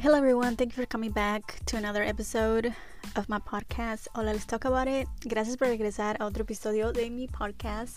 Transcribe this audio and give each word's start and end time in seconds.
Hello, 0.00 0.16
everyone. 0.16 0.54
Thank 0.54 0.76
you 0.76 0.84
for 0.84 0.86
coming 0.86 1.10
back 1.10 1.58
to 1.66 1.76
another 1.76 2.04
episode 2.04 2.72
of 3.16 3.28
my 3.28 3.40
podcast. 3.40 4.06
Hola, 4.14 4.30
let's 4.30 4.46
talk 4.46 4.64
about 4.64 4.86
it. 4.86 5.08
Gracias 5.24 5.56
por 5.56 5.66
regresar 5.66 6.16
a 6.20 6.26
otro 6.26 6.44
episodio 6.44 6.92
de 6.92 7.10
mi 7.10 7.26
podcast. 7.26 7.96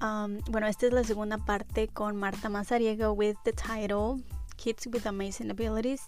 Um, 0.00 0.40
bueno, 0.50 0.66
esta 0.66 0.86
es 0.86 0.92
la 0.92 1.04
segunda 1.04 1.38
parte 1.38 1.86
con 1.86 2.16
Marta 2.16 2.48
Mazariego 2.48 3.12
with 3.12 3.36
the 3.44 3.52
title 3.52 4.20
Kids 4.56 4.88
with 4.88 5.06
Amazing 5.06 5.52
Abilities. 5.52 6.00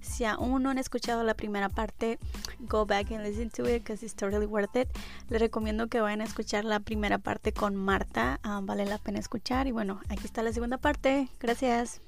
Si 0.00 0.24
aún 0.24 0.62
no 0.62 0.70
han 0.70 0.78
escuchado 0.78 1.24
la 1.24 1.34
primera 1.34 1.68
parte, 1.68 2.20
go 2.60 2.86
back 2.86 3.10
and 3.10 3.24
listen 3.24 3.50
to 3.50 3.64
it 3.64 3.82
because 3.82 4.04
it's 4.04 4.14
totally 4.14 4.46
worth 4.46 4.76
it. 4.76 4.88
Les 5.28 5.40
recomiendo 5.40 5.88
que 5.88 6.00
vayan 6.00 6.20
a 6.20 6.24
escuchar 6.24 6.64
la 6.64 6.78
primera 6.78 7.18
parte 7.18 7.50
con 7.50 7.74
Marta. 7.74 8.38
Um, 8.44 8.64
vale 8.64 8.86
la 8.86 8.98
pena 8.98 9.18
escuchar. 9.18 9.66
Y 9.66 9.72
bueno, 9.72 10.00
aquí 10.08 10.24
está 10.24 10.44
la 10.44 10.52
segunda 10.52 10.78
parte. 10.78 11.28
Gracias. 11.40 12.00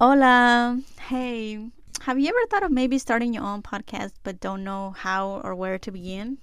Hola. 0.00 0.80
Hey. 1.08 1.70
Have 2.02 2.20
you 2.20 2.28
ever 2.28 2.46
thought 2.48 2.62
of 2.62 2.70
maybe 2.70 2.98
starting 2.98 3.34
your 3.34 3.42
own 3.42 3.62
podcast 3.62 4.12
but 4.22 4.38
don't 4.38 4.62
know 4.62 4.94
how 4.96 5.40
or 5.42 5.56
where 5.56 5.76
to 5.76 5.90
begin? 5.90 6.38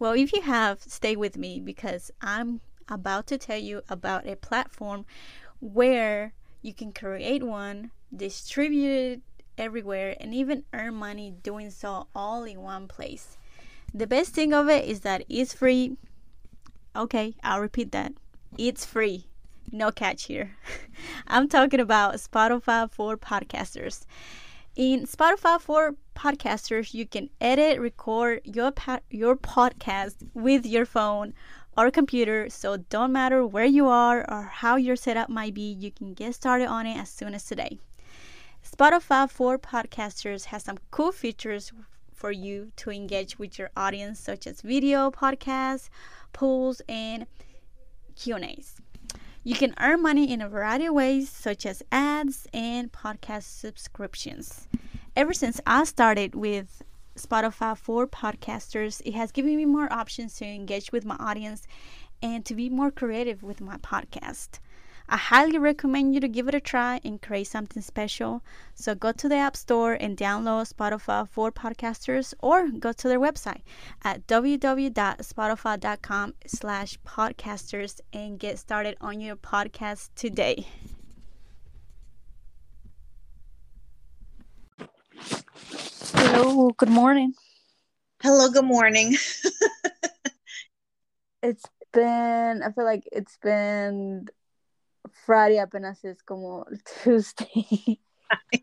Well, 0.00 0.14
if 0.14 0.32
you 0.32 0.42
have, 0.42 0.82
stay 0.82 1.14
with 1.14 1.38
me 1.38 1.60
because 1.60 2.10
I'm 2.20 2.60
about 2.88 3.28
to 3.28 3.38
tell 3.38 3.58
you 3.58 3.82
about 3.88 4.26
a 4.26 4.34
platform 4.34 5.06
where 5.60 6.32
you 6.62 6.74
can 6.74 6.92
create 6.92 7.44
one, 7.44 7.92
distribute 8.12 8.90
it 8.90 9.20
everywhere, 9.56 10.16
and 10.18 10.34
even 10.34 10.64
earn 10.72 10.94
money 10.94 11.32
doing 11.44 11.70
so 11.70 12.08
all 12.12 12.42
in 12.42 12.60
one 12.60 12.88
place. 12.88 13.36
The 13.94 14.08
best 14.08 14.34
thing 14.34 14.52
of 14.52 14.68
it 14.68 14.84
is 14.84 15.02
that 15.02 15.22
it's 15.28 15.54
free. 15.54 15.96
Okay, 16.96 17.36
I'll 17.44 17.60
repeat 17.60 17.92
that. 17.92 18.14
It's 18.58 18.84
free 18.84 19.29
no 19.72 19.90
catch 19.90 20.24
here. 20.24 20.56
I'm 21.26 21.48
talking 21.48 21.80
about 21.80 22.14
Spotify 22.14 22.90
for 22.90 23.16
podcasters. 23.16 24.04
In 24.76 25.06
Spotify 25.06 25.60
for 25.60 25.96
podcasters, 26.14 26.94
you 26.94 27.06
can 27.06 27.28
edit, 27.40 27.80
record 27.80 28.40
your 28.44 28.70
pa- 28.70 29.00
your 29.10 29.36
podcast 29.36 30.16
with 30.34 30.64
your 30.64 30.86
phone 30.86 31.34
or 31.76 31.90
computer. 31.90 32.48
So 32.50 32.76
don't 32.76 33.12
matter 33.12 33.46
where 33.46 33.64
you 33.64 33.86
are 33.88 34.24
or 34.30 34.42
how 34.44 34.76
your 34.76 34.96
setup 34.96 35.28
might 35.28 35.54
be, 35.54 35.72
you 35.72 35.90
can 35.90 36.14
get 36.14 36.34
started 36.34 36.66
on 36.66 36.86
it 36.86 36.96
as 36.96 37.08
soon 37.08 37.34
as 37.34 37.44
today. 37.44 37.78
Spotify 38.64 39.28
for 39.30 39.58
podcasters 39.58 40.46
has 40.46 40.64
some 40.64 40.78
cool 40.90 41.12
features 41.12 41.72
for 42.12 42.30
you 42.30 42.70
to 42.76 42.90
engage 42.90 43.38
with 43.38 43.58
your 43.58 43.70
audience, 43.76 44.20
such 44.20 44.46
as 44.46 44.60
video, 44.60 45.10
podcasts, 45.10 45.88
polls, 46.32 46.82
and 46.88 47.26
Q&As. 48.14 48.76
You 49.42 49.54
can 49.54 49.74
earn 49.80 50.02
money 50.02 50.30
in 50.30 50.42
a 50.42 50.50
variety 50.50 50.84
of 50.84 50.94
ways, 50.94 51.30
such 51.30 51.64
as 51.64 51.82
ads 51.90 52.46
and 52.52 52.92
podcast 52.92 53.44
subscriptions. 53.44 54.68
Ever 55.16 55.32
since 55.32 55.62
I 55.66 55.84
started 55.84 56.34
with 56.34 56.82
Spotify 57.16 57.76
for 57.76 58.06
podcasters, 58.06 59.00
it 59.02 59.14
has 59.14 59.32
given 59.32 59.56
me 59.56 59.64
more 59.64 59.90
options 59.90 60.34
to 60.36 60.44
engage 60.44 60.92
with 60.92 61.06
my 61.06 61.16
audience 61.16 61.66
and 62.22 62.44
to 62.44 62.54
be 62.54 62.68
more 62.68 62.90
creative 62.90 63.42
with 63.42 63.62
my 63.62 63.78
podcast. 63.78 64.58
I 65.12 65.16
highly 65.16 65.58
recommend 65.58 66.14
you 66.14 66.20
to 66.20 66.28
give 66.28 66.46
it 66.46 66.54
a 66.54 66.60
try 66.60 67.00
and 67.04 67.20
create 67.20 67.48
something 67.48 67.82
special. 67.82 68.44
So 68.76 68.94
go 68.94 69.10
to 69.10 69.28
the 69.28 69.34
App 69.34 69.56
Store 69.56 69.94
and 69.94 70.16
download 70.16 70.72
Spotify 70.72 71.28
for 71.28 71.50
podcasters 71.50 72.32
or 72.38 72.68
go 72.68 72.92
to 72.92 73.08
their 73.08 73.18
website 73.18 73.62
at 74.04 74.28
www.spotify.com 74.28 76.34
slash 76.46 76.96
podcasters 77.04 77.98
and 78.12 78.38
get 78.38 78.60
started 78.60 78.96
on 79.00 79.20
your 79.20 79.34
podcast 79.34 80.10
today. 80.14 80.68
Hello, 86.14 86.70
good 86.76 86.88
morning. 86.88 87.34
Hello, 88.22 88.48
good 88.48 88.64
morning. 88.64 89.14
it's 91.42 91.64
been, 91.92 92.62
I 92.62 92.70
feel 92.70 92.84
like 92.84 93.08
it's 93.10 93.36
been 93.38 94.28
Friday 95.26 95.58
apenas 95.58 96.04
es 96.04 96.22
como 96.22 96.64
Tuesday. 97.02 98.00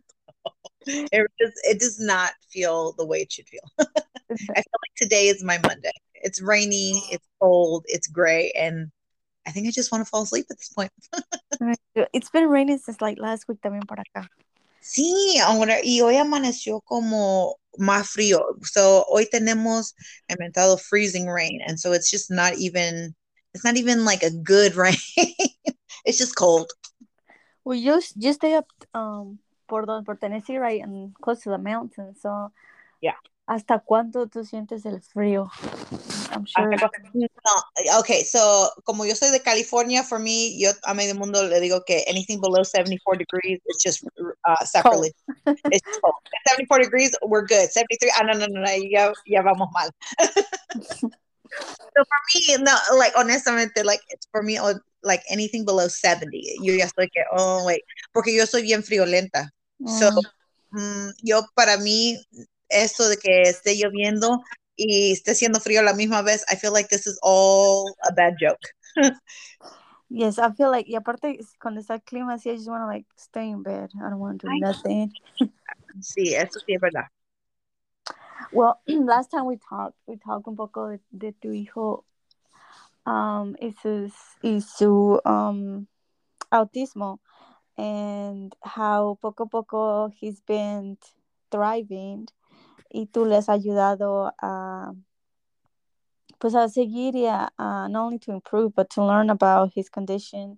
it 0.85 1.31
just 1.39 1.59
it 1.63 1.79
does 1.79 1.99
not 1.99 2.33
feel 2.49 2.93
the 2.97 3.05
way 3.05 3.21
it 3.21 3.31
should 3.31 3.47
feel. 3.47 3.61
I 3.79 3.85
feel 4.29 4.55
like 4.55 4.95
today 4.95 5.27
is 5.27 5.43
my 5.43 5.59
Monday. 5.59 5.91
It's 6.15 6.41
rainy, 6.41 7.01
it's 7.11 7.27
cold, 7.41 7.85
it's 7.87 8.07
gray, 8.07 8.51
and 8.57 8.91
I 9.45 9.51
think 9.51 9.67
I 9.67 9.71
just 9.71 9.91
want 9.91 10.03
to 10.05 10.09
fall 10.09 10.23
asleep 10.23 10.47
at 10.49 10.57
this 10.57 10.69
point. 10.69 10.91
it's 12.13 12.29
been 12.29 12.47
raining 12.49 12.77
since 12.79 13.01
like 13.01 13.17
last 13.19 13.47
week 13.47 13.61
también 13.61 13.87
por 13.87 13.97
acá. 13.97 14.27
Sí, 14.81 15.37
ahora, 15.39 15.79
y 15.83 16.01
hoy 16.01 16.15
amaneció 16.17 16.81
como 16.81 17.57
más 17.77 18.09
frío. 18.09 18.41
So 18.63 19.05
hoy 19.07 19.27
tenemos 19.29 19.93
inventado 20.29 20.77
freezing 20.77 21.27
rain, 21.27 21.61
and 21.65 21.79
so 21.79 21.93
it's 21.93 22.09
just 22.09 22.31
not 22.31 22.55
even 22.57 23.15
it's 23.53 23.63
not 23.63 23.77
even 23.77 24.05
like 24.05 24.23
a 24.23 24.31
good 24.31 24.75
rain. 24.75 24.95
It's 26.07 26.17
just 26.17 26.35
cold. 26.35 26.71
Well, 27.63 27.75
you 27.75 28.01
you 28.15 28.31
stay 28.33 28.55
up 28.55 28.67
um 28.95 29.39
por 29.67 29.85
por 30.03 30.15
Tennessee, 30.15 30.57
right, 30.57 30.81
and 30.81 31.13
close 31.21 31.43
to 31.43 31.49
the 31.49 31.57
mountain. 31.59 32.15
So 32.15 32.51
yeah. 33.01 33.19
¿Hasta 33.47 33.79
cuánto 33.79 34.27
tú 34.27 34.43
sientes 34.43 34.85
el 34.85 34.99
frío? 35.01 35.49
I'm 36.31 36.45
sure. 36.45 36.69
No, 37.13 37.99
okay, 37.99 38.23
so 38.23 38.69
como 38.83 39.05
yo 39.05 39.15
soy 39.15 39.31
de 39.31 39.41
California, 39.41 40.03
for 40.03 40.19
me, 40.19 40.59
yo 40.59 40.71
a 40.83 40.93
medio 40.93 41.15
mundo 41.15 41.41
le 41.43 41.61
digo 41.61 41.81
que 41.85 42.03
anything 42.07 42.41
below 42.41 42.63
74 42.63 43.15
degrees 43.15 43.61
is 43.67 43.81
just 43.81 44.03
uh, 44.43 44.65
sacrilege. 44.65 45.13
it's 45.71 45.99
cold. 46.03 46.15
74 46.49 46.79
degrees, 46.79 47.15
we're 47.23 47.45
good. 47.45 47.71
73, 47.71 48.11
ah, 48.19 48.23
no, 48.23 48.33
no, 48.33 48.47
no, 48.47 48.61
no 48.61 48.71
ya, 48.75 49.13
ya 49.25 49.41
vamos 49.41 49.69
mal. 49.71 49.89
so 50.99 52.03
for 52.03 52.21
me, 52.35 52.57
no, 52.59 52.75
like 52.97 53.13
honestamente, 53.15 53.85
like 53.85 54.01
it's 54.09 54.27
for 54.29 54.43
me, 54.43 54.59
like 55.01 55.23
anything 55.29 55.65
below 55.65 55.87
70, 55.87 56.37
yo 56.61 56.73
ya 56.73 56.85
estoy 56.85 57.09
que, 57.09 57.23
oh, 57.31 57.63
wait, 57.65 57.83
porque 58.13 58.35
yo 58.35 58.45
soy 58.45 58.63
bien 58.63 58.83
friolenta. 58.83 59.51
Mm. 59.79 59.87
So, 59.87 60.09
mm, 60.71 61.09
yo 61.23 61.45
para 61.55 61.77
mí, 61.77 62.17
esto 62.69 63.07
de 63.09 63.17
que 63.17 63.41
esté 63.43 63.75
lloviendo 63.75 64.41
y 64.75 65.13
esté 65.13 65.31
haciendo 65.31 65.59
frío 65.59 65.79
a 65.81 65.83
la 65.83 65.93
misma 65.93 66.21
vez, 66.21 66.43
I 66.51 66.55
feel 66.55 66.73
like 66.73 66.89
this 66.89 67.07
is 67.07 67.17
all 67.21 67.95
a 68.09 68.13
bad 68.13 68.35
joke. 68.39 68.59
yes, 70.09 70.39
I 70.39 70.51
feel 70.53 70.71
like, 70.71 70.89
y 70.89 70.95
aparte, 70.95 71.39
cuando 71.61 71.79
está 71.79 71.95
el 71.95 72.01
clima 72.01 72.33
así, 72.33 72.49
I 72.49 72.55
just 72.55 72.67
want 72.67 72.83
to 72.83 72.87
like 72.87 73.07
stay 73.17 73.49
in 73.49 73.63
bed. 73.63 73.89
I 73.95 74.09
don't 74.09 74.19
want 74.19 74.41
to 74.41 74.47
do 74.47 74.53
I 74.53 74.59
nothing. 74.59 75.13
sí, 76.01 76.33
eso 76.35 76.59
sí 76.65 76.73
es 76.73 76.81
verdad. 76.81 77.07
Well, 78.51 78.79
last 78.87 79.31
time 79.31 79.45
we 79.45 79.57
talked, 79.57 79.97
we 80.05 80.17
talked 80.17 80.47
un 80.47 80.55
poco 80.55 80.89
de, 80.89 80.99
de 81.11 81.33
tu 81.33 81.51
hijo 81.51 82.05
um, 83.07 83.55
y, 84.43 84.61
su 84.61 85.19
um, 85.25 85.87
autismo 86.51 87.19
and 87.77 88.53
how 88.61 89.17
poco 89.21 89.43
a 89.43 89.47
poco 89.47 90.09
he's 90.09 90.41
been 90.41 90.97
thriving 91.49 92.27
y 92.93 93.05
tú 93.05 93.25
le 93.25 93.37
has 93.37 93.47
ayudado 93.47 94.33
a 94.41 94.93
pues 96.39 96.53
a 96.53 96.67
seguir 96.67 97.13
not 97.57 97.95
only 97.95 98.19
to 98.19 98.31
improve 98.31 98.73
but 98.75 98.89
to 98.89 99.01
learn 99.01 99.29
about 99.29 99.71
his 99.73 99.89
condition 99.89 100.57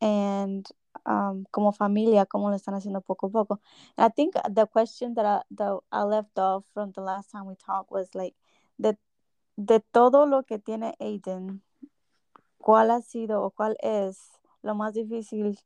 and 0.00 0.66
um, 1.06 1.44
como 1.50 1.72
familia 1.72 2.26
cómo 2.26 2.50
lo 2.50 2.56
están 2.56 2.74
haciendo 2.74 3.00
poco 3.00 3.26
a 3.26 3.30
poco. 3.30 3.60
And 3.96 4.06
I 4.06 4.08
think 4.08 4.34
the 4.48 4.66
question 4.66 5.14
that 5.14 5.26
I, 5.26 5.42
that 5.56 5.78
I 5.90 6.02
left 6.04 6.38
off 6.38 6.64
from 6.72 6.92
the 6.92 7.02
last 7.02 7.30
time 7.30 7.46
we 7.46 7.54
talked 7.56 7.90
was 7.90 8.08
like 8.14 8.34
de, 8.80 8.96
de 9.56 9.80
todo 9.80 10.26
lo 10.26 10.44
que 10.44 10.58
tiene 10.58 10.94
Aiden, 10.98 11.62
¿cuál 12.58 12.90
ha 12.90 13.00
sido 13.02 13.42
o 13.42 13.50
cuál 13.50 13.76
es 13.80 14.18
lo 14.62 14.74
más 14.74 14.94
difícil 14.94 15.58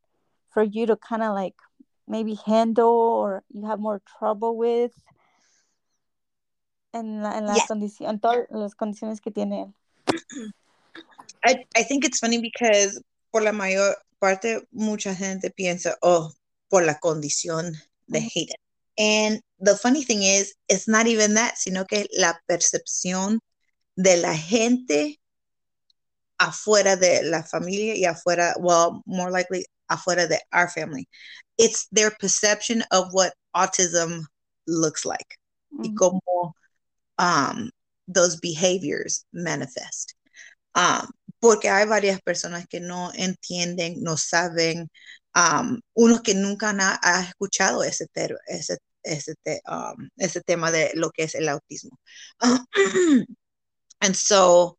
for 0.49 0.65
you 0.65 0.87
to 0.87 0.97
kind 0.97 1.23
of 1.23 1.35
like 1.35 1.57
maybe 2.07 2.35
handle 2.47 2.87
or 2.87 3.45
you 3.51 3.67
have 3.67 3.81
more 3.81 4.01
trouble 4.19 4.57
with 4.57 4.93
en, 6.93 7.23
la, 7.23 7.39
en 7.39 7.47
las, 7.47 7.57
yeah. 7.57 7.67
condiciones, 7.67 8.15
en 8.15 8.21
todas 8.21 8.47
las 8.51 8.75
condiciones 8.75 9.21
que 9.21 9.31
tiene 9.31 9.63
él. 9.63 9.75
I, 11.45 11.65
I 11.77 11.85
think 11.85 12.05
it's 12.05 12.19
funny 12.19 12.39
because 12.39 13.01
por 13.31 13.43
la 13.43 13.53
mayor 13.53 13.97
parte 14.19 14.67
mucha 14.73 15.15
gente 15.15 15.51
piensa, 15.51 15.97
oh, 16.03 16.33
por 16.69 16.85
la 16.85 16.99
condición 16.99 17.75
de. 18.07 18.21
Hayden. 18.21 18.57
And 18.99 19.41
the 19.61 19.77
funny 19.77 20.03
thing 20.03 20.23
is, 20.23 20.57
it's 20.69 20.89
not 20.89 21.07
even 21.07 21.35
that, 21.35 21.57
sino 21.57 21.85
que 21.85 22.07
la 22.19 22.41
percepción 22.49 23.39
de 23.99 24.17
la 24.17 24.37
gente 24.37 25.19
afuera 26.39 26.95
de 26.95 27.25
la 27.25 27.43
familia 27.43 27.97
y 27.97 28.05
afuera, 28.05 28.55
well, 28.61 29.03
more 29.07 29.31
likely 29.31 29.65
afuera 29.91 30.29
de 30.29 30.39
our 30.53 30.69
family. 30.69 31.09
It's 31.59 31.89
their 31.91 32.13
perception 32.21 32.85
of 32.93 33.09
what 33.13 33.35
autism 33.57 34.23
looks 34.69 35.05
like 35.05 35.37
mm-hmm. 35.75 35.85
y 35.85 35.95
como 35.97 36.55
um, 37.19 37.71
those 38.07 38.37
behaviors 38.37 39.25
manifest. 39.33 40.15
Um, 40.77 41.11
porque 41.41 41.69
hay 41.69 41.87
varias 41.87 42.21
personas 42.21 42.69
que 42.69 42.79
no 42.79 43.11
entienden, 43.17 44.01
no 44.01 44.17
saben, 44.17 44.89
um, 45.35 45.81
unos 45.95 46.21
que 46.23 46.35
nunca 46.35 46.69
han 46.69 46.81
ha 46.81 47.21
escuchado 47.23 47.83
ese, 47.83 48.07
ese, 48.47 48.79
ese, 49.03 49.35
um, 49.67 50.09
ese 50.19 50.41
tema 50.43 50.71
de 50.71 50.93
lo 50.95 51.11
que 51.11 51.25
es 51.25 51.35
el 51.35 51.49
autismo. 51.49 51.99
and 54.01 54.15
so, 54.15 54.79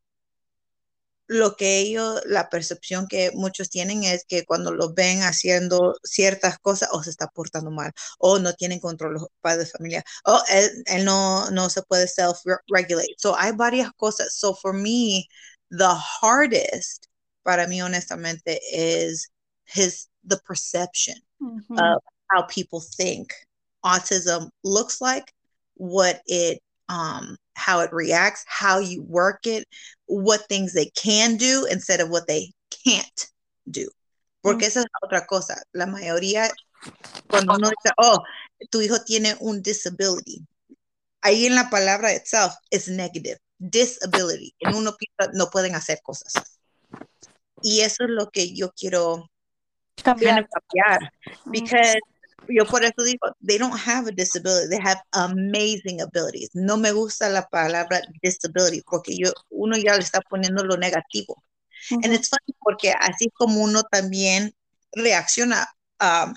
lo 1.27 1.55
que 1.55 1.79
ellos, 1.79 2.21
la 2.25 2.49
percepción 2.49 3.07
que 3.07 3.31
muchos 3.35 3.69
tienen 3.69 4.03
es 4.03 4.25
que 4.27 4.45
cuando 4.45 4.71
lo 4.71 4.93
ven 4.93 5.21
haciendo 5.21 5.95
ciertas 6.03 6.57
cosas 6.57 6.89
o 6.91 7.03
se 7.03 7.11
está 7.11 7.27
portando 7.27 7.69
mal 7.69 7.91
o 8.17 8.39
no 8.39 8.53
tienen 8.53 8.79
control 8.79 9.13
los 9.13 9.27
padres 9.39 9.67
de 9.67 9.71
familia 9.77 10.03
o 10.25 10.41
él, 10.49 10.71
él 10.87 11.05
no, 11.05 11.51
no 11.51 11.69
se 11.69 11.83
puede 11.83 12.07
self-regulate. 12.07 13.13
So 13.19 13.35
hay 13.37 13.51
varias 13.51 13.91
cosas. 13.95 14.35
So 14.35 14.55
for 14.55 14.73
me, 14.73 15.27
the 15.69 15.93
hardest 15.93 17.07
para 17.43 17.67
mí 17.67 17.81
honestamente 17.81 18.59
is 18.71 19.29
his 19.65 20.09
the 20.23 20.39
perception 20.45 21.15
mm-hmm. 21.41 21.77
of 21.79 22.01
how 22.31 22.43
people 22.43 22.81
think 22.81 23.33
autism 23.83 24.49
looks 24.63 24.99
like, 24.99 25.31
what 25.75 26.21
it 26.25 26.59
um 26.89 27.37
how 27.59 27.81
it 27.81 27.91
reacts, 27.91 28.43
how 28.47 28.79
you 28.79 29.03
work 29.03 29.45
it, 29.45 29.67
what 30.07 30.47
things 30.47 30.73
they 30.73 30.89
can 30.95 31.37
do 31.37 31.67
instead 31.69 31.99
of 31.99 32.09
what 32.09 32.27
they 32.27 32.51
can't 32.85 33.27
do. 33.69 33.89
Porque 34.41 34.65
esa 34.65 34.79
es 34.79 34.85
otra 35.03 35.25
cosa. 35.27 35.61
La 35.73 35.85
mayoría, 35.85 36.49
cuando 37.29 37.55
uno 37.55 37.69
dice, 37.69 37.93
oh, 37.97 38.23
tu 38.71 38.79
hijo 38.81 39.03
tiene 39.05 39.35
un 39.41 39.61
disability, 39.61 40.45
ahí 41.21 41.45
en 41.45 41.55
la 41.55 41.69
palabra 41.69 42.13
itself 42.13 42.53
es 42.71 42.87
negative. 42.87 43.37
Disability. 43.57 44.55
En 44.59 44.75
uno 44.75 44.95
piensa, 44.95 45.33
no 45.33 45.49
pueden 45.49 45.75
hacer 45.75 45.99
cosas. 46.01 46.33
Y 47.61 47.81
eso 47.81 48.05
es 48.05 48.09
lo 48.09 48.29
que 48.29 48.55
yo 48.55 48.71
quiero 48.71 49.29
cambiar. 50.01 50.47
cambiar. 50.47 51.11
Mm. 51.45 51.51
Because 51.51 51.99
yo 52.49 52.65
por 52.65 52.83
eso 52.83 53.03
digo, 53.03 53.31
they 53.41 53.57
don't 53.57 53.77
have 53.77 54.07
a 54.07 54.11
disability, 54.11 54.67
they 54.69 54.81
have 54.81 55.01
amazing 55.13 56.01
abilities. 56.01 56.49
No 56.53 56.77
me 56.77 56.91
gusta 56.91 57.29
la 57.29 57.47
palabra 57.51 58.01
disability 58.23 58.81
porque 58.81 59.15
yo, 59.17 59.31
uno 59.51 59.77
ya 59.77 59.93
le 59.93 60.01
está 60.01 60.21
poniendo 60.29 60.63
lo 60.63 60.75
negativo. 60.75 61.35
And 61.91 62.13
it's 62.13 62.27
funny 62.27 62.55
porque 62.61 62.93
así 62.99 63.31
como 63.37 63.61
uno 63.61 63.83
también 63.91 64.51
reacciona 64.97 65.65
um, 66.01 66.35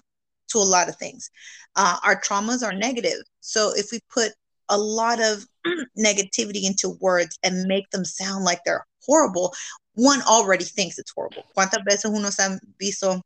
to 0.48 0.58
a 0.58 0.64
lot 0.64 0.88
of 0.88 0.96
things. 0.96 1.30
Uh, 1.74 1.98
our 2.04 2.20
traumas 2.20 2.62
are 2.62 2.74
negative. 2.74 3.22
So 3.40 3.72
if 3.74 3.90
we 3.90 4.00
put 4.08 4.32
a 4.68 4.78
lot 4.78 5.20
of 5.20 5.46
negativity 5.98 6.64
into 6.64 6.96
words 7.00 7.38
and 7.42 7.66
make 7.66 7.90
them 7.90 8.04
sound 8.04 8.44
like 8.44 8.60
they're 8.64 8.86
horrible, 9.04 9.52
one 9.94 10.22
already 10.22 10.64
thinks 10.64 10.98
it's 10.98 11.12
horrible. 11.14 11.44
¿Cuántas 11.56 11.84
veces 11.84 12.06
uno 12.06 12.30
se 12.30 12.42
ha 12.42 12.58
visto 12.78 13.20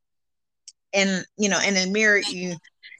en, 0.93 1.25
you 1.37 1.49
know, 1.49 1.61
en 1.61 1.77
el 1.77 1.91
mirror 1.91 2.19
y 2.19 2.57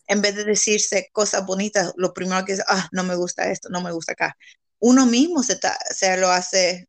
en 0.07 0.23
vez 0.23 0.35
de 0.37 0.45
decirse 0.45 1.09
cosas 1.13 1.45
bonitas, 1.45 1.93
lo 1.97 2.13
primero 2.13 2.45
que 2.45 2.55
es, 2.55 2.63
ah, 2.69 2.89
no 2.93 3.05
me 3.05 3.17
gusta 3.17 3.51
esto, 3.51 3.69
no 3.71 3.81
me 3.81 3.93
gusta 3.93 4.13
acá. 4.13 4.37
Uno 4.79 5.07
mismo 5.07 5.43
se, 5.43 5.57
ta, 5.57 5.77
se 5.91 6.17
lo 6.17 6.31
hace, 6.31 6.87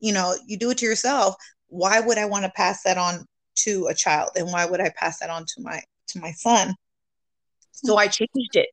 you 0.00 0.12
know, 0.12 0.34
you 0.46 0.56
do 0.58 0.70
it 0.70 0.78
to 0.78 0.86
yourself. 0.86 1.36
Why 1.68 2.00
would 2.00 2.18
I 2.18 2.26
want 2.26 2.44
to 2.44 2.50
pass 2.50 2.82
that 2.84 2.98
on 2.98 3.26
to 3.64 3.86
a 3.86 3.94
child? 3.94 4.30
And 4.36 4.52
why 4.52 4.66
would 4.66 4.80
I 4.80 4.90
pass 4.96 5.20
that 5.20 5.30
on 5.30 5.44
to 5.46 5.62
my 5.62 5.80
to 6.08 6.20
my 6.20 6.32
son? 6.32 6.74
So 7.72 7.96
I 7.96 8.06
changed 8.06 8.54
it 8.54 8.68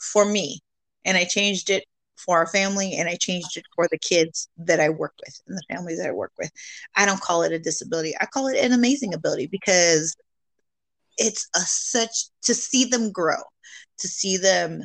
for 0.00 0.24
me 0.24 0.60
and 1.04 1.16
I 1.16 1.24
changed 1.24 1.70
it 1.70 1.84
for 2.16 2.38
our 2.38 2.46
family 2.46 2.94
and 2.94 3.08
I 3.08 3.16
changed 3.16 3.56
it 3.56 3.64
for 3.74 3.86
the 3.90 3.98
kids 3.98 4.48
that 4.56 4.80
I 4.80 4.88
work 4.88 5.12
with 5.24 5.40
and 5.46 5.56
the 5.56 5.62
families 5.68 5.98
that 5.98 6.08
I 6.08 6.12
work 6.12 6.32
with. 6.38 6.50
I 6.96 7.04
don't 7.04 7.20
call 7.20 7.42
it 7.42 7.52
a 7.52 7.58
disability. 7.58 8.14
I 8.20 8.26
call 8.26 8.46
it 8.48 8.58
an 8.58 8.72
amazing 8.72 9.12
ability 9.12 9.48
because 9.48 10.16
it's 11.18 11.48
a 11.54 11.60
such 11.60 12.26
to 12.42 12.54
see 12.54 12.84
them 12.84 13.12
grow, 13.12 13.42
to 13.98 14.08
see 14.08 14.36
them 14.36 14.82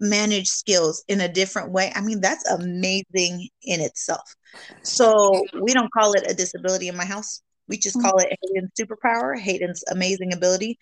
manage 0.00 0.48
skills 0.48 1.04
in 1.08 1.20
a 1.20 1.28
different 1.28 1.72
way. 1.72 1.92
I 1.94 2.00
mean, 2.00 2.20
that's 2.20 2.48
amazing 2.48 3.48
in 3.62 3.80
itself. 3.80 4.34
So 4.82 5.44
we 5.60 5.72
don't 5.72 5.92
call 5.92 6.14
it 6.14 6.30
a 6.30 6.34
disability 6.34 6.88
in 6.88 6.96
my 6.96 7.04
house. 7.04 7.42
We 7.68 7.76
just 7.76 7.96
mm. 7.96 8.02
call 8.02 8.18
it 8.18 8.36
Hayden's 8.42 8.72
superpower, 8.78 9.38
Hayden's 9.38 9.84
amazing 9.90 10.32
ability, 10.32 10.78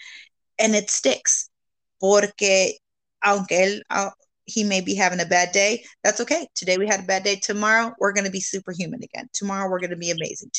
and 0.59 0.75
it 0.75 0.89
sticks. 0.89 1.51
Porque 2.01 2.79
aunque 3.25 3.51
él, 3.51 3.81
uh, 3.91 4.11
he 4.45 4.65
may 4.65 4.81
be 4.81 4.95
having 4.95 5.21
a 5.21 5.27
bad 5.27 5.53
day, 5.53 5.85
that's 6.03 6.21
okay. 6.21 6.47
Today 6.55 6.79
we 6.79 6.87
had 6.87 7.01
a 7.01 7.07
bad 7.07 7.25
day. 7.25 7.37
Tomorrow 7.37 7.93
we're 7.99 8.13
going 8.13 8.25
to 8.25 8.31
be 8.31 8.41
superhuman 8.41 9.03
again. 9.03 9.29
Tomorrow 9.35 9.69
we're 9.69 9.81
going 9.81 9.91
to 9.91 9.97
be 9.97 10.11
amazing. 10.11 10.51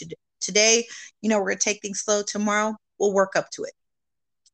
Today, 0.41 0.85
you 1.21 1.29
know, 1.29 1.39
we're 1.39 1.51
going 1.51 1.57
to 1.57 1.63
take 1.63 1.81
things 1.81 2.01
slow. 2.01 2.21
Tomorrow 2.27 2.75
we'll 2.99 3.13
work 3.13 3.35
up 3.35 3.49
to 3.51 3.63
it. 3.63 3.73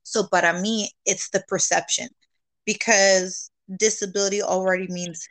So, 0.04 0.24
para 0.24 0.54
mí, 0.54 0.88
it's 1.06 1.30
the 1.30 1.44
perception 1.48 2.10
because 2.66 3.50
disability 3.76 4.42
already 4.42 4.88
means 4.88 5.28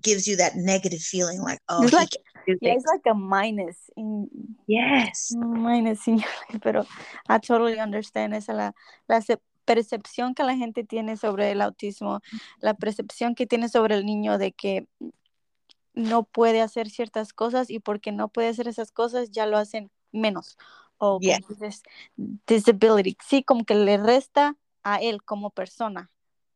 gives 0.00 0.26
you 0.26 0.36
that 0.36 0.56
negative 0.56 1.00
feeling 1.00 1.40
like, 1.40 1.60
oh, 1.68 1.84
it's 1.84 1.92
like, 1.92 2.10
yeah, 2.46 2.74
it's 2.74 2.84
like 2.86 3.06
a 3.06 3.14
minus 3.14 3.76
in 3.96 4.28
yes. 4.66 5.32
minus 5.36 6.06
in 6.06 6.18
your 6.18 6.60
pero 6.60 6.86
I 7.28 7.38
totally 7.38 7.78
understand 7.78 8.34
esa 8.34 8.52
la, 8.52 8.72
la 9.08 9.20
percepción 9.64 10.34
que 10.34 10.44
la 10.44 10.56
gente 10.56 10.84
tiene 10.84 11.16
sobre 11.16 11.50
el 11.50 11.62
autismo, 11.62 12.20
la 12.60 12.74
percepción 12.74 13.34
que 13.34 13.46
tiene 13.46 13.68
sobre 13.68 13.94
el 13.96 14.04
niño 14.04 14.38
de 14.38 14.52
que 14.52 14.86
no 15.94 16.24
puede 16.24 16.60
hacer 16.60 16.90
ciertas 16.90 17.32
cosas 17.32 17.70
y 17.70 17.80
porque 17.80 18.12
no 18.12 18.28
puede 18.28 18.48
hacer 18.48 18.68
esas 18.68 18.92
cosas 18.92 19.30
ya 19.30 19.46
lo 19.46 19.56
hacen 19.56 19.90
menos 20.12 20.56
o 20.98 21.18
yeah. 21.20 21.38
dices, 21.48 21.82
disability, 22.16 23.16
sí, 23.26 23.42
como 23.42 23.64
que 23.64 23.74
le 23.74 23.96
resta 23.98 24.56
a 24.82 25.00
él 25.00 25.22
como 25.22 25.50
persona. 25.50 26.10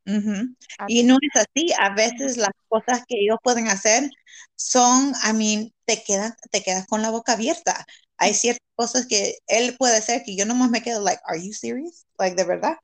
Uh 0.06 0.12
-huh. 0.12 0.56
Y 0.88 1.02
no 1.02 1.18
es 1.20 1.42
así, 1.42 1.72
a 1.78 1.94
veces 1.94 2.36
las 2.36 2.50
cosas 2.68 3.04
que 3.06 3.16
ellos 3.20 3.38
pueden 3.42 3.68
hacer 3.68 4.10
son, 4.56 5.12
I 5.24 5.32
mean, 5.34 5.72
te 5.84 6.02
quedas, 6.02 6.34
te 6.50 6.62
quedas 6.62 6.86
con 6.86 7.02
la 7.02 7.10
boca 7.10 7.34
abierta. 7.34 7.84
Hay 8.16 8.34
ciertas 8.34 8.66
cosas 8.74 9.06
que 9.06 9.38
él 9.46 9.76
puede 9.78 9.96
hacer 9.96 10.22
que 10.24 10.36
yo 10.36 10.46
nomás 10.46 10.70
me 10.70 10.82
quedo 10.82 11.02
like, 11.02 11.20
are 11.26 11.42
you 11.42 11.52
serious? 11.52 12.06
Like, 12.18 12.36
de 12.36 12.44
verdad. 12.44 12.76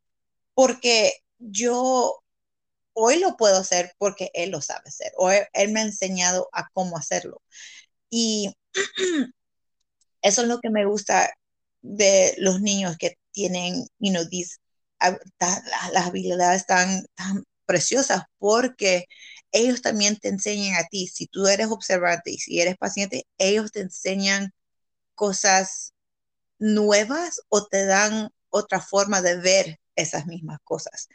Porque 0.54 1.14
yo 1.38 2.22
hoy 2.94 3.18
lo 3.18 3.36
puedo 3.36 3.58
hacer 3.58 3.92
porque 3.98 4.30
él 4.34 4.50
lo 4.50 4.60
sabe 4.62 4.82
hacer, 4.86 5.12
o 5.16 5.30
él, 5.30 5.46
él 5.52 5.72
me 5.72 5.80
ha 5.80 5.84
enseñado 5.84 6.48
a 6.52 6.68
cómo 6.72 6.96
hacerlo. 6.96 7.42
Y 8.10 8.54
eso 10.22 10.42
es 10.42 10.48
lo 10.48 10.60
que 10.60 10.70
me 10.70 10.86
gusta 10.86 11.30
de 11.94 12.34
los 12.38 12.60
niños 12.60 12.96
que 12.98 13.18
tienen, 13.32 13.86
you 13.98 14.10
know, 14.12 14.24
these, 14.28 14.58
las 15.92 16.06
habilidades 16.06 16.66
tan, 16.66 17.04
tan 17.14 17.44
preciosas 17.66 18.22
porque 18.38 19.06
ellos 19.52 19.82
también 19.82 20.16
te 20.16 20.28
enseñan 20.28 20.76
a 20.76 20.88
ti, 20.88 21.06
si 21.08 21.26
tú 21.26 21.46
eres 21.46 21.68
observante 21.68 22.30
y 22.30 22.38
si 22.38 22.60
eres 22.60 22.76
paciente, 22.76 23.26
ellos 23.38 23.72
te 23.72 23.80
enseñan 23.80 24.52
cosas 25.14 25.94
nuevas 26.58 27.40
o 27.48 27.66
te 27.66 27.86
dan 27.86 28.30
otra 28.50 28.80
forma 28.80 29.22
de 29.22 29.36
ver 29.36 29.80
esas 29.96 30.26
mismas 30.26 30.58
cosas 30.64 31.08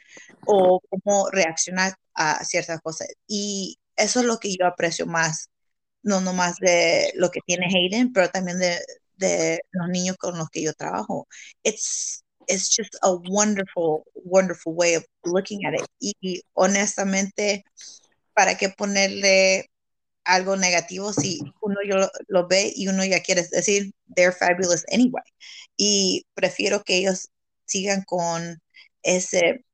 o 0.46 0.80
cómo 0.90 1.30
reaccionar 1.30 1.94
a 2.14 2.44
ciertas 2.44 2.80
cosas. 2.80 3.08
Y 3.26 3.78
eso 3.96 4.20
es 4.20 4.26
lo 4.26 4.38
que 4.38 4.56
yo 4.56 4.66
aprecio 4.66 5.06
más, 5.06 5.50
no 6.02 6.20
nomás 6.20 6.56
de 6.56 7.12
lo 7.16 7.30
que 7.30 7.40
tiene 7.46 7.66
Hayden, 7.66 8.12
pero 8.12 8.30
también 8.30 8.58
de, 8.58 8.78
de 9.22 9.60
los 9.72 9.88
niños 9.88 10.16
con 10.18 10.38
los 10.38 10.48
que 10.50 10.62
yo 10.62 10.74
trabajo. 10.74 11.26
It's, 11.62 12.24
it's 12.48 12.68
just 12.76 12.94
a 13.02 13.12
wonderful, 13.12 14.04
wonderful 14.14 14.74
way 14.74 14.96
of 14.96 15.04
looking 15.24 15.64
at 15.66 15.74
it. 15.74 15.86
Y 16.00 16.42
honestamente, 16.54 17.64
¿para 18.34 18.56
qué 18.56 18.68
ponerle 18.70 19.70
algo 20.24 20.56
negativo 20.56 21.12
si 21.12 21.40
uno 21.62 21.76
yo 21.88 21.96
lo, 21.96 22.10
lo, 22.28 22.48
ve 22.48 22.72
y 22.74 22.88
uno 22.88 23.04
ya 23.04 23.20
quiere 23.22 23.42
decir, 23.50 23.92
they're 24.14 24.32
fabulous 24.32 24.84
anyway? 24.92 25.24
Y 25.76 26.26
prefiero 26.34 26.82
que 26.84 26.98
ellos 26.98 27.30
sigan 27.66 28.02
con 28.04 28.60
ese 29.02 29.64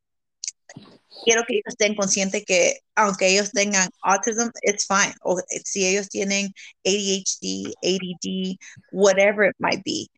quiero 1.24 1.44
que 1.44 1.54
ellos 1.54 1.74
estén 1.74 1.94
conscientes 1.94 2.44
que 2.44 2.80
aunque 2.96 3.28
ellos 3.28 3.50
tengan 3.52 3.88
autism, 4.02 4.50
it's 4.62 4.84
fine. 4.84 5.14
O 5.24 5.40
si 5.64 5.86
ellos 5.86 6.08
tienen 6.08 6.52
ADHD, 6.84 7.72
ADD, 7.82 8.58
whatever 8.92 9.44
it 9.44 9.56
might 9.58 9.82
be, 9.84 10.10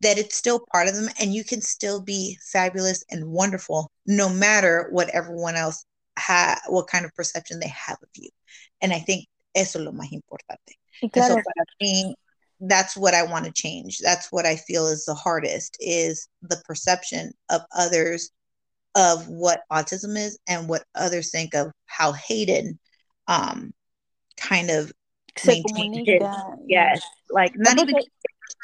that 0.00 0.18
it's 0.18 0.36
still 0.36 0.60
part 0.72 0.88
of 0.88 0.94
them 0.94 1.08
and 1.20 1.34
you 1.34 1.44
can 1.44 1.60
still 1.60 2.00
be 2.00 2.38
fabulous 2.52 3.04
and 3.10 3.24
wonderful 3.24 3.90
no 4.06 4.28
matter 4.28 4.88
what 4.90 5.08
everyone 5.10 5.56
else 5.56 5.84
ha 6.18 6.60
what 6.68 6.86
kind 6.86 7.04
of 7.04 7.14
perception 7.14 7.58
they 7.58 7.68
have 7.68 7.96
of 8.02 8.08
you. 8.14 8.28
And 8.82 8.92
I 8.92 8.98
think 8.98 9.26
eso 9.54 9.78
es 9.78 9.84
lo 9.84 9.92
más 9.92 10.12
importante. 10.12 10.74
Claro. 11.12 11.36
So 11.36 11.42
para 11.42 11.66
mí, 11.82 12.14
that's 12.60 12.96
what 12.96 13.14
I 13.14 13.22
want 13.24 13.46
to 13.46 13.52
change. 13.52 13.98
That's 13.98 14.30
what 14.30 14.46
I 14.46 14.56
feel 14.56 14.86
is 14.86 15.04
the 15.04 15.14
hardest 15.14 15.76
is 15.80 16.28
the 16.42 16.60
perception 16.64 17.32
of 17.50 17.62
others 17.76 18.30
of 18.94 19.28
what 19.28 19.62
autism 19.72 20.16
is 20.16 20.38
and 20.48 20.68
what 20.68 20.84
others 20.94 21.30
think 21.30 21.54
of 21.54 21.72
how 21.86 22.12
Hayden 22.12 22.78
um 23.28 23.72
kind 24.36 24.70
of 24.70 24.92
maintained 25.44 26.08
it. 26.08 26.22
Yes, 26.66 27.02
like 27.30 27.52
not 27.56 27.78
even 27.78 27.94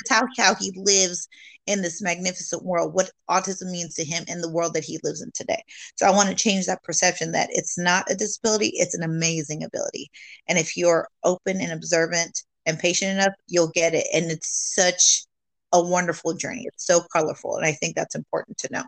how, 0.09 0.23
how 0.39 0.55
he 0.55 0.73
lives 0.77 1.29
in 1.67 1.83
this 1.83 2.03
magnificent 2.03 2.65
world, 2.65 2.95
what 2.95 3.11
autism 3.29 3.71
means 3.71 3.95
to 3.95 4.05
him 4.05 4.25
in 4.29 4.41
the 4.41 4.51
world 4.51 4.75
that 4.75 4.85
he 4.85 4.99
lives 5.05 5.23
in 5.23 5.31
today. 5.35 5.63
So 5.97 6.07
I 6.07 6.11
want 6.11 6.29
to 6.29 6.35
change 6.35 6.67
that 6.67 6.83
perception 6.83 7.33
that 7.33 7.49
it's 7.53 7.79
not 7.79 8.11
a 8.11 8.15
disability, 8.15 8.73
it's 8.75 8.95
an 8.95 9.03
amazing 9.03 9.63
ability. 9.63 10.11
And 10.49 10.59
if 10.59 10.77
you're 10.77 11.09
open 11.25 11.61
and 11.61 11.73
observant 11.73 12.43
and 12.67 12.79
patient 12.79 13.13
enough, 13.13 13.35
you'll 13.47 13.71
get 13.75 13.95
it. 13.95 14.07
And 14.13 14.31
it's 14.31 14.75
such 14.75 15.25
a 15.73 15.83
wonderful 15.83 16.35
journey. 16.35 16.65
It's 16.67 16.87
so 16.87 17.03
colorful. 17.13 17.57
And 17.57 17.67
I 17.67 17.73
think 17.73 17.95
that's 17.95 18.15
important 18.15 18.59
to 18.59 18.73
know. 18.73 18.85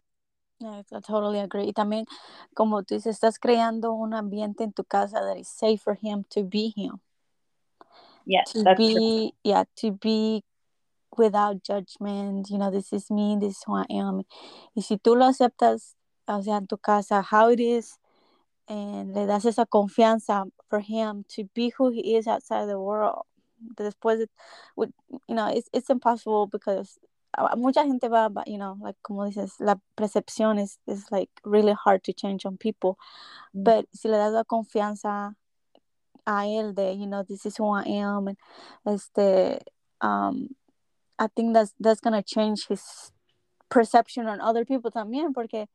I 0.65 1.01
totally 1.01 1.41
agree. 1.41 1.67
Y 1.67 1.73
también, 1.73 2.07
como 2.55 2.83
tú 2.83 2.95
dices, 2.95 3.17
estás 3.17 3.39
creando 3.39 3.93
un 3.93 4.15
ambiente 4.15 4.65
en 4.65 4.73
tu 4.73 4.85
casa 4.85 5.21
that 5.21 5.37
is 5.37 5.49
safe 5.49 5.81
for 5.81 5.99
him 6.01 6.25
to 6.31 6.43
be 6.43 6.73
him. 6.75 7.01
Yeah, 8.25 8.45
to 8.45 8.65
be, 8.77 8.93
true. 8.93 9.31
yeah, 9.45 9.65
to 9.77 9.93
be 9.93 10.45
without 11.17 11.63
judgment, 11.65 12.51
you 12.51 12.59
know, 12.59 12.71
this 12.71 12.93
is 12.93 13.11
me, 13.11 13.37
this 13.41 13.57
is 13.57 13.63
who 13.67 13.75
I 13.75 13.87
am. 13.91 14.23
Y 14.77 14.83
si 14.83 14.97
tú 14.97 15.17
lo 15.17 15.27
aceptas, 15.27 15.95
o 16.29 16.41
sea, 16.43 16.57
en 16.57 16.67
tu 16.67 16.77
casa, 16.77 17.23
how 17.23 17.51
it 17.51 17.61
is, 17.61 17.99
and 18.69 19.15
le 19.15 19.27
das 19.27 19.45
esa 19.45 19.67
confianza 19.67 20.49
for 20.69 20.81
him 20.81 21.25
to 21.29 21.45
be 21.55 21.73
who 21.77 21.91
he 21.91 22.17
is 22.17 22.27
outside 22.27 22.67
the 22.67 22.79
world. 22.79 23.23
Después, 23.77 24.27
you 24.77 25.35
know, 25.35 25.49
it's, 25.49 25.69
it's 25.73 25.91
impossible 25.91 26.47
because 26.47 26.99
mucha 27.57 27.83
gente 27.85 28.09
va, 28.09 28.31
you 28.47 28.59
know, 28.59 28.77
like 28.81 28.97
como 29.03 29.25
dices, 29.27 29.53
la 29.61 29.77
percepción 29.97 30.59
is, 30.61 30.79
is 30.87 31.11
like 31.11 31.31
really 31.45 31.73
hard 31.73 32.03
to 32.05 32.13
change 32.13 32.45
on 32.45 32.57
people. 32.57 32.99
Mm. 33.55 33.65
But 33.65 33.87
si 33.95 34.09
le 34.09 34.17
das 34.17 34.33
la 34.33 34.45
confianza 34.45 35.35
a 36.27 36.45
él 36.45 36.75
de, 36.75 36.93
you 36.93 37.07
know, 37.07 37.23
this 37.23 37.47
is 37.47 37.57
who 37.57 37.71
I 37.71 37.83
am, 37.85 38.29
and 38.29 38.37
este, 38.87 39.63
um, 40.01 40.55
I 41.19 41.29
think 41.35 41.55
that's 41.55 41.75
that's 41.81 42.01
gonna 42.01 42.23
change 42.23 42.67
his 42.69 43.13
perception 43.69 44.27
on 44.27 44.41
other 44.41 44.65
people 44.65 44.91
también, 44.91 45.33
porque 45.35 45.67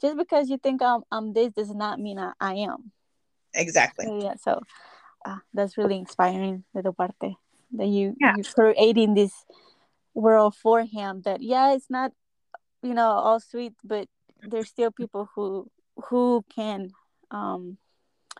just 0.00 0.16
because 0.16 0.48
you 0.48 0.58
think 0.58 0.82
I'm, 0.82 1.02
I'm 1.10 1.32
this 1.32 1.52
does 1.52 1.74
not 1.74 2.00
mean 2.00 2.18
I, 2.18 2.32
I 2.40 2.54
am. 2.54 2.92
Exactly. 3.54 4.06
So, 4.06 4.18
yeah, 4.22 4.34
so 4.36 4.60
uh, 5.24 5.38
that's 5.52 5.76
really 5.76 5.98
inspiring 5.98 6.64
de 6.74 6.82
tu 6.82 6.92
parte 6.92 7.36
that 7.72 7.86
you 7.86 8.16
yeah. 8.18 8.34
you're 8.36 8.44
creating 8.44 9.14
this 9.14 9.32
world 10.14 10.54
for 10.54 10.82
him. 10.82 11.22
That 11.22 11.42
yeah, 11.42 11.74
it's 11.74 11.90
not 11.90 12.12
you 12.82 12.94
know 12.94 13.08
all 13.10 13.40
sweet, 13.40 13.74
but 13.84 14.08
there's 14.42 14.68
still 14.68 14.90
people 14.90 15.28
who 15.34 15.70
who 16.08 16.44
can 16.54 16.90
um 17.30 17.78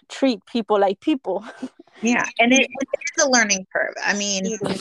treat 0.09 0.45
people 0.47 0.79
like 0.79 1.01
people. 1.01 1.45
Yeah, 2.01 2.25
and 2.41 2.53
it, 2.53 2.67
it's 2.69 3.25
a 3.25 3.31
learning 3.31 3.65
curve. 3.73 3.95
I 4.05 4.15
mean, 4.15 4.45
every 4.47 4.77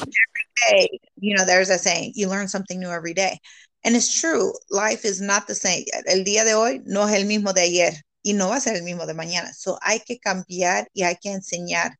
day, 0.70 1.00
you 1.18 1.36
know, 1.36 1.46
there's 1.46 1.70
a 1.70 1.78
saying, 1.78 2.14
you 2.16 2.28
learn 2.28 2.48
something 2.48 2.80
new 2.80 2.90
every 2.90 3.14
day. 3.14 3.38
And 3.84 3.96
it's 3.96 4.20
true, 4.20 4.54
life 4.72 5.06
is 5.06 5.22
not 5.22 5.46
the 5.46 5.54
same. 5.54 5.86
El 6.08 6.24
día 6.24 6.44
de 6.44 6.56
hoy 6.56 6.82
no 6.86 7.06
es 7.06 7.14
el 7.14 7.28
mismo 7.28 7.54
de 7.54 7.62
ayer 7.62 7.94
y 8.24 8.34
no 8.34 8.50
va 8.50 8.56
a 8.56 8.60
ser 8.60 8.76
el 8.76 8.84
mismo 8.84 9.06
de 9.06 9.14
mañana. 9.14 9.54
So 9.54 9.78
hay 9.84 10.00
que 10.00 10.20
cambiar 10.20 10.88
y 10.96 11.04
hay 11.04 11.16
que 11.22 11.30
enseñar 11.30 11.92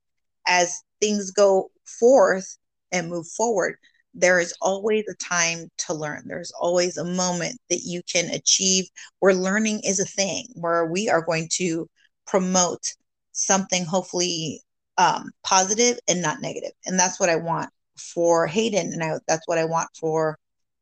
as 0.48 0.82
things 1.00 1.32
go 1.32 1.70
forth 1.86 2.58
and 2.92 3.10
move 3.10 3.28
forward. 3.28 3.78
There 4.14 4.40
is 4.40 4.54
always 4.62 5.06
a 5.10 5.16
time 5.16 5.70
to 5.80 5.94
learn. 5.94 6.24
There's 6.26 6.52
always 6.60 6.98
a 6.98 7.06
moment 7.06 7.60
that 7.70 7.82
you 7.84 8.02
can 8.12 8.30
achieve 8.30 8.86
where 9.20 9.34
learning 9.34 9.82
is 9.84 10.00
a 10.00 10.06
thing, 10.06 10.48
where 10.56 10.86
we 10.86 11.10
are 11.10 11.22
going 11.22 11.48
to 11.54 11.88
promote 12.28 12.84
something 13.32 13.86
hopefully 13.86 14.62
um, 14.98 15.32
positive 15.44 15.98
and 16.08 16.22
not 16.22 16.42
negative. 16.42 16.72
And 16.86 17.00
that's 17.00 17.20
what 17.20 17.30
I 17.30 17.38
want 17.38 17.70
for 17.98 18.48
Hayden. 18.48 18.92
And 18.94 19.04
I, 19.04 19.20
that's 19.28 19.48
what 19.48 19.58
I 19.58 19.66
want 19.66 19.90
for 20.00 20.38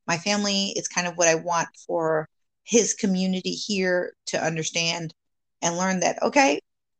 my 0.07 0.17
family. 0.17 0.73
It's 0.75 0.87
kind 0.87 1.07
of 1.07 1.15
what 1.15 1.27
I 1.27 1.35
want 1.35 1.69
for 1.87 2.27
his 2.63 2.93
community 2.93 3.51
here 3.51 4.13
to 4.27 4.43
understand 4.43 5.13
and 5.61 5.77
learn 5.77 5.99
that, 6.01 6.21
okay, 6.23 6.59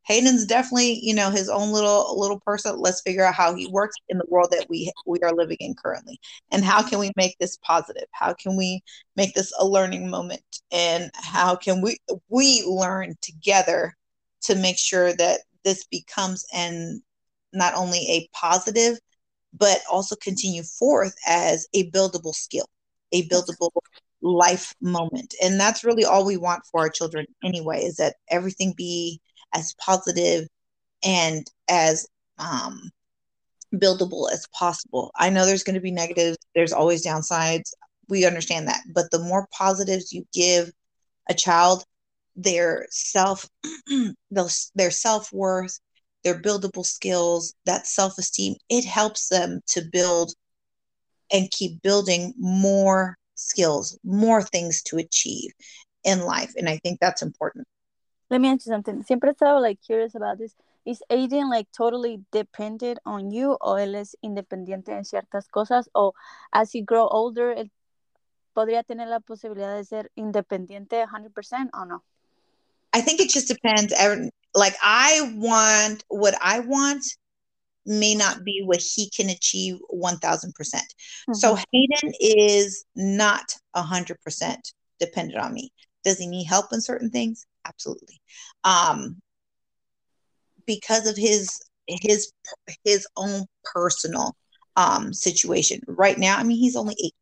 Hayden's 0.09 0.45
definitely, 0.47 0.99
you 1.03 1.13
know, 1.13 1.29
his 1.29 1.49
own 1.49 1.71
little 1.71 2.19
little 2.19 2.39
person. 2.39 2.79
Let's 2.79 3.01
figure 3.01 3.23
out 3.23 3.35
how 3.35 3.53
he 3.53 3.67
works 3.67 3.95
in 4.09 4.17
the 4.17 4.25
world 4.27 4.49
that 4.51 4.65
we 4.67 4.91
we 5.05 5.19
are 5.21 5.31
living 5.31 5.57
in 5.59 5.75
currently, 5.75 6.19
and 6.51 6.65
how 6.65 6.81
can 6.81 6.97
we 6.99 7.11
make 7.15 7.37
this 7.39 7.57
positive? 7.63 8.07
How 8.11 8.33
can 8.33 8.57
we 8.57 8.81
make 9.15 9.35
this 9.35 9.53
a 9.59 9.65
learning 9.65 10.09
moment? 10.09 10.41
And 10.71 11.11
how 11.13 11.55
can 11.55 11.81
we 11.81 11.97
we 12.27 12.63
learn 12.67 13.15
together 13.21 13.95
to 14.41 14.55
make 14.55 14.79
sure 14.79 15.13
that 15.13 15.41
this 15.63 15.85
becomes 15.85 16.43
an 16.53 17.03
not 17.53 17.75
only 17.75 17.99
a 18.09 18.27
positive 18.33 18.97
but 19.53 19.79
also 19.91 20.15
continue 20.15 20.63
forth 20.63 21.15
as 21.27 21.67
a 21.73 21.89
buildable 21.91 22.33
skill 22.35 22.67
a 23.11 23.27
buildable 23.27 23.71
life 24.21 24.75
moment 24.81 25.33
and 25.43 25.59
that's 25.59 25.83
really 25.83 26.05
all 26.05 26.25
we 26.25 26.37
want 26.37 26.63
for 26.71 26.81
our 26.81 26.89
children 26.89 27.25
anyway 27.43 27.81
is 27.83 27.95
that 27.95 28.15
everything 28.29 28.73
be 28.77 29.19
as 29.53 29.75
positive 29.75 30.47
and 31.03 31.45
as 31.69 32.07
um, 32.37 32.91
buildable 33.73 34.31
as 34.31 34.47
possible. 34.57 35.11
I 35.15 35.29
know 35.29 35.45
there's 35.45 35.63
going 35.63 35.75
to 35.75 35.81
be 35.81 35.91
negatives 35.91 36.37
there's 36.55 36.73
always 36.73 37.05
downsides 37.05 37.71
we 38.09 38.25
understand 38.25 38.67
that 38.67 38.81
but 38.93 39.09
the 39.11 39.19
more 39.19 39.47
positives 39.51 40.11
you 40.11 40.25
give 40.33 40.71
a 41.29 41.33
child 41.33 41.83
their 42.35 42.85
self 42.89 43.47
their 44.75 44.91
self-worth 44.91 45.79
their 46.23 46.41
buildable 46.41 46.85
skills 46.85 47.53
that 47.65 47.87
self-esteem 47.87 48.55
it 48.69 48.83
helps 48.83 49.29
them 49.29 49.61
to 49.67 49.81
build 49.91 50.33
and 51.31 51.51
keep 51.51 51.81
building 51.81 52.33
more 52.37 53.15
skills 53.35 53.97
more 54.03 54.41
things 54.41 54.81
to 54.83 54.97
achieve 54.97 55.51
in 56.03 56.21
life 56.21 56.53
and 56.57 56.67
i 56.67 56.77
think 56.77 56.99
that's 56.99 57.21
important 57.21 57.65
let 58.29 58.41
me 58.41 58.50
ask 58.50 58.65
you 58.65 58.71
something 58.71 59.03
siempre 59.03 59.31
estaba 59.31 59.59
like 59.59 59.79
curious 59.81 60.15
about 60.15 60.38
this 60.38 60.55
is 60.86 61.03
Aiden 61.09 61.50
like 61.50 61.67
totally 61.71 62.21
dependent 62.31 63.00
on 63.05 63.31
you 63.31 63.57
o 63.62 63.77
él 63.77 63.95
es 63.95 64.15
independiente 64.21 64.91
en 64.91 65.05
ciertas 65.05 65.48
cosas 65.50 65.89
o 65.93 66.13
as 66.51 66.71
he 66.74 66.81
grow 66.81 67.07
older 67.09 67.57
él 67.57 67.71
podría 68.53 68.83
tener 68.83 69.07
la 69.07 69.19
posibilidad 69.19 69.75
de 69.75 69.83
ser 69.83 70.12
independiente 70.15 71.05
100% 71.05 71.69
o 71.74 71.86
no 71.86 72.03
I 72.93 73.01
think 73.01 73.19
it 73.19 73.29
just 73.29 73.48
depends. 73.48 73.93
Like 74.55 74.75
I 74.81 75.33
want 75.36 76.03
what 76.07 76.36
I 76.41 76.59
want 76.59 77.03
may 77.86 78.15
not 78.15 78.43
be 78.43 78.62
what 78.65 78.81
he 78.81 79.09
can 79.09 79.29
achieve 79.29 79.77
1000%. 79.91 80.53
percent 80.53 80.83
mm 81.27 81.33
hmm 81.33 81.33
So 81.33 81.55
Hayden 81.55 82.13
is 82.19 82.86
not 82.95 83.55
100% 83.75 84.74
dependent 85.00 85.39
on 85.39 85.53
me. 85.53 85.71
Does 86.03 86.17
he 86.17 86.27
need 86.27 86.45
help 86.45 86.74
in 86.74 86.81
certain 86.81 87.09
things? 87.09 87.45
Absolutely. 87.65 88.21
Um, 88.63 89.21
because 90.65 91.07
of 91.07 91.17
his 91.17 91.59
his 91.87 92.31
his 92.83 93.07
own 93.17 93.45
personal 93.63 94.35
um 94.75 95.13
situation. 95.13 95.81
Right 95.87 96.17
now, 96.17 96.37
I 96.37 96.43
mean 96.43 96.57
he's 96.57 96.75
only 96.75 96.95
8 97.03 97.13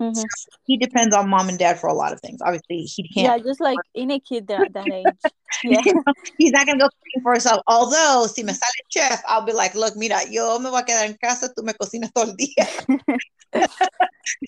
Mm-hmm. 0.00 0.22
He 0.66 0.78
depends 0.78 1.14
on 1.14 1.28
mom 1.28 1.50
and 1.50 1.58
dad 1.58 1.78
for 1.78 1.88
a 1.88 1.92
lot 1.92 2.12
of 2.12 2.20
things. 2.20 2.40
Obviously, 2.40 2.82
he 2.82 3.06
can't. 3.08 3.38
Yeah, 3.38 3.44
just 3.44 3.60
like 3.60 3.78
any 3.94 4.18
kid 4.20 4.48
that, 4.48 4.72
that 4.72 4.90
age. 4.90 5.18
Yeah. 5.62 5.82
He's 6.38 6.52
not 6.52 6.66
gonna 6.66 6.78
go 6.78 6.88
cooking 6.88 7.22
for 7.22 7.32
himself. 7.32 7.60
Although, 7.66 8.26
si 8.26 8.42
me 8.42 8.54
sale 8.54 8.70
chef, 8.88 9.22
I'll 9.28 9.44
be 9.44 9.52
like, 9.52 9.74
look, 9.74 9.94
mira, 9.96 10.20
yo 10.30 10.58
me 10.58 10.70
voy 10.70 10.80
a 10.80 10.84
quedar 10.84 11.04
en 11.04 11.18
casa, 11.22 11.52
tú 11.54 11.62
me 11.62 11.74
cocinas 11.74 12.12
todo 12.14 12.30
el 12.30 12.36
día. 12.36 12.66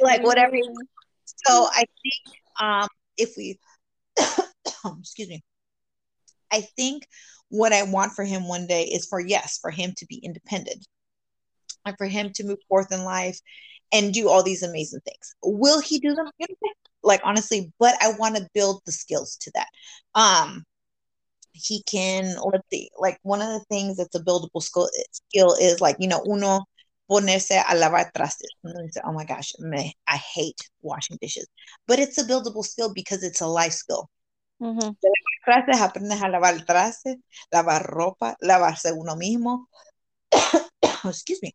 like 0.00 0.22
whatever. 0.22 0.56
So 1.46 1.68
I 1.70 1.84
think 2.02 2.36
um, 2.60 2.88
if 3.18 3.34
we, 3.36 3.58
excuse 5.00 5.28
me, 5.28 5.42
I 6.52 6.60
think 6.76 7.06
what 7.48 7.72
I 7.72 7.82
want 7.84 8.12
for 8.12 8.24
him 8.24 8.48
one 8.48 8.66
day 8.66 8.84
is 8.84 9.06
for 9.06 9.20
yes, 9.20 9.58
for 9.60 9.70
him 9.70 9.94
to 9.98 10.06
be 10.06 10.16
independent, 10.18 10.86
and 11.84 11.96
for 11.98 12.06
him 12.06 12.32
to 12.34 12.44
move 12.44 12.58
forth 12.68 12.92
in 12.92 13.04
life 13.04 13.38
and 13.92 14.14
do 14.14 14.28
all 14.28 14.42
these 14.42 14.62
amazing 14.62 15.00
things. 15.00 15.34
Will 15.42 15.80
he 15.80 15.98
do 15.98 16.14
them? 16.14 16.28
Like 17.02 17.20
honestly, 17.24 17.72
but 17.78 17.94
I 18.02 18.12
want 18.12 18.36
to 18.36 18.48
build 18.54 18.82
the 18.86 18.92
skills 18.92 19.36
to 19.42 19.52
that. 19.54 19.68
Um, 20.14 20.64
he 21.52 21.82
can 21.84 22.36
let's 22.44 22.64
see, 22.72 22.90
like 22.98 23.18
one 23.22 23.42
of 23.42 23.48
the 23.48 23.64
things 23.70 23.96
that's 23.96 24.14
a 24.14 24.22
buildable 24.22 24.62
skill 24.62 24.88
skill 25.12 25.54
is 25.60 25.80
like 25.80 25.96
you 25.98 26.08
know 26.08 26.22
uno 26.28 26.64
ponerse 27.10 27.50
a 27.50 27.74
lavar 27.76 28.10
trastes. 28.16 28.46
Oh 29.04 29.12
my 29.12 29.24
gosh, 29.24 29.52
I 30.08 30.16
hate 30.16 30.60
washing 30.82 31.18
dishes, 31.20 31.46
but 31.86 31.98
it's 31.98 32.18
a 32.18 32.24
buildable 32.24 32.64
skill 32.64 32.92
because 32.94 33.22
it's 33.22 33.40
a 33.40 33.46
life 33.46 33.72
skill. 33.72 34.08
Trastes, 35.44 35.80
aprendes 35.80 36.22
a 36.22 36.28
lavar 36.28 36.54
el 36.54 36.64
traste, 36.64 37.20
lavar 37.50 37.82
ropa, 37.82 38.36
mismo. 39.16 39.66
Excuse 41.04 41.40
me. 41.42 41.54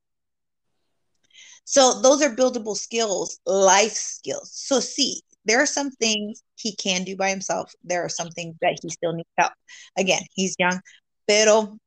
So 1.64 2.02
those 2.02 2.22
are 2.22 2.36
buildable 2.36 2.76
skills, 2.76 3.40
life 3.46 3.94
skills. 3.94 4.52
So 4.54 4.80
see, 4.80 5.22
there 5.46 5.62
are 5.62 5.66
some 5.66 5.92
things 5.92 6.44
he 6.56 6.76
can 6.76 7.04
do 7.04 7.16
by 7.16 7.30
himself. 7.30 7.74
There 7.84 8.04
are 8.04 8.10
some 8.10 8.30
things 8.30 8.56
that 8.62 8.80
he 8.82 8.90
still 8.90 9.14
needs 9.14 9.30
help. 9.38 9.54
Again, 9.98 10.22
he's 10.34 10.56
young, 10.60 10.80
pero 11.28 11.78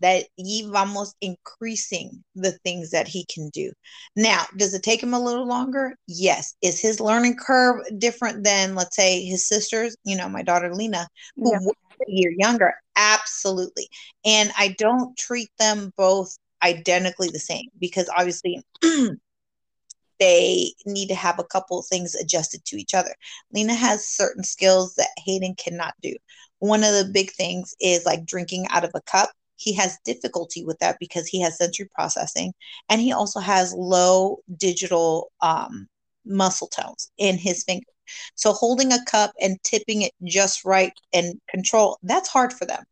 that 0.00 0.24
y 0.38 0.62
vamos 0.66 1.14
increasing 1.20 2.22
the 2.34 2.52
things 2.64 2.90
that 2.90 3.08
he 3.08 3.24
can 3.32 3.48
do. 3.50 3.72
Now, 4.16 4.44
does 4.56 4.74
it 4.74 4.82
take 4.82 5.02
him 5.02 5.14
a 5.14 5.20
little 5.20 5.46
longer? 5.46 5.96
Yes. 6.06 6.54
Is 6.62 6.80
his 6.80 7.00
learning 7.00 7.36
curve 7.36 7.82
different 7.98 8.44
than, 8.44 8.74
let's 8.74 8.96
say, 8.96 9.24
his 9.24 9.46
sisters? 9.46 9.96
You 10.04 10.16
know, 10.16 10.28
my 10.28 10.42
daughter 10.42 10.74
Lena, 10.74 11.08
who 11.36 11.52
yeah. 11.52 11.58
was 11.60 11.74
a 12.06 12.10
year 12.10 12.32
younger. 12.36 12.74
Absolutely. 12.96 13.88
And 14.24 14.50
I 14.58 14.74
don't 14.78 15.16
treat 15.16 15.50
them 15.58 15.92
both 15.96 16.36
identically 16.62 17.28
the 17.28 17.38
same 17.38 17.66
because 17.78 18.10
obviously 18.16 18.62
they 20.20 20.72
need 20.84 21.08
to 21.08 21.14
have 21.14 21.38
a 21.38 21.44
couple 21.44 21.80
things 21.82 22.14
adjusted 22.14 22.64
to 22.64 22.76
each 22.76 22.94
other. 22.94 23.14
Lena 23.52 23.74
has 23.74 24.08
certain 24.08 24.42
skills 24.42 24.94
that 24.96 25.08
Hayden 25.24 25.54
cannot 25.56 25.94
do. 26.02 26.14
One 26.58 26.82
of 26.82 26.92
the 26.92 27.10
big 27.12 27.30
things 27.30 27.74
is 27.80 28.04
like 28.04 28.26
drinking 28.26 28.66
out 28.70 28.84
of 28.84 28.90
a 28.94 29.00
cup 29.02 29.30
he 29.58 29.72
has 29.74 29.98
difficulty 30.04 30.64
with 30.64 30.78
that 30.78 30.96
because 31.00 31.26
he 31.26 31.40
has 31.40 31.58
sensory 31.58 31.88
processing 31.92 32.52
and 32.88 33.00
he 33.00 33.12
also 33.12 33.40
has 33.40 33.74
low 33.74 34.38
digital 34.56 35.32
um, 35.40 35.88
muscle 36.24 36.68
tones 36.68 37.10
in 37.18 37.36
his 37.36 37.64
finger. 37.64 37.90
So 38.36 38.52
holding 38.52 38.92
a 38.92 39.04
cup 39.04 39.32
and 39.40 39.62
tipping 39.64 40.02
it 40.02 40.12
just 40.24 40.64
right 40.64 40.92
and 41.12 41.38
control, 41.50 41.98
that's 42.02 42.28
hard 42.28 42.52
for 42.52 42.64
them. 42.66 42.84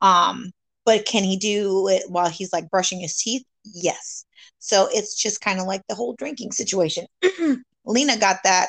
Um, 0.00 0.50
but 0.84 1.06
can 1.06 1.22
he 1.22 1.36
do 1.36 1.88
it 1.88 2.02
while 2.08 2.28
he's 2.28 2.52
like 2.52 2.68
brushing 2.68 3.00
his 3.00 3.16
teeth? 3.16 3.44
Yes. 3.64 4.24
So 4.58 4.88
it's 4.90 5.14
just 5.14 5.40
kind 5.40 5.60
of 5.60 5.66
like 5.66 5.82
the 5.88 5.94
whole 5.94 6.14
drinking 6.18 6.52
situation. 6.52 7.06
Lena 7.84 8.18
got 8.18 8.38
that. 8.42 8.68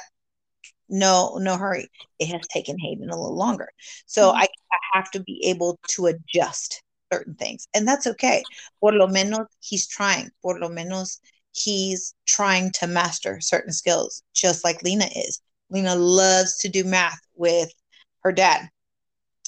No, 0.88 1.38
no 1.42 1.58
hurry. 1.58 1.88
It 2.20 2.28
has 2.28 2.42
taken 2.48 2.78
Hayden 2.80 3.10
a 3.10 3.20
little 3.20 3.36
longer. 3.36 3.70
So 4.06 4.30
mm-hmm. 4.30 4.38
I, 4.38 4.44
I 4.44 4.98
have 4.98 5.12
to 5.12 5.20
be 5.22 5.44
able 5.46 5.80
to 5.90 6.08
adjust 6.08 6.84
certain 7.12 7.36
things. 7.36 7.68
And 7.74 7.88
that's 7.88 8.08
okay. 8.08 8.44
Por 8.80 8.94
lo 8.94 9.08
menos 9.08 9.48
he's 9.60 9.88
trying. 9.88 10.30
Por 10.42 10.60
lo 10.60 10.70
menos 10.70 11.20
he's 11.54 12.14
trying 12.26 12.72
to 12.74 12.88
master 12.88 13.40
certain 13.42 13.74
skills, 13.74 14.24
just 14.34 14.64
like 14.64 14.84
Lena 14.84 15.08
is. 15.16 15.42
Lena 15.70 15.96
loves 15.96 16.58
to 16.58 16.70
do 16.70 16.84
math 16.84 17.20
with 17.36 17.72
her 18.24 18.32
dad. 18.32 18.70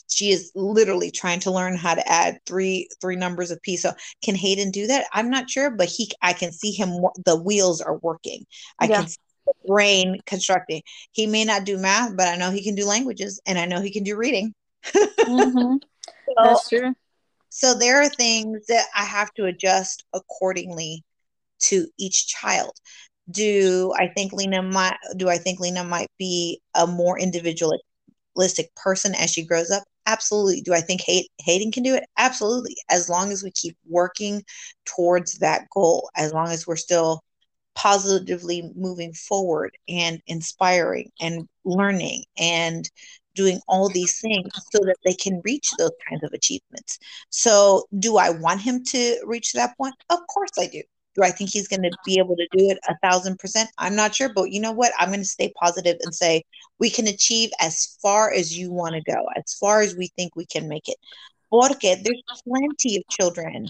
She 0.08 0.32
is 0.32 0.52
literally 0.56 1.10
trying 1.10 1.40
to 1.42 1.52
learn 1.52 1.78
how 1.78 1.96
to 1.96 2.08
add 2.08 2.40
three 2.46 2.90
three 3.00 3.16
numbers 3.16 3.50
of 3.50 3.62
p. 3.62 3.78
So 3.78 3.94
can 4.24 4.36
Hayden 4.36 4.70
do 4.72 4.88
that? 4.88 5.06
I'm 5.14 5.30
not 5.30 5.50
sure, 5.50 5.72
but 5.72 5.88
he 5.88 6.12
I 6.22 6.34
can 6.34 6.52
see 6.52 6.72
him. 6.72 7.02
The 7.26 7.42
wheels 7.42 7.82
are 7.82 7.98
working. 7.98 8.46
I 8.78 8.86
yeah. 8.86 8.98
can 8.98 9.08
see 9.08 9.18
the 9.46 9.54
brain 9.68 10.20
constructing. 10.26 10.82
He 11.12 11.28
may 11.28 11.46
not 11.46 11.64
do 11.64 11.78
math, 11.78 12.16
but 12.18 12.28
I 12.28 12.36
know 12.36 12.52
he 12.52 12.64
can 12.64 12.76
do 12.76 12.86
languages, 12.86 13.42
and 13.46 13.58
I 13.58 13.66
know 13.66 13.80
he 13.80 13.92
can 13.92 14.04
do 14.04 14.18
reading. 14.18 14.54
mm-hmm. 14.86 15.78
so, 15.78 16.44
That's 16.44 16.68
true. 16.68 16.94
So 17.52 17.76
there 17.76 18.02
are 18.02 18.10
things 18.10 18.66
that 18.68 18.88
I 18.96 19.06
have 19.06 19.34
to 19.36 19.46
adjust 19.46 20.06
accordingly 20.14 21.04
to 21.64 21.88
each 22.00 22.28
child. 22.28 22.74
Do 23.32 23.94
I 23.98 24.10
think 24.10 24.34
Lena 24.34 24.64
might 24.64 24.98
do 25.18 25.30
I 25.30 25.38
think 25.40 25.60
Lena 25.60 25.84
might 25.84 26.12
be 26.20 26.62
a 26.76 26.88
more 26.88 27.20
individualistic 27.20 28.76
person 28.76 29.16
as 29.16 29.32
she 29.32 29.46
grows 29.46 29.72
up? 29.72 29.84
Absolutely. 30.08 30.62
Do 30.62 30.74
I 30.74 30.82
think 30.82 31.02
Hay- 31.02 31.30
Hayden 31.42 31.72
can 31.72 31.84
do 31.84 31.96
it? 31.96 32.06
Absolutely. 32.18 32.76
As 32.90 33.10
long 33.10 33.32
as 33.32 33.44
we 33.44 33.52
keep 33.52 33.78
working 33.90 34.44
towards 34.86 35.40
that 35.40 35.70
goal, 35.72 36.10
as 36.16 36.34
long 36.34 36.50
as 36.50 36.68
we're 36.68 36.76
still 36.78 37.22
positively 37.76 38.72
moving 38.76 39.14
forward 39.14 39.78
and 39.88 40.22
inspiring 40.28 41.12
and 41.22 41.48
learning 41.66 42.26
and 42.38 42.90
doing 43.36 43.60
all 43.68 43.90
these 43.90 44.20
things 44.20 44.50
so 44.72 44.80
that 44.80 44.98
they 45.06 45.14
can 45.14 45.42
reach 45.44 45.72
those 45.78 45.92
kinds 46.08 46.24
of 46.24 46.34
achievements. 46.34 47.00
So, 47.30 47.88
do 48.00 48.18
I 48.18 48.30
want 48.30 48.62
him 48.62 48.84
to 48.86 49.18
reach 49.26 49.54
that 49.54 49.78
point? 49.78 49.96
Of 50.10 50.20
course 50.28 50.52
I 50.60 50.68
do. 50.68 50.82
Do 51.16 51.24
I 51.24 51.32
think 51.32 51.50
he's 51.50 51.68
going 51.68 51.84
to 51.84 51.92
be 52.06 52.20
able 52.20 52.36
to 52.38 52.48
do 52.58 52.70
it 52.70 52.80
a 52.88 52.96
thousand 53.04 53.38
percent? 53.38 53.70
I'm 53.78 53.96
not 53.96 54.16
sure, 54.16 54.30
but 54.34 54.52
you 54.52 54.62
know 54.62 54.72
what? 54.72 54.94
I'm 54.98 55.10
going 55.10 55.20
to 55.20 55.26
stay 55.26 55.52
positive 55.60 55.98
and 56.02 56.16
say 56.16 56.44
we 56.80 56.90
can 56.90 57.08
achieve 57.08 57.50
as 57.60 57.98
far 58.02 58.32
as 58.32 58.58
you 58.58 58.72
want 58.72 58.96
to 58.96 59.02
go, 59.02 59.26
as 59.36 59.54
far 59.56 59.82
as 59.82 59.96
we 59.96 60.08
think 60.16 60.36
we 60.36 60.46
can 60.46 60.70
make 60.70 60.88
it. 60.88 60.98
Porque 61.50 61.82
there's 61.82 62.24
plenty 62.48 62.96
of 62.96 63.04
children 63.10 63.68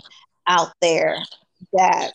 out 0.47 0.71
there 0.81 1.17
that 1.73 2.11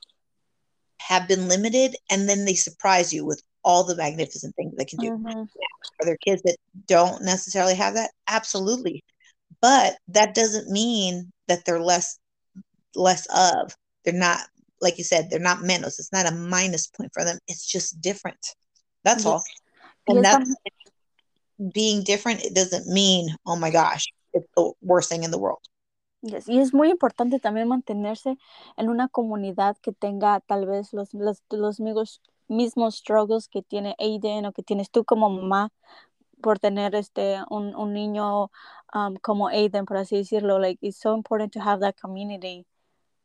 have 1.01 1.29
been 1.29 1.49
limited 1.49 1.97
and 2.11 2.29
then 2.29 2.45
they 2.45 2.55
surprise 2.55 3.13
you 3.13 3.25
with 3.25 3.43
all 3.67 3.83
the 3.83 3.97
magnificent 3.97 4.55
things 4.55 4.73
they 4.77 4.85
can 4.85 5.01
do. 5.01 5.11
Mm-hmm. 5.11 5.41
Are 5.41 6.07
there 6.07 6.17
kids 6.19 6.41
that 6.43 6.57
don't 6.87 7.23
necessarily 7.23 7.75
have 7.75 7.95
that? 7.95 8.13
Absolutely. 8.29 9.05
But 9.61 9.97
that 10.09 10.35
doesn't 10.35 10.71
mean 10.71 11.33
that 11.49 11.65
they're 11.65 11.81
less 11.81 12.19
less 12.95 13.27
of. 13.27 13.75
They're 14.05 14.15
not 14.15 14.39
like 14.81 14.99
you 14.99 15.05
said, 15.05 15.29
they're 15.29 15.41
not 15.41 15.59
menos. 15.59 15.99
It's 15.99 16.13
not 16.13 16.31
a 16.31 16.35
minus 16.35 16.87
point 16.87 17.11
for 17.13 17.25
them. 17.25 17.39
It's 17.49 17.67
just 17.67 18.01
different. 18.01 18.39
That's 19.03 19.25
yes. 19.25 19.27
all. 19.27 19.43
And 20.07 20.23
yes, 20.23 20.33
that's 20.33 20.55
I'm... 21.59 21.71
being 21.73 22.05
different, 22.05 22.45
it 22.45 22.55
doesn't 22.55 22.87
mean, 22.87 23.35
oh 23.47 23.57
my 23.57 23.71
gosh, 23.71 24.07
it's 24.33 24.47
the 24.57 24.73
worst 24.81 25.09
thing 25.09 25.25
in 25.25 25.33
the 25.33 25.39
world. 25.39 25.63
Yes. 26.23 26.47
Y 26.47 26.59
es 26.61 26.73
muy 26.73 26.91
importante 26.91 27.41
también 27.41 27.69
mantenerse 27.69 28.37
en 28.77 28.89
una 28.89 29.09
comunidad 29.09 29.77
que 29.83 29.93
tenga 29.93 30.41
tal 30.41 30.67
vez 30.67 30.93
los, 30.93 31.15
los, 31.15 31.43
los 31.51 31.81
amigos 31.81 32.21
mismos 32.49 32.97
struggles 32.97 33.49
que 33.49 33.63
tiene 33.63 33.95
Aiden 33.99 34.47
o 34.47 34.53
que 34.53 34.63
tienes 34.63 34.91
tú 34.91 35.05
como 35.05 35.29
mamá 35.29 35.71
por 36.43 36.59
tener 36.59 36.95
este 36.95 37.39
un, 37.51 37.75
un 37.75 37.93
niño 37.93 38.51
um, 38.95 39.17
como 39.23 39.49
Aiden, 39.49 39.85
por 39.85 39.97
así 39.97 40.17
decirlo. 40.17 40.59
Like, 40.59 40.79
it's 40.87 40.99
so 40.99 41.15
important 41.15 41.53
to 41.53 41.61
have 41.61 41.81
that 41.81 41.97
community 42.01 42.67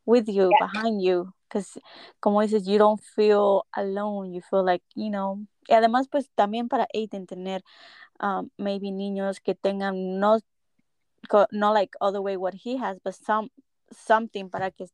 with 0.05 0.27
you, 0.27 0.49
yeah. 0.49 0.67
behind 0.67 1.01
you. 1.01 1.33
Because, 1.47 1.79
como 2.19 2.41
dices, 2.41 2.65
you 2.65 2.77
don't 2.77 3.01
feel 3.01 3.65
alone. 3.73 4.33
You 4.33 4.41
feel 4.41 4.63
like, 4.63 4.83
you 4.95 5.09
know. 5.09 5.39
Y 5.67 5.75
además, 5.75 6.07
pues 6.09 6.29
también 6.35 6.69
para 6.69 6.87
Aiden 6.93 7.27
tener 7.27 7.61
um, 8.19 8.49
maybe 8.57 8.91
niños 8.91 9.41
que 9.41 9.55
tengan 9.55 10.19
no, 10.19 10.39
no 11.51 11.73
like 11.73 11.91
all 11.99 12.11
the 12.11 12.21
way 12.21 12.37
what 12.37 12.53
he 12.53 12.77
has, 12.77 12.99
but 13.03 13.13
some 13.13 13.49
something 13.91 14.49
para 14.49 14.71
que. 14.71 14.87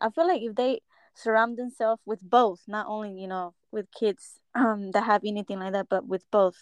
I 0.00 0.10
feel 0.10 0.26
like 0.26 0.42
if 0.42 0.54
they 0.56 0.82
surround 1.14 1.56
themselves 1.56 2.02
with 2.04 2.20
both, 2.22 2.60
not 2.66 2.86
only, 2.88 3.12
you 3.20 3.28
know, 3.28 3.54
with 3.72 3.86
kids 3.98 4.38
um, 4.54 4.90
that 4.92 5.04
have 5.04 5.22
anything 5.24 5.58
like 5.58 5.72
that, 5.72 5.88
but 5.88 6.06
with 6.06 6.24
both. 6.30 6.56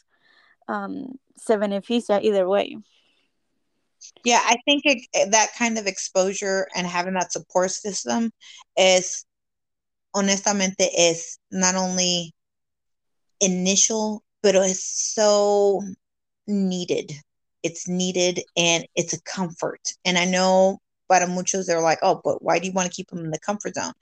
Um, 0.69 1.19
se 1.37 1.57
beneficia 1.57 2.23
either 2.23 2.49
way. 2.49 2.77
Yeah, 4.25 4.41
I 4.45 4.57
think 4.65 4.83
it, 4.85 5.31
that 5.33 5.51
kind 5.59 5.79
of 5.79 5.87
exposure 5.87 6.69
and 6.75 6.87
having 6.87 7.15
that 7.15 7.33
support 7.33 7.71
system 7.71 8.31
is, 8.77 9.25
honestamente, 10.15 10.89
is 10.97 11.39
not 11.51 11.75
only 11.75 12.33
initial, 13.41 14.23
but 14.43 14.55
it's 14.55 15.13
so 15.15 15.83
needed. 16.47 17.13
It's 17.63 17.89
needed 17.89 18.43
and 18.57 18.87
it's 18.95 19.13
a 19.13 19.23
comfort. 19.23 19.81
And 20.05 20.17
I 20.17 20.25
know 20.25 20.79
para 21.11 21.27
muchos, 21.27 21.67
they're 21.67 21.83
like, 21.83 21.99
oh, 22.03 22.21
but 22.23 22.43
why 22.43 22.59
do 22.59 22.67
you 22.67 22.73
want 22.73 22.87
to 22.87 22.95
keep 22.95 23.09
them 23.09 23.25
in 23.25 23.31
the 23.31 23.41
comfort 23.41 23.75
zone? 23.75 23.93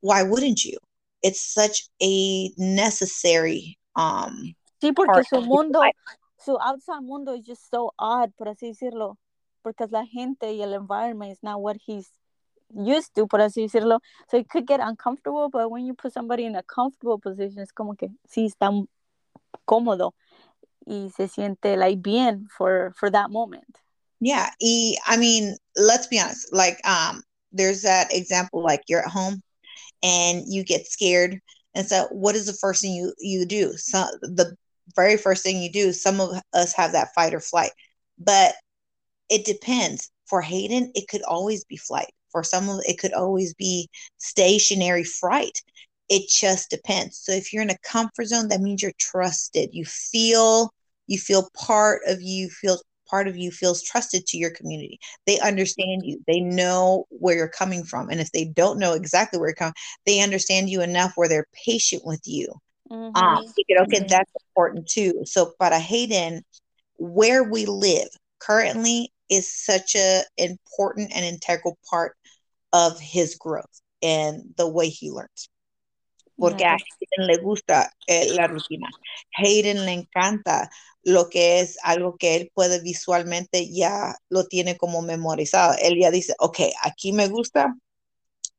Why 0.00 0.22
wouldn't 0.22 0.64
you? 0.64 0.78
It's 1.22 1.40
such 1.40 1.88
a 2.02 2.50
necessary 2.56 3.78
um 3.96 4.54
Sí, 4.80 4.92
porque 4.92 5.24
su 5.24 5.42
mundo, 5.42 5.82
su 6.38 6.56
outside 6.56 7.02
mundo 7.02 7.34
is 7.34 7.42
just 7.44 7.70
so 7.70 7.92
odd, 7.98 8.32
por 8.36 8.48
así 8.48 8.68
decirlo, 8.68 9.18
porque 9.62 9.86
la 9.90 10.06
gente 10.06 10.54
y 10.54 10.62
el 10.62 10.72
environment 10.72 11.32
is 11.32 11.42
not 11.42 11.60
what 11.60 11.76
he's 11.86 12.08
used 12.74 13.12
to, 13.14 13.26
por 13.26 13.40
así 13.40 13.62
decirlo. 13.62 14.00
So 14.30 14.38
it 14.38 14.48
could 14.48 14.66
get 14.66 14.80
uncomfortable, 14.80 15.50
but 15.50 15.70
when 15.70 15.84
you 15.84 15.92
put 15.92 16.14
somebody 16.14 16.46
in 16.46 16.56
a 16.56 16.62
comfortable 16.62 17.18
position, 17.18 17.60
es 17.60 17.72
como 17.72 17.94
que 17.94 18.08
sí 18.26 18.46
está 18.46 18.70
cómodo 19.66 20.14
y 20.86 21.10
se 21.14 21.28
siente 21.28 21.76
like 21.76 22.00
bien 22.00 22.48
for 22.56 22.94
for 22.96 23.10
that 23.10 23.30
moment. 23.30 23.78
Yeah, 24.20 24.50
y, 24.60 24.96
I 25.06 25.16
mean, 25.16 25.56
let's 25.76 26.06
be 26.06 26.18
honest. 26.20 26.52
Like, 26.52 26.78
um, 26.86 27.22
there's 27.52 27.82
that 27.82 28.12
example, 28.12 28.62
like 28.62 28.82
you're 28.86 29.00
at 29.00 29.10
home 29.10 29.42
and 30.02 30.44
you 30.46 30.64
get 30.64 30.86
scared. 30.86 31.40
And 31.74 31.86
so, 31.86 32.08
what 32.10 32.34
is 32.34 32.46
the 32.46 32.52
first 32.54 32.82
thing 32.82 32.92
you 32.92 33.14
you 33.18 33.46
do? 33.46 33.72
So 33.76 34.06
the 34.22 34.56
very 34.96 35.16
first 35.16 35.42
thing 35.42 35.62
you 35.62 35.70
do. 35.70 35.92
Some 35.92 36.20
of 36.20 36.40
us 36.52 36.72
have 36.74 36.92
that 36.92 37.14
fight 37.14 37.34
or 37.34 37.40
flight, 37.40 37.70
but 38.18 38.54
it 39.28 39.44
depends. 39.44 40.10
For 40.26 40.42
Hayden, 40.42 40.92
it 40.94 41.08
could 41.08 41.22
always 41.22 41.64
be 41.64 41.76
flight. 41.76 42.12
For 42.30 42.44
some 42.44 42.68
of 42.68 42.80
it 42.86 42.98
could 42.98 43.12
always 43.12 43.54
be 43.54 43.88
stationary 44.18 45.04
fright. 45.04 45.60
It 46.08 46.28
just 46.28 46.70
depends. 46.70 47.18
So 47.18 47.32
if 47.32 47.52
you're 47.52 47.62
in 47.62 47.70
a 47.70 47.78
comfort 47.84 48.26
zone, 48.26 48.48
that 48.48 48.60
means 48.60 48.82
you're 48.82 48.92
trusted. 48.98 49.70
You 49.72 49.84
feel 49.84 50.70
you 51.06 51.18
feel 51.18 51.48
part 51.56 52.02
of 52.06 52.22
you 52.22 52.48
feel 52.50 52.78
part 53.10 53.28
of 53.28 53.36
you 53.36 53.50
feels 53.50 53.82
trusted 53.82 54.26
to 54.26 54.38
your 54.38 54.50
community. 54.50 54.98
They 55.26 55.40
understand 55.40 56.02
you. 56.04 56.22
They 56.26 56.40
know 56.40 57.06
where 57.10 57.36
you're 57.36 57.48
coming 57.48 57.84
from. 57.84 58.08
And 58.08 58.20
if 58.20 58.30
they 58.32 58.44
don't 58.44 58.78
know 58.78 58.94
exactly 58.94 59.38
where 59.38 59.48
you're 59.48 59.56
coming, 59.56 59.74
they 60.06 60.20
understand 60.20 60.70
you 60.70 60.80
enough 60.80 61.12
where 61.16 61.28
they're 61.28 61.48
patient 61.66 62.02
with 62.04 62.22
you. 62.24 62.48
Mm-hmm. 62.90 63.16
Um, 63.16 63.44
okay, 63.44 63.98
mm-hmm. 63.98 64.06
that's 64.08 64.32
important 64.48 64.88
too. 64.88 65.22
So 65.24 65.52
but 65.58 65.70
para 65.70 65.78
Hayden, 65.78 66.42
where 66.98 67.44
we 67.44 67.66
live 67.66 68.08
currently 68.40 69.12
is 69.28 69.52
such 69.52 69.94
a 69.94 70.22
important 70.36 71.12
and 71.14 71.24
integral 71.24 71.78
part 71.88 72.16
of 72.72 72.98
his 72.98 73.36
growth 73.36 73.80
and 74.02 74.54
the 74.56 74.68
way 74.68 74.88
he 74.88 75.10
learns. 75.10 75.48
Porque 76.40 76.64
a 76.64 76.72
Hayden 76.72 77.26
le 77.26 77.36
gusta 77.36 77.92
eh, 78.06 78.32
la 78.32 78.46
rutina. 78.46 78.88
Hayden 79.36 79.84
le 79.84 79.92
encanta 79.92 80.70
lo 81.02 81.28
que 81.28 81.60
es 81.60 81.78
algo 81.82 82.16
que 82.16 82.36
él 82.36 82.50
puede 82.54 82.80
visualmente 82.80 83.70
ya 83.70 84.16
lo 84.28 84.46
tiene 84.46 84.76
como 84.76 85.02
memorizado. 85.02 85.74
Él 85.80 85.98
ya 86.00 86.10
dice, 86.10 86.34
ok, 86.38 86.58
aquí 86.82 87.12
me 87.12 87.28
gusta, 87.28 87.74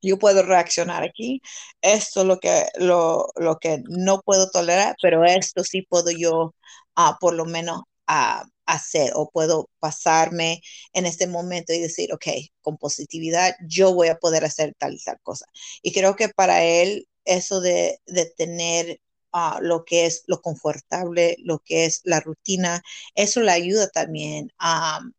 yo 0.02 0.18
puedo 0.18 0.42
reaccionar 0.42 1.04
aquí, 1.04 1.40
esto 1.80 2.22
es 2.22 2.26
lo 2.26 2.40
que, 2.40 2.66
lo, 2.78 3.28
lo 3.36 3.58
que 3.58 3.82
no 3.88 4.20
puedo 4.22 4.50
tolerar, 4.50 4.96
pero 5.00 5.24
esto 5.24 5.64
sí 5.64 5.82
puedo 5.82 6.10
yo 6.10 6.54
uh, 6.96 7.18
por 7.20 7.34
lo 7.34 7.44
menos 7.44 7.82
uh, 8.08 8.44
hacer 8.66 9.12
o 9.14 9.30
puedo 9.30 9.68
pasarme 9.78 10.60
en 10.92 11.06
este 11.06 11.26
momento 11.26 11.72
y 11.72 11.80
decir, 11.80 12.12
ok, 12.12 12.26
con 12.60 12.76
positividad 12.78 13.54
yo 13.68 13.94
voy 13.94 14.08
a 14.08 14.18
poder 14.18 14.44
hacer 14.44 14.74
tal 14.78 14.94
y 14.94 14.98
tal 15.02 15.18
cosa. 15.22 15.46
Y 15.82 15.92
creo 15.92 16.16
que 16.16 16.28
para 16.28 16.64
él 16.64 17.08
eso 17.24 17.60
de, 17.60 18.00
de 18.06 18.26
tener 18.26 19.00
uh, 19.32 19.60
lo 19.60 19.84
que 19.84 20.06
es 20.06 20.24
lo 20.26 20.40
confortable, 20.40 21.36
lo 21.40 21.58
que 21.60 21.84
es 21.86 22.00
la 22.04 22.20
rutina, 22.20 22.82
eso 23.14 23.40
le 23.40 23.52
ayuda 23.52 23.88
también 23.88 24.52
a 24.58 25.00
um, 25.02 25.12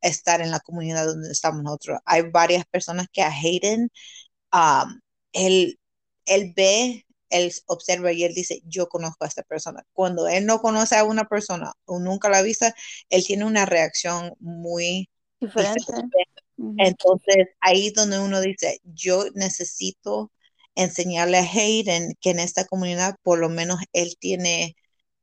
estar 0.00 0.40
en 0.40 0.50
la 0.50 0.60
comunidad 0.60 1.06
donde 1.06 1.30
estamos 1.30 1.62
nosotros. 1.62 2.00
Hay 2.04 2.22
varias 2.30 2.64
personas 2.66 3.06
que 3.12 3.22
a 3.22 3.30
Hayden 3.30 3.90
um, 4.52 5.00
él, 5.32 5.78
él 6.26 6.52
ve, 6.56 7.06
él 7.30 7.52
observa 7.66 8.12
y 8.12 8.24
él 8.24 8.34
dice, 8.34 8.60
yo 8.64 8.88
conozco 8.88 9.24
a 9.24 9.28
esta 9.28 9.42
persona. 9.42 9.84
Cuando 9.92 10.26
él 10.28 10.46
no 10.46 10.60
conoce 10.60 10.96
a 10.96 11.04
una 11.04 11.28
persona 11.28 11.72
o 11.84 12.00
nunca 12.00 12.28
la 12.28 12.42
vista, 12.42 12.74
él 13.08 13.24
tiene 13.24 13.44
una 13.44 13.66
reacción 13.66 14.34
muy 14.40 15.08
diferente. 15.40 15.78
diferente. 15.78 16.18
Entonces, 16.78 17.48
ahí 17.60 17.90
donde 17.90 18.18
uno 18.18 18.40
dice, 18.40 18.80
yo 18.84 19.24
necesito 19.34 20.30
enseñarle 20.82 21.38
a 21.38 21.42
Hayden 21.42 22.14
que 22.20 22.30
en 22.30 22.40
esta 22.40 22.64
comunidad 22.66 23.16
por 23.22 23.38
lo 23.38 23.48
menos 23.48 23.80
él 23.92 24.16
tiene, 24.18 24.76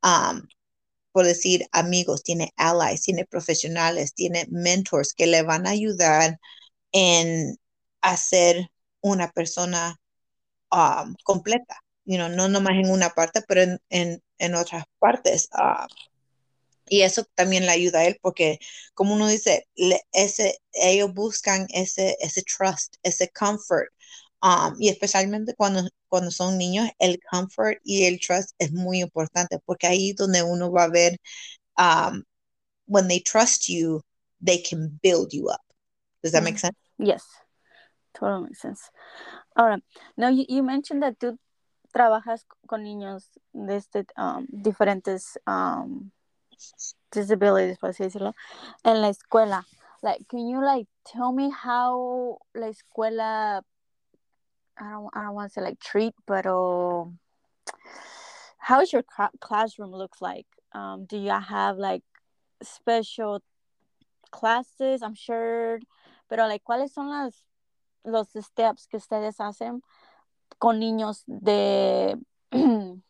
um, 0.04 0.48
por 1.12 1.26
decir, 1.26 1.68
amigos, 1.72 2.24
tiene 2.24 2.54
allies, 2.58 3.02
tiene 3.02 3.26
profesionales, 3.26 4.14
tiene 4.14 4.46
mentors 4.50 5.14
que 5.14 5.28
le 5.28 5.42
van 5.42 5.68
a 5.68 5.72
ayudar 5.72 6.40
en 6.92 7.58
hacer 8.02 8.70
una 9.02 9.32
persona 9.32 10.00
um, 10.72 11.16
completa, 11.24 11.82
you 12.06 12.18
know, 12.18 12.30
no 12.30 12.48
nomás 12.48 12.74
en 12.74 12.92
una 12.92 13.10
parte, 13.10 13.42
pero 13.48 13.62
en, 13.62 13.80
en, 13.90 14.24
en 14.38 14.56
otras 14.56 14.86
partes. 15.00 15.50
Uh, 15.54 15.88
y 16.90 17.02
eso 17.02 17.26
también 17.36 17.66
le 17.66 17.72
ayuda 17.72 18.00
a 18.00 18.06
él 18.06 18.18
porque, 18.22 18.60
como 18.94 19.14
uno 19.14 19.28
dice, 19.28 19.68
ese, 20.12 20.60
ellos 20.72 21.14
buscan 21.14 21.68
ese, 21.70 22.16
ese 22.22 22.44
trust, 22.44 22.96
ese 23.04 23.30
comfort. 23.30 23.90
Um, 24.42 24.76
y 24.80 24.90
especialmente 24.90 25.56
cuando, 25.56 25.88
cuando 26.10 26.30
son 26.32 26.58
niños, 26.58 26.90
el 27.00 27.20
comfort 27.32 27.80
y 27.84 28.06
el 28.06 28.20
trust 28.20 28.52
es 28.60 28.72
muy 28.72 29.02
importante 29.02 29.60
porque 29.66 29.88
ahí 29.88 30.12
es 30.12 30.16
donde 30.16 30.44
uno 30.44 30.72
va 30.72 30.84
a 30.84 30.90
ver, 30.90 31.18
um, 31.78 32.24
when 32.86 33.08
they 33.08 33.20
trust 33.20 33.68
you, 33.68 34.02
they 34.40 34.62
can 34.62 35.00
build 35.02 35.32
you 35.32 35.50
up. 35.50 35.62
Does 36.22 36.34
that 36.34 36.44
make 36.44 36.60
sense? 36.60 36.78
Yes. 36.98 37.24
Totally 38.14 38.44
makes 38.44 38.62
sense. 38.62 38.92
Ahora, 39.56 39.80
now 40.16 40.30
you, 40.30 40.46
you 40.50 40.64
mentioned 40.64 41.04
that 41.04 41.20
tú 41.20 41.38
trabajas 41.94 42.46
con 42.68 42.84
niños 42.84 43.30
de 43.54 43.76
este, 43.76 44.06
um, 44.18 44.48
diferentes 44.52 45.38
um, 45.48 46.12
disabilities, 47.12 47.78
por 47.78 47.90
así 47.90 48.04
decirlo, 48.04 48.34
en 48.84 49.02
la 49.02 49.10
escuela. 49.10 49.66
Like, 50.02 50.28
can 50.28 50.48
you 50.48 50.62
like 50.64 50.88
tell 51.06 51.32
me 51.32 51.50
how 51.50 52.40
la 52.54 52.68
escuela, 52.68 53.64
I 54.80 54.92
don't, 54.92 55.10
I 55.14 55.24
don't 55.24 55.34
want 55.34 55.52
to 55.52 55.54
say 55.54 55.62
like 55.62 55.80
treat, 55.80 56.14
but 56.26 56.46
uh, 56.46 57.06
how 58.58 58.82
is 58.82 58.94
your 58.94 59.04
classroom 59.40 59.92
looks 59.92 60.22
like? 60.22 60.46
Um, 60.74 61.06
do 61.06 61.18
you 61.18 61.32
have 61.32 61.78
like 61.78 62.04
special 62.62 63.42
classes? 64.32 65.02
I'm 65.02 65.16
sure, 65.16 65.80
pero 66.30 66.48
like, 66.48 66.64
¿cuáles 66.64 66.92
son 66.92 67.10
las 67.10 67.44
los 68.04 68.28
steps 68.30 68.88
que 68.88 68.98
ustedes 68.98 69.40
hacen 69.40 69.82
con 70.60 70.80
niños 70.80 71.24
de 71.28 72.18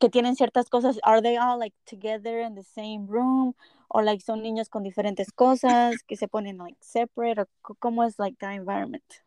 que 0.00 0.10
tienen 0.10 0.36
ciertas 0.36 0.68
cosas, 0.68 0.98
are 1.04 1.22
they 1.22 1.36
all 1.36 1.58
like 1.58 1.74
together 1.86 2.40
in 2.40 2.54
the 2.54 2.62
same 2.62 3.06
room 3.06 3.54
or 3.90 4.02
like 4.04 4.20
son 4.20 4.42
niños 4.42 4.68
con 4.68 4.82
diferentes 4.82 5.32
cosas 5.32 6.02
que 6.06 6.16
se 6.16 6.28
ponen 6.28 6.58
like 6.58 6.76
separate 6.80 7.38
or 7.38 7.48
cómo 7.80 8.06
es 8.06 8.18
like 8.18 8.36
the 8.38 8.50
environment? 8.50 9.25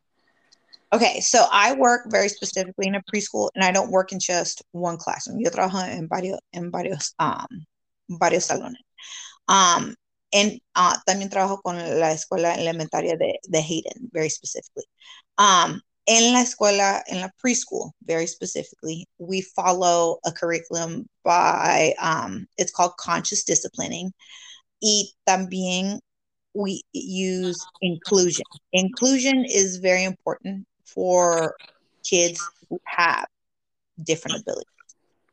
Okay, 0.91 1.19
so 1.21 1.45
I 1.51 1.73
work 1.73 2.07
very 2.09 2.29
specifically 2.29 2.87
in 2.87 2.95
a 2.95 3.03
preschool 3.03 3.49
and 3.53 3.63
I 3.63 3.71
don't 3.71 3.91
work 3.91 4.11
in 4.11 4.19
just 4.19 4.63
one 4.71 4.97
classroom. 4.97 5.39
Yo 5.39 5.51
trabajo 5.51 5.87
en 5.87 6.07
varios 6.07 6.39
en 6.53 6.71
varios 6.71 7.13
um 7.19 7.65
varios 8.09 8.47
salones. 8.47 8.81
Um 9.47 9.95
and 10.33 10.59
uh, 10.75 10.95
también 11.07 11.29
trabajo 11.29 11.61
con 11.63 11.75
la 11.75 12.11
escuela 12.11 12.55
elementaria 12.55 13.17
de, 13.17 13.39
de 13.49 13.61
Hayden, 13.61 14.09
very 14.11 14.29
specifically. 14.29 14.85
Um, 15.37 15.81
en 16.07 16.33
la 16.33 16.41
escuela, 16.41 17.01
en 17.07 17.21
la 17.21 17.29
preschool, 17.43 17.91
very 18.03 18.27
specifically, 18.27 19.07
we 19.17 19.41
follow 19.41 20.19
a 20.25 20.31
curriculum 20.31 21.07
by, 21.23 21.93
um, 21.99 22.47
it's 22.57 22.71
called 22.71 22.95
conscious 22.97 23.43
disciplining. 23.43 24.11
Y 24.81 25.05
también 25.27 25.99
we 26.53 26.83
use 26.93 27.65
inclusion. 27.81 28.45
Inclusion 28.73 29.45
is 29.45 29.77
very 29.77 30.03
important 30.03 30.65
for 30.93 31.55
kids 32.03 32.41
who 32.69 32.79
have 32.85 33.25
different 34.03 34.41
abilities. 34.41 34.65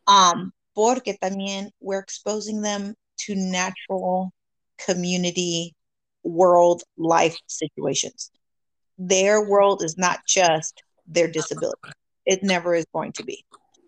Um, 0.06 0.52
porque 0.74 1.16
también 1.20 1.70
we're 1.80 1.98
exposing 1.98 2.62
them 2.62 2.94
to 3.18 3.34
natural 3.34 4.30
community 4.84 5.74
world 6.22 6.82
life 6.96 7.36
situations. 7.46 8.30
Their 8.98 9.48
world 9.48 9.82
is 9.82 9.96
not 9.96 10.20
just 10.26 10.82
their 11.06 11.28
disability. 11.28 11.92
It 12.26 12.42
never 12.42 12.74
is 12.74 12.86
going 12.92 13.12
to 13.12 13.24
be. 13.24 13.44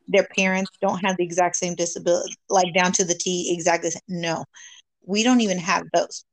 Their 0.07 0.27
parents 0.37 0.71
don't 0.81 1.05
have 1.05 1.17
the 1.17 1.25
exact 1.25 1.57
same 1.57 1.75
disability, 1.75 2.35
like 2.49 2.73
down 2.75 2.93
to 2.93 3.05
the 3.05 3.15
T, 3.15 3.53
exactly. 3.53 3.91
No, 4.09 4.45
we 5.05 5.23
don't 5.23 5.41
even 5.41 5.59
have 5.59 5.85
those. 5.93 6.25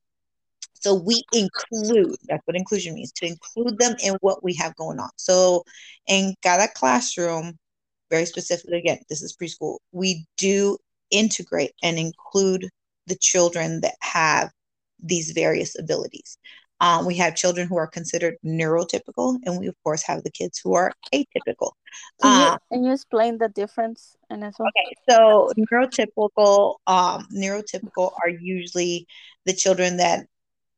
So 0.75 0.93
we 0.93 1.23
include, 1.33 2.15
that's 2.27 2.45
what 2.45 2.55
inclusion 2.55 2.93
means, 2.93 3.11
to 3.13 3.25
include 3.25 3.79
them 3.79 3.95
in 4.03 4.15
what 4.21 4.43
we 4.43 4.53
have 4.55 4.75
going 4.75 4.99
on. 4.99 5.09
So 5.15 5.63
in 6.07 6.35
cada 6.43 6.67
classroom, 6.75 7.57
very 8.11 8.25
specifically, 8.25 8.77
again, 8.77 8.99
this 9.09 9.21
is 9.21 9.35
preschool, 9.35 9.77
we 9.91 10.25
do 10.37 10.77
integrate 11.11 11.71
and 11.81 11.97
include 11.97 12.69
the 13.07 13.15
children 13.15 13.81
that 13.81 13.95
have 14.01 14.51
these 14.99 15.31
various 15.31 15.77
abilities. 15.77 16.37
Um, 16.81 17.05
we 17.05 17.15
have 17.15 17.35
children 17.35 17.67
who 17.67 17.77
are 17.77 17.87
considered 17.87 18.35
neurotypical, 18.45 19.37
and 19.45 19.59
we 19.59 19.67
of 19.67 19.75
course 19.83 20.03
have 20.03 20.23
the 20.23 20.31
kids 20.31 20.59
who 20.61 20.73
are 20.73 20.91
atypical. 21.13 21.71
Can 22.21 22.39
you, 22.41 22.47
um, 22.47 22.57
can 22.71 22.83
you 22.83 22.91
explain 22.91 23.37
the 23.37 23.47
difference 23.47 24.17
in 24.29 24.41
this 24.41 24.55
one? 24.57 24.69
Okay, 24.69 24.95
so 25.09 25.51
neurotypical, 25.57 26.75
um, 26.85 27.27
neurotypical 27.33 28.11
are 28.21 28.29
usually 28.29 29.07
the 29.45 29.53
children 29.53 29.97
that 29.97 30.27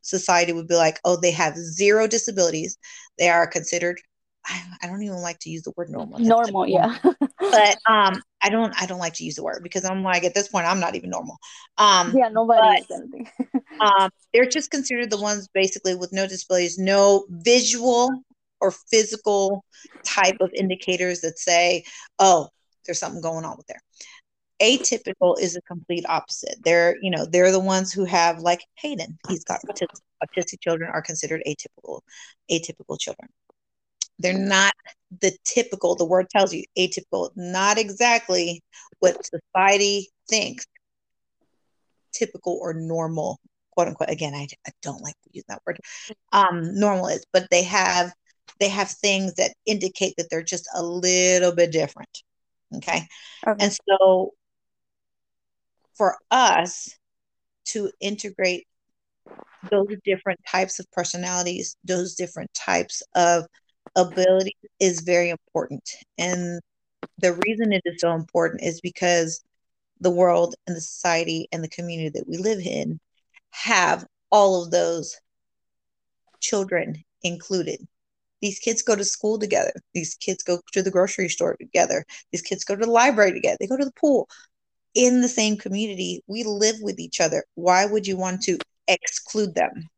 society 0.08 0.54
would 0.54 0.68
be 0.68 0.76
like, 0.76 1.00
oh, 1.06 1.18
they 1.20 1.32
have 1.32 1.56
zero 1.56 2.08
disabilities. 2.08 2.78
They 3.18 3.30
are 3.30 3.48
considered 3.48 4.00
I, 4.82 4.88
don't 4.88 5.04
even 5.04 5.18
like 5.18 5.40
to 5.40 5.50
use 5.50 5.64
the 5.64 5.74
word 5.76 5.90
normal. 5.90 6.20
Normal, 6.20 6.68
yeah. 6.68 6.98
but 7.04 7.78
um, 7.86 8.22
I 8.42 8.50
don't 8.50 8.74
I 8.82 8.86
don't 8.86 9.00
like 9.00 9.14
to 9.16 9.24
use 9.24 9.36
the 9.36 9.44
word 9.44 9.62
because 9.64 9.84
I'm 9.84 10.04
like 10.04 10.24
at 10.24 10.34
this 10.34 10.48
point 10.48 10.66
I'm 10.66 10.80
not 10.80 10.96
even 10.96 11.10
normal. 11.10 11.38
Um, 11.78 12.14
yeah, 12.16 12.30
nobody 12.30 12.86
but, 12.88 12.96
anything. 12.96 13.30
um, 13.80 14.10
they're 14.34 14.48
just 14.48 14.72
considered 14.72 15.10
the 15.10 15.20
ones 15.20 15.48
basically 15.54 15.96
with 15.96 16.14
no 16.14 16.28
disabilities, 16.28 16.78
no 16.78 17.26
visual 17.30 18.10
or 18.60 18.72
physical 18.72 19.64
type 20.04 20.38
of 20.40 20.52
indicators 20.54 21.22
that 21.22 21.38
say, 21.38 21.84
oh, 22.20 22.50
there's 22.86 23.00
something 23.00 23.22
going 23.22 23.46
on 23.46 23.58
with 23.58 23.68
there. 23.68 23.82
Atypical 24.62 25.40
is 25.40 25.54
the 25.54 25.62
complete 25.62 26.06
opposite. 26.10 26.56
They're, 26.64 26.96
you 27.02 27.12
know, 27.12 27.26
they're 27.26 27.52
the 27.52 27.60
ones 27.60 27.94
who 27.94 28.06
have 28.06 28.40
like 28.40 28.62
Hayden. 28.76 29.18
He's 29.28 29.44
got 29.44 29.60
autistic, 29.70 30.00
autistic 30.24 30.62
children 30.62 30.90
are 30.92 31.02
considered 31.02 31.44
atypical, 31.48 32.02
atypical 32.50 33.00
children 33.00 33.30
they're 34.20 34.38
not 34.38 34.74
the 35.22 35.36
typical 35.46 35.96
the 35.96 36.06
word 36.06 36.30
tells 36.30 36.54
you 36.54 36.64
atypical 36.78 37.30
not 37.36 37.78
exactly 37.78 38.62
what 39.00 39.18
society 39.26 40.10
thinks 40.30 40.66
typical 42.14 42.58
or 42.62 42.74
normal 42.74 43.40
quote 43.72 43.88
unquote 43.88 44.10
again 44.10 44.34
i, 44.34 44.48
I 44.68 44.72
don't 44.82 45.02
like 45.02 45.16
to 45.24 45.30
use 45.34 45.46
that 45.48 45.62
word 45.66 45.80
um 46.34 46.78
normal 46.78 47.08
is 47.08 47.26
but 47.32 47.48
they 47.52 47.64
have 47.64 48.12
they 48.60 48.70
have 48.70 48.90
things 48.90 49.36
that 49.36 49.54
indicate 49.66 50.16
that 50.18 50.30
they're 50.30 50.44
just 50.44 50.68
a 50.76 50.84
little 50.84 51.54
bit 51.54 51.72
different 51.72 52.24
okay, 52.76 53.04
okay. 53.48 53.64
and 53.64 53.78
so 53.88 54.34
for 55.98 56.18
us 56.32 56.90
to 57.66 57.92
integrate 58.00 58.68
those 59.72 59.88
different 60.06 60.40
types 60.48 60.80
of 60.80 60.90
personalities 60.92 61.76
those 61.84 62.16
different 62.16 62.54
types 62.54 63.04
of 63.16 63.46
abilities 63.98 64.54
is 64.80 65.02
very 65.02 65.30
important. 65.30 65.90
And 66.18 66.62
the 67.18 67.34
reason 67.46 67.74
it 67.74 67.82
is 67.86 68.00
so 68.00 68.14
important 68.14 68.64
is 68.64 68.80
because 68.82 69.42
the 70.00 70.12
world 70.12 70.56
and 70.68 70.76
the 70.76 70.82
society 70.82 71.48
and 71.52 71.64
the 71.64 71.70
community 71.70 72.10
that 72.10 72.28
we 72.28 72.38
live 72.38 72.60
in 72.60 73.00
have 73.50 74.06
all 74.32 74.64
of 74.64 74.72
those 74.72 75.20
children 76.40 77.04
included. 77.24 77.86
These 78.42 78.60
kids 78.60 78.84
go 78.84 78.96
to 78.96 79.04
school 79.04 79.40
together. 79.40 79.74
These 79.96 80.16
kids 80.16 80.44
go 80.44 80.60
to 80.74 80.84
the 80.84 80.92
grocery 80.92 81.30
store 81.30 81.56
together. 81.60 82.06
These 82.32 82.44
kids 82.44 82.64
go 82.64 82.76
to 82.76 82.86
the 82.86 82.92
library 82.92 83.34
together. 83.34 83.58
They 83.60 83.68
go 83.68 83.78
to 83.78 83.86
the 83.86 84.00
pool. 84.00 84.30
In 84.94 85.22
the 85.22 85.28
same 85.28 85.58
community, 85.58 86.22
we 86.28 86.44
live 86.44 86.78
with 86.82 87.00
each 87.00 87.22
other. 87.22 87.44
Why 87.56 87.86
would 87.86 88.08
you 88.08 88.18
want 88.18 88.42
to 88.44 88.58
exclude 88.88 89.54
them? 89.56 89.90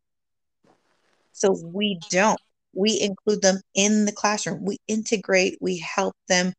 So 1.31 1.55
we 1.63 1.99
don't. 2.09 2.39
We 2.73 2.99
include 3.01 3.41
them 3.41 3.61
in 3.73 4.05
the 4.05 4.11
classroom. 4.11 4.65
We 4.65 4.77
integrate, 4.87 5.57
we 5.61 5.77
help 5.77 6.15
them, 6.27 6.53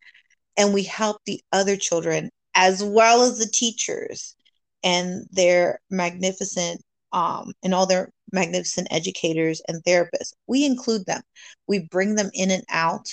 and 0.56 0.74
we 0.74 0.82
help 0.82 1.18
the 1.24 1.40
other 1.52 1.76
children 1.76 2.30
as 2.54 2.82
well 2.82 3.22
as 3.22 3.38
the 3.38 3.46
teachers 3.46 4.34
and 4.82 5.26
their 5.30 5.80
magnificent 5.90 6.82
um, 7.12 7.52
and 7.62 7.74
all 7.74 7.86
their 7.86 8.10
magnificent 8.32 8.88
educators 8.90 9.60
and 9.68 9.82
therapists. 9.84 10.32
We 10.46 10.64
include 10.64 11.06
them. 11.06 11.22
We 11.66 11.80
bring 11.90 12.14
them 12.14 12.30
in 12.34 12.50
and 12.50 12.64
out 12.70 13.08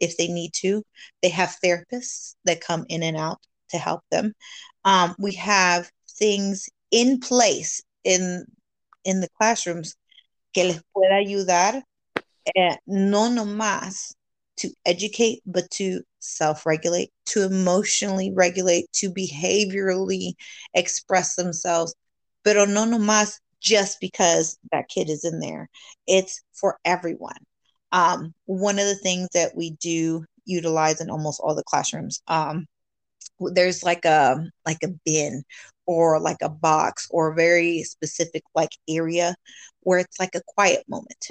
if 0.00 0.16
they 0.16 0.28
need 0.28 0.52
to. 0.54 0.82
They 1.22 1.28
have 1.30 1.56
therapists 1.64 2.34
that 2.44 2.60
come 2.60 2.86
in 2.88 3.02
and 3.02 3.16
out 3.16 3.38
to 3.72 3.78
help 3.78 4.02
them. 4.10 4.32
Um, 4.84 5.14
we 5.18 5.32
have 5.34 5.90
things 6.18 6.68
in 6.90 7.20
place 7.20 7.82
in 8.04 8.46
in 9.04 9.20
the 9.20 9.28
classrooms 9.36 9.96
que 10.54 10.64
les 10.64 10.80
pueda 10.94 11.24
ayudar 11.24 11.82
eh, 12.54 12.76
no 12.86 13.28
nomás 13.28 14.12
to 14.56 14.70
educate, 14.84 15.40
but 15.46 15.68
to 15.70 16.02
self 16.20 16.66
regulate, 16.66 17.10
to 17.26 17.44
emotionally 17.44 18.32
regulate, 18.32 18.86
to 18.92 19.10
behaviorally 19.10 20.34
express 20.74 21.34
themselves. 21.34 21.94
Pero 22.44 22.64
no 22.64 22.84
nomás 22.84 23.38
just 23.60 23.98
because 24.00 24.58
that 24.72 24.88
kid 24.88 25.08
is 25.08 25.24
in 25.24 25.38
there. 25.38 25.68
It's 26.06 26.42
for 26.52 26.78
everyone. 26.84 27.38
Um, 27.92 28.34
one 28.46 28.78
of 28.78 28.86
the 28.86 28.96
things 28.96 29.28
that 29.34 29.54
we 29.56 29.72
do 29.80 30.24
utilize 30.44 31.00
in 31.00 31.10
almost 31.10 31.40
all 31.40 31.54
the 31.54 31.62
classrooms, 31.64 32.22
um, 32.26 32.66
there's 33.54 33.82
like 33.82 34.04
a 34.04 34.36
like 34.66 34.78
a 34.84 34.88
bin 35.04 35.44
or 35.86 36.20
like 36.20 36.38
a 36.42 36.48
box 36.48 37.08
or 37.10 37.32
a 37.32 37.34
very 37.34 37.82
specific 37.82 38.42
like 38.54 38.70
area 38.88 39.34
where 39.80 39.98
it's 39.98 40.20
like 40.20 40.34
a 40.34 40.42
quiet 40.46 40.84
moment. 40.88 41.28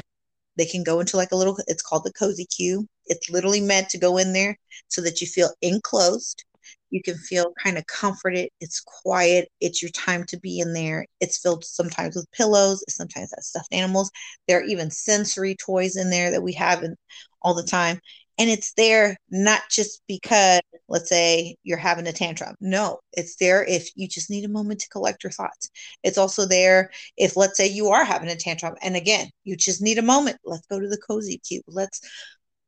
They 0.58 0.66
can 0.66 0.84
go 0.84 1.00
into 1.00 1.18
like 1.18 1.32
a 1.32 1.36
little, 1.38 1.58
it's 1.68 1.82
called 1.82 2.04
the 2.04 2.14
cozy 2.14 2.46
cube. 2.46 2.86
It's 3.08 3.30
literally 3.30 3.62
meant 3.62 3.90
to 3.90 3.98
go 3.98 4.18
in 4.18 4.34
there 4.34 4.58
so 4.90 5.02
that 5.02 5.22
you 5.22 5.28
feel 5.28 5.52
enclosed 5.62 6.44
you 6.92 7.02
can 7.02 7.18
feel 7.18 7.54
kind 7.64 7.78
of 7.78 7.86
comforted. 7.88 8.50
It's 8.60 8.82
quiet. 8.82 9.50
It's 9.60 9.82
your 9.82 9.92
time 9.92 10.26
to 10.26 10.40
be 10.40 10.60
in 10.60 10.74
there. 10.74 11.06
It's 11.20 11.40
filled 11.40 11.64
sometimes 11.64 12.16
with 12.16 12.30
pillows, 12.32 12.84
sometimes 12.90 13.32
has 13.36 13.48
stuffed 13.48 13.74
animals. 13.74 14.12
There 14.48 14.60
are 14.60 14.64
even 14.64 14.92
sensory 14.92 15.56
toys 15.56 15.96
in 15.96 16.10
there 16.10 16.32
that 16.32 16.44
we 16.44 16.54
have 16.54 16.84
in, 16.84 16.96
all 17.42 17.54
the 17.54 17.64
time. 17.64 18.00
And 18.38 18.50
it's 18.50 18.74
there 18.74 19.18
not 19.30 19.62
just 19.70 20.02
because, 20.08 20.62
let's 20.88 21.10
say, 21.10 21.56
you're 21.64 21.78
having 21.78 22.08
a 22.08 22.14
tantrum. 22.14 22.56
No, 22.60 23.00
it's 23.14 23.36
there 23.36 23.64
if 23.64 23.90
you 23.96 24.08
just 24.08 24.30
need 24.30 24.46
a 24.46 24.50
moment 24.50 24.80
to 24.82 24.90
collect 24.90 25.24
your 25.24 25.32
thoughts. 25.32 25.70
It's 26.04 26.18
also 26.18 26.46
there 26.46 26.92
if, 27.18 27.38
let's 27.38 27.58
say, 27.58 27.68
you 27.68 27.90
are 27.90 28.04
having 28.04 28.30
a 28.30 28.36
tantrum. 28.36 28.76
And 28.82 28.96
again, 28.96 29.30
you 29.44 29.56
just 29.56 29.82
need 29.82 29.98
a 29.98 30.04
moment. 30.04 30.38
Let's 30.44 30.66
go 30.68 30.80
to 30.80 30.88
the 30.88 31.02
cozy 31.08 31.38
cube. 31.38 31.64
Let's 31.68 32.02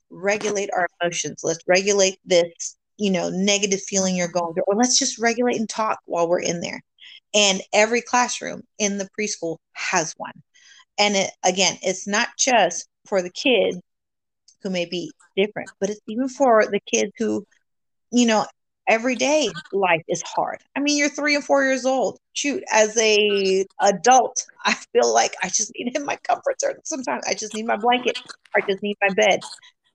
regulate 0.10 0.70
our 0.76 0.88
emotions. 1.02 1.42
Let's 1.44 1.64
regulate 1.68 2.20
this 2.26 2.78
you 2.98 3.12
know 3.12 3.30
negative 3.30 3.82
feeling 3.82 4.16
you're 4.16 4.28
going 4.28 4.54
through 4.54 4.64
or 4.68 4.76
let's 4.76 4.98
just 4.98 5.20
regulate 5.20 5.58
and 5.58 5.70
talk 5.70 6.00
while 6.06 6.28
we're 6.28 6.40
in 6.40 6.60
there 6.62 6.82
and 7.34 7.62
every 7.74 8.02
classroom 8.02 8.62
in 8.78 8.98
the 8.98 9.10
preschool 9.18 9.58
has 9.74 10.14
one 10.18 10.34
and 10.98 11.16
it, 11.16 11.32
again 11.44 11.78
it's 11.82 12.08
not 12.08 12.30
just 12.38 12.88
for 13.08 13.22
the 13.22 13.32
kids 13.32 13.80
who 14.64 14.70
may 14.70 14.86
be 14.86 15.12
different 15.36 15.70
but 15.80 15.90
it's 15.90 16.02
even 16.08 16.30
for 16.30 16.66
the 16.66 16.80
kids 16.92 17.12
who 17.18 17.46
you 18.12 18.26
know 18.26 18.46
everyday 18.88 19.50
life 19.72 20.04
is 20.10 20.22
hard. 20.24 20.60
I 20.76 20.82
mean 20.82 20.98
you're 20.98 21.10
three 21.10 21.36
and 21.36 21.44
four 21.44 21.64
years 21.64 21.86
old. 21.86 22.18
Shoot 22.34 22.64
as 22.72 22.98
a 22.98 23.66
adult 23.82 24.46
i 24.66 24.74
feel 24.92 25.14
like 25.14 25.34
i 25.44 25.48
just 25.48 25.72
need 25.78 25.96
my 26.06 26.18
comfort 26.28 26.60
zone 26.60 26.76
sometimes 26.84 27.24
i 27.28 27.34
just 27.34 27.54
need 27.54 27.66
my 27.66 27.76
blanket 27.76 28.20
i 28.56 28.62
just 28.62 28.82
need 28.82 28.98
my 29.02 29.14
bed. 29.14 29.40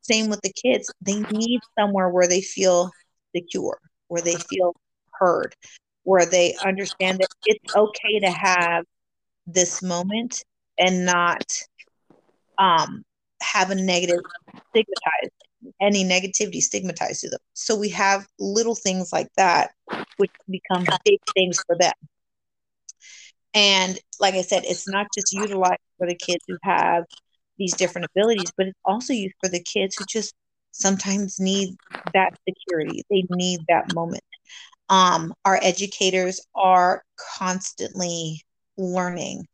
Same 0.09 0.31
with 0.31 0.40
the 0.40 0.52
kids. 0.52 0.90
They 1.02 1.20
need 1.20 1.61
somewhere 1.78 2.09
where 2.09 2.26
they 2.26 2.40
feel 2.40 2.90
secure, 3.37 3.78
where 4.09 4.22
they 4.22 4.37
feel 4.37 4.74
heard, 5.12 5.54
where 6.04 6.24
they 6.24 6.57
understand 6.64 7.18
that 7.18 7.28
it's 7.44 7.76
okay 7.76 8.20
to 8.20 8.31
have 8.31 8.85
this 9.46 9.83
moment 9.83 10.42
and 10.78 11.04
not 11.04 11.44
um, 12.59 13.02
have 13.42 13.70
a 13.70 13.74
negative 13.74 14.20
stigmatized 14.70 15.33
any 15.81 16.05
negativity 16.05 16.61
stigmatized 16.61 17.20
to 17.22 17.31
them. 17.31 17.40
So 17.55 17.77
we 17.77 17.88
have 17.90 18.27
little 18.38 18.74
things 18.74 19.12
like 19.12 19.29
that, 19.37 19.70
which 20.16 20.31
become 20.48 20.85
big 21.05 21.18
things 21.35 21.62
for 21.66 21.77
them. 21.77 21.92
And 23.55 23.98
like 24.20 24.35
I 24.35 24.42
said, 24.42 24.64
it's 24.64 24.88
not 24.88 25.07
just 25.14 25.33
utilized 25.33 25.81
for 25.96 26.07
the 26.07 26.14
kids 26.14 26.44
who 26.46 26.57
have 26.62 27.05
these 27.59 27.74
different 27.74 28.07
abilities, 28.14 28.53
but 28.57 28.68
it's 28.68 28.79
also 28.85 29.12
used 29.12 29.35
for 29.42 29.48
the 29.48 29.62
kids 29.62 29.96
who 29.96 30.05
just 30.09 30.35
sometimes 30.70 31.40
need 31.40 31.74
that 32.14 32.35
security. 32.48 33.03
They 33.11 33.24
need 33.31 33.61
that 33.68 33.94
moment. 33.94 34.22
Um, 34.88 35.35
our 35.44 35.59
educators 35.62 36.40
are 36.55 37.03
constantly 37.37 38.42
learning. 38.77 39.46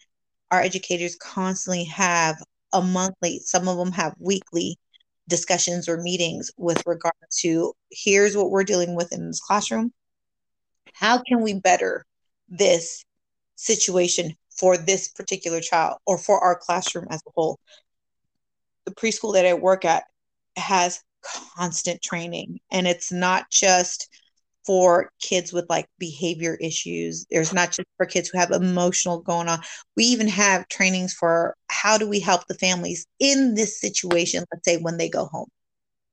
Our 0.51 0.61
educators 0.61 1.16
constantly 1.16 1.85
have 1.85 2.37
a 2.75 2.83
monthly, 2.83 3.41
some 3.41 3.69
of 3.69 3.79
them 3.79 3.93
have 3.93 4.15
weekly 4.19 4.79
discussions 5.27 5.89
or 5.89 5.97
meetings 6.03 6.51
with 6.59 6.83
regard 6.87 7.15
to 7.39 7.73
here's 7.91 8.37
what 8.37 8.51
we're 8.51 8.65
dealing 8.65 8.95
with 8.95 9.13
in 9.13 9.27
this 9.27 9.41
classroom. 9.41 9.93
How 10.93 11.23
can 11.23 11.41
we 11.41 11.55
better 11.55 12.05
this 12.49 13.07
situation 13.57 14.37
for 14.51 14.77
this 14.77 15.09
particular 15.09 15.61
child 15.61 15.99
or 16.07 16.19
for 16.19 16.41
our 16.41 16.57
classroom 16.57 17.07
as 17.11 17.23
a 17.27 17.31
whole? 17.35 17.59
the 18.85 18.95
preschool 18.95 19.35
that 19.35 19.47
I 19.47 19.55
work 19.55 19.85
at 19.85 20.05
has 20.57 21.01
constant 21.57 22.03
training 22.03 22.61
and 22.71 22.87
it's 22.87 23.11
not 23.11 23.51
just 23.51 24.09
for 24.66 25.11
kids 25.20 25.53
with 25.53 25.66
like 25.68 25.87
behavior 25.98 26.57
issues. 26.61 27.27
There's 27.31 27.53
not 27.53 27.72
just 27.72 27.88
for 27.96 28.07
kids 28.07 28.29
who 28.29 28.38
have 28.38 28.50
emotional 28.50 29.20
going 29.20 29.48
on. 29.48 29.61
We 29.96 30.05
even 30.05 30.29
have 30.29 30.68
trainings 30.68 31.12
for 31.12 31.57
how 31.68 31.98
do 31.98 32.09
we 32.09 32.20
help 32.20 32.46
the 32.46 32.55
families 32.55 33.07
in 33.18 33.55
this 33.55 33.81
situation, 33.81 34.44
let's 34.53 34.64
say 34.64 34.79
when 34.79 34.96
they 34.96 35.09
go 35.09 35.27
home. 35.27 35.48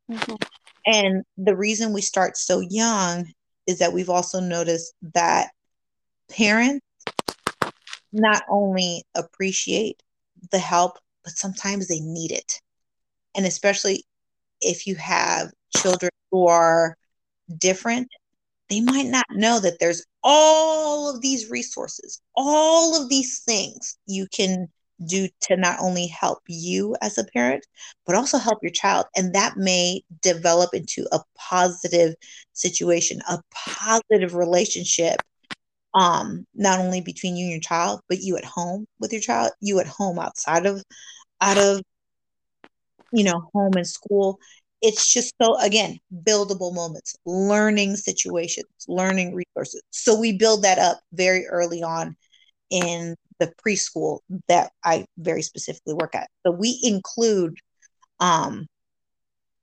Mm-hmm. 0.10 0.36
And 0.86 1.24
the 1.38 1.56
reason 1.56 1.94
we 1.94 2.02
start 2.02 2.38
so 2.38 2.60
young 2.60 3.32
is 3.68 3.80
that 3.80 3.94
we've 3.94 4.10
also 4.10 4.40
noticed 4.40 4.94
that 5.14 5.52
parents 6.30 6.86
not 8.12 8.44
only 8.50 9.04
appreciate 9.16 10.02
the 10.52 10.60
help, 10.60 10.98
but 11.24 11.34
sometimes 11.34 11.88
they 11.88 12.00
need 12.00 12.32
it. 12.32 12.60
And 13.36 13.46
especially 13.46 14.04
if 14.60 14.88
you 14.88 14.96
have 14.96 15.52
children 15.76 16.12
who 16.32 16.48
are 16.48 16.98
different, 17.58 18.10
they 18.72 18.80
might 18.80 19.08
not 19.08 19.26
know 19.32 19.60
that 19.60 19.80
there's 19.80 20.06
all 20.24 21.14
of 21.14 21.22
these 21.22 21.50
resources, 21.50 22.22
all 22.36 23.02
of 23.02 23.10
these 23.10 23.44
things 23.44 23.98
you 24.08 24.28
can 24.32 24.68
do 25.06 25.28
to 25.42 25.58
not 25.58 25.78
only 25.82 26.08
help 26.08 26.40
you 26.48 26.96
as 27.02 27.18
a 27.18 27.26
parent, 27.26 27.66
but 28.06 28.16
also 28.16 28.38
help 28.38 28.60
your 28.64 28.72
child. 28.72 29.08
And 29.16 29.34
that 29.36 29.58
may 29.58 30.04
develop 30.22 30.74
into 30.74 31.06
a 31.12 31.20
positive 31.38 32.16
situation, 32.54 33.20
a 33.30 33.40
positive 33.54 34.36
relationship 34.36 35.18
um 35.94 36.48
not 36.56 36.80
only 36.80 37.02
between 37.02 37.36
you 37.36 37.44
and 37.44 37.52
your 37.52 37.60
child 37.60 38.00
but 38.08 38.22
you 38.22 38.38
at 38.38 38.46
home 38.46 38.86
with 39.02 39.12
your 39.12 39.20
child 39.20 39.52
you 39.60 39.78
at 39.78 39.88
home 39.88 40.18
outside 40.20 40.66
of 40.66 40.82
out 41.42 41.58
of 41.58 41.82
you 43.12 43.26
know 43.26 43.50
home 43.54 43.74
and 43.76 43.86
school 43.86 44.40
it's 44.82 45.12
just 45.14 45.34
so 45.42 45.58
again 45.60 46.00
buildable 46.24 46.74
moments 46.74 47.16
learning 47.26 47.96
situations 47.96 48.68
learning 48.88 49.36
resources. 49.36 49.82
So 49.92 50.20
we 50.20 50.38
build 50.38 50.64
that 50.64 50.80
up 50.80 51.00
very 51.14 51.48
early 51.48 51.84
on 51.84 52.16
in 52.70 53.16
the 53.40 53.52
preschool 53.66 54.20
that 54.48 54.72
i 54.84 55.06
very 55.18 55.42
specifically 55.42 55.94
work 55.94 56.16
at. 56.16 56.30
So 56.46 56.52
we 56.52 56.80
include 56.84 57.58
um, 58.20 58.68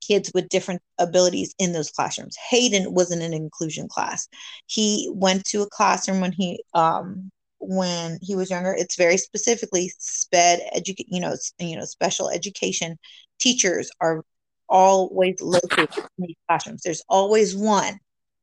kids 0.07 0.31
with 0.35 0.48
different 0.48 0.83
abilities 0.98 1.54
in 1.59 1.72
those 1.72 1.90
classrooms. 1.90 2.37
Hayden 2.50 2.92
was 2.94 3.12
in 3.12 3.22
an 3.22 3.33
inclusion 3.33 3.88
class. 3.88 4.28
He 4.66 5.11
went 5.14 5.44
to 5.46 5.62
a 5.62 5.68
classroom 5.68 6.20
when 6.20 6.33
he 6.33 6.62
um, 6.74 7.31
when 7.61 8.18
he 8.22 8.35
was 8.35 8.50
younger. 8.50 8.74
It's 8.76 8.96
very 8.96 9.16
specifically 9.16 9.92
sped 9.98 10.61
educate 10.72 11.07
you 11.11 11.20
know 11.20 11.35
you 11.59 11.76
know 11.76 11.85
special 11.85 12.31
education 12.31 12.98
teachers 13.38 13.90
are 14.00 14.24
always 14.68 15.40
located 15.40 15.88
in 16.18 16.26
these 16.26 16.37
classrooms. 16.46 16.83
There's 16.83 17.02
always 17.09 17.57
one, 17.57 17.98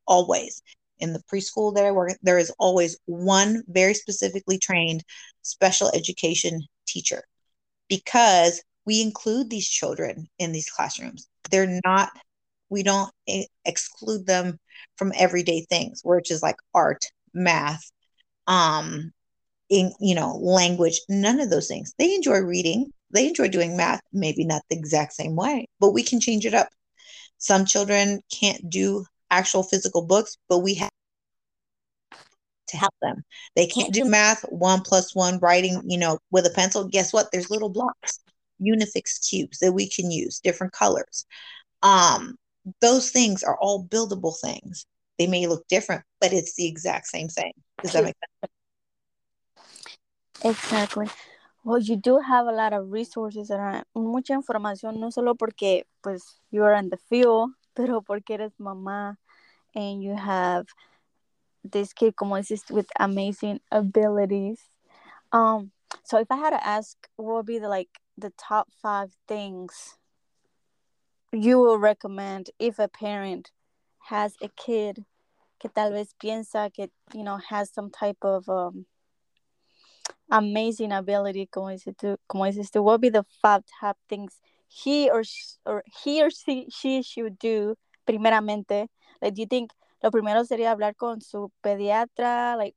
always. 0.08 0.62
In 1.00 1.14
the 1.14 1.22
preschool 1.32 1.76
that 1.76 1.86
I 1.86 1.92
work 1.92 2.14
there 2.22 2.38
is 2.38 2.54
always 2.58 2.98
one 3.06 3.64
very 3.68 3.94
specifically 3.94 4.58
trained 4.58 5.04
special 5.42 5.92
education 5.94 6.62
teacher 6.88 7.24
because 7.90 8.64
we 8.86 9.02
include 9.02 9.50
these 9.50 9.68
children 9.68 10.28
in 10.40 10.52
these 10.52 10.70
classrooms. 10.70 11.28
They're 11.52 11.80
not, 11.84 12.12
we 12.70 12.84
don't 12.84 13.12
exclude 13.66 14.26
them 14.26 14.60
from 14.96 15.12
everyday 15.18 15.66
things, 15.70 16.02
which 16.04 16.32
is 16.32 16.42
like 16.42 16.58
art, 16.74 17.06
math, 17.34 17.92
um, 18.48 19.12
in 19.70 19.92
you 20.00 20.16
know, 20.16 20.38
language, 20.38 21.02
none 21.10 21.40
of 21.40 21.50
those 21.50 21.68
things. 21.68 21.94
They 21.98 22.14
enjoy 22.14 22.40
reading, 22.40 22.92
they 23.16 23.28
enjoy 23.28 23.48
doing 23.48 23.78
math, 23.78 24.02
maybe 24.14 24.44
not 24.46 24.62
the 24.70 24.78
exact 24.78 25.14
same 25.14 25.36
way, 25.36 25.68
but 25.80 25.92
we 25.92 26.04
can 26.04 26.20
change 26.20 26.46
it 26.46 26.54
up. 26.54 26.70
Some 27.38 27.66
children 27.66 28.22
can't 28.32 28.70
do 28.70 29.06
actual 29.32 29.64
physical 29.64 30.06
books, 30.06 30.38
but 30.48 30.60
we 30.60 30.76
have 30.76 30.90
to 32.68 32.78
help 32.78 32.94
them. 33.02 33.24
They 33.56 33.68
can't 33.68 33.94
do 33.94 34.06
math, 34.06 34.42
one 34.50 34.82
plus 34.82 35.16
one, 35.16 35.40
writing, 35.40 35.82
you 35.86 35.98
know, 35.98 36.20
with 36.32 36.46
a 36.46 36.50
pencil. 36.50 36.88
Guess 36.88 37.14
what? 37.14 37.32
There's 37.32 37.50
little 37.50 37.70
blocks, 37.70 38.20
Unifix 38.62 39.30
cubes 39.30 39.60
that 39.60 39.74
we 39.74 39.90
can 39.90 40.12
use, 40.12 40.40
different 40.40 40.74
colors. 40.74 41.26
Um, 41.84 42.36
those 42.82 43.12
things 43.12 43.44
are 43.44 43.58
all 43.60 43.86
buildable 43.86 44.36
things. 44.42 44.86
They 45.20 45.28
may 45.28 45.48
look 45.48 45.68
different, 45.68 46.04
but 46.20 46.34
it's 46.34 46.56
the 46.56 46.68
exact 46.68 47.08
same 47.08 47.28
thing. 47.28 47.54
Does 47.82 47.94
that 47.94 48.04
make 48.04 48.16
sense? 48.42 48.52
Exactly. 50.44 51.08
Well, 51.66 51.80
you 51.80 51.96
do 51.96 52.20
have 52.20 52.46
a 52.46 52.52
lot 52.52 52.74
of 52.74 52.92
resources 52.92 53.50
and 53.50 53.84
mucha 53.96 54.34
información, 54.34 55.00
no 55.00 55.10
solo 55.10 55.34
porque 55.34 55.86
pues 56.04 56.40
you 56.52 56.62
are 56.64 56.76
in 56.76 56.92
the 56.92 56.98
field, 57.10 57.54
pero 57.76 58.02
porque 58.02 58.36
eres 58.36 58.52
mamá 58.60 59.18
and 59.74 60.04
you 60.04 60.16
have 60.16 60.68
this 61.64 61.92
kid, 61.92 62.16
como 62.16 62.36
dices, 62.36 62.70
with 62.70 62.86
amazing 63.00 63.62
abilities. 63.72 64.70
Um, 65.32 65.72
so 66.04 66.20
if 66.20 66.28
I 66.30 66.36
had 66.36 66.52
to 66.52 66.64
ask, 66.64 66.96
what 67.16 67.34
would 67.38 67.48
be 67.48 67.58
the 67.58 67.68
like 67.68 67.90
the 68.16 68.32
top 68.38 68.68
five 68.80 69.18
things 69.28 69.98
you 71.32 71.58
will 71.58 71.80
recommend 71.80 72.52
if 72.60 72.78
a 72.78 72.88
parent 72.88 73.52
has 74.10 74.36
a 74.40 74.50
kid 74.50 75.04
que 75.60 75.70
tal 75.70 75.92
vez 75.92 76.14
piensa 76.24 76.72
que 76.72 76.90
you 77.14 77.24
know 77.24 77.38
has 77.50 77.74
some 77.74 77.90
type 77.90 78.24
of 78.24 78.48
um, 78.48 78.86
amazing 80.30 80.92
ability 80.92 81.48
como 81.48 81.70
dices 81.70 81.96
tú, 81.96 82.18
como 82.28 82.46
dices 82.46 82.72
tú, 82.72 82.84
what 82.84 83.02
be 83.02 83.10
the 83.10 83.24
five 83.42 83.64
top 83.80 83.98
things 84.10 84.40
he 84.68 85.10
or 85.10 85.24
she, 85.24 85.56
or 85.66 85.84
he 86.04 86.22
or 86.24 86.30
she, 86.30 86.68
she 86.70 87.02
should 87.02 87.38
do 87.40 87.76
primeramente? 88.08 88.88
Like, 89.22 89.36
do 89.36 89.42
you 89.42 89.48
think 89.48 89.72
lo 90.04 90.12
primero 90.12 90.44
sería 90.44 90.72
hablar 90.72 90.96
con 90.96 91.22
su 91.22 91.52
pediatra, 91.64 92.58
like 92.58 92.76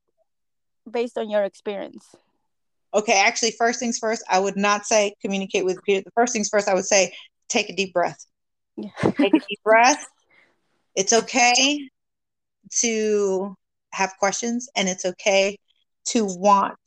based 0.89 1.17
on 1.17 1.29
your 1.29 1.43
experience? 1.43 2.15
Okay, 2.93 3.13
actually, 3.13 3.51
first 3.51 3.79
things 3.79 3.99
first, 3.99 4.23
I 4.29 4.39
would 4.39 4.57
not 4.57 4.85
say 4.85 5.13
communicate 5.21 5.63
with 5.63 5.79
Peter. 5.83 6.01
The 6.03 6.11
first 6.11 6.33
things 6.33 6.49
first, 6.49 6.67
I 6.67 6.73
would 6.73 6.85
say 6.85 7.13
take 7.47 7.69
a 7.69 7.75
deep 7.75 7.93
breath. 7.93 8.25
Yeah. 8.77 8.89
take 9.01 9.35
a 9.35 9.39
deep 9.39 9.59
breath. 9.63 10.05
It's 10.95 11.13
okay 11.13 11.89
to 12.81 13.55
have 13.93 14.11
questions 14.19 14.67
and 14.75 14.89
it's 14.89 15.05
okay 15.05 15.57
to 16.07 16.25
want 16.25 16.77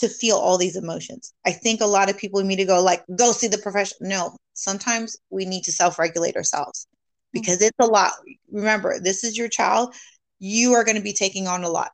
to 0.00 0.08
feel 0.08 0.36
all 0.36 0.58
these 0.58 0.76
emotions. 0.76 1.32
I 1.46 1.52
think 1.52 1.80
a 1.80 1.86
lot 1.86 2.10
of 2.10 2.18
people 2.18 2.42
need 2.42 2.56
to 2.56 2.64
go 2.64 2.82
like 2.82 3.04
go 3.16 3.32
see 3.32 3.48
the 3.48 3.58
professional. 3.58 4.08
No, 4.08 4.36
sometimes 4.54 5.16
we 5.30 5.44
need 5.44 5.64
to 5.64 5.72
self-regulate 5.72 6.36
ourselves 6.36 6.86
because 7.32 7.58
mm-hmm. 7.58 7.66
it's 7.66 7.88
a 7.88 7.90
lot. 7.90 8.12
Remember, 8.50 8.98
this 8.98 9.24
is 9.24 9.38
your 9.38 9.48
child. 9.48 9.94
You 10.38 10.72
are 10.74 10.84
going 10.84 10.96
to 10.96 11.02
be 11.02 11.12
taking 11.12 11.46
on 11.46 11.64
a 11.64 11.68
lot. 11.68 11.92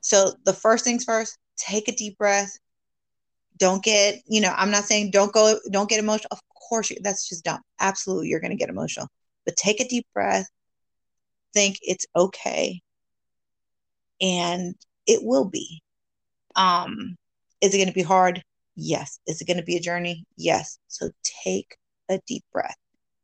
So 0.00 0.32
the 0.44 0.52
first 0.52 0.84
things 0.84 1.04
first, 1.04 1.38
take 1.56 1.88
a 1.88 1.92
deep 1.92 2.18
breath. 2.18 2.58
Don't 3.56 3.82
get, 3.82 4.20
you 4.26 4.40
know, 4.40 4.52
I'm 4.54 4.70
not 4.70 4.84
saying 4.84 5.10
don't 5.10 5.32
go, 5.32 5.58
don't 5.70 5.88
get 5.88 6.00
emotional. 6.00 6.28
Of 6.32 6.40
course, 6.68 6.90
you, 6.90 6.98
that's 7.00 7.28
just 7.28 7.44
dumb. 7.44 7.60
Absolutely, 7.80 8.28
you're 8.28 8.40
going 8.40 8.50
to 8.50 8.56
get 8.56 8.68
emotional. 8.68 9.08
But 9.46 9.56
take 9.56 9.80
a 9.80 9.88
deep 9.88 10.06
breath. 10.12 10.46
Think 11.54 11.78
it's 11.82 12.04
okay. 12.16 12.82
And 14.20 14.74
it 15.06 15.20
will 15.22 15.44
be. 15.44 15.83
Um, 16.56 17.16
is 17.60 17.74
it 17.74 17.78
going 17.78 17.88
to 17.88 17.94
be 17.94 18.02
hard? 18.02 18.42
Yes. 18.76 19.18
Is 19.26 19.40
it 19.40 19.46
going 19.46 19.56
to 19.58 19.62
be 19.62 19.76
a 19.76 19.80
journey? 19.80 20.24
Yes. 20.36 20.78
So 20.88 21.10
take 21.44 21.76
a 22.08 22.20
deep 22.26 22.44
breath 22.52 22.76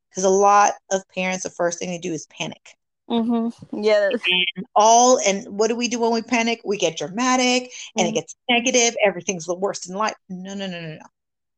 because 0.08 0.24
a 0.24 0.30
lot 0.30 0.72
of 0.90 1.02
parents, 1.14 1.42
the 1.42 1.50
first 1.50 1.78
thing 1.78 1.90
they 1.90 1.98
do 1.98 2.12
is 2.12 2.26
panic. 2.26 2.76
Mm-hmm. 3.08 3.82
Yeah. 3.82 4.10
And 4.10 4.66
all, 4.76 5.18
and 5.26 5.46
what 5.48 5.68
do 5.68 5.76
we 5.76 5.88
do 5.88 5.98
when 5.98 6.12
we 6.12 6.22
panic? 6.22 6.60
We 6.64 6.78
get 6.78 6.96
dramatic 6.96 7.72
and 7.96 8.06
mm-hmm. 8.06 8.08
it 8.08 8.20
gets 8.20 8.36
negative. 8.48 8.94
Everything's 9.04 9.46
the 9.46 9.54
worst 9.54 9.88
in 9.88 9.96
life. 9.96 10.14
No, 10.28 10.54
no, 10.54 10.66
no, 10.66 10.80
no, 10.80 10.94
no. 10.94 11.06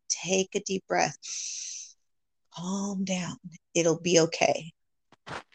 Take 0.09 0.55
a 0.55 0.61
deep 0.61 0.85
breath. 0.89 1.17
Calm 2.55 3.05
down. 3.05 3.37
It'll 3.75 4.01
be 4.01 4.21
okay. 4.21 4.73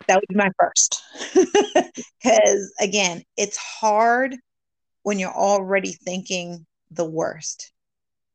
That 0.08 0.15
would 0.15 0.27
be 0.30 0.36
my 0.36 0.51
first. 0.60 1.01
Because 2.23 2.73
again, 2.80 3.23
it's 3.38 3.58
hard 3.58 4.36
when 5.08 5.20
you're 5.20 5.32
already 5.32 5.93
thinking 5.93 6.65
the 6.91 7.06
worst. 7.06 7.72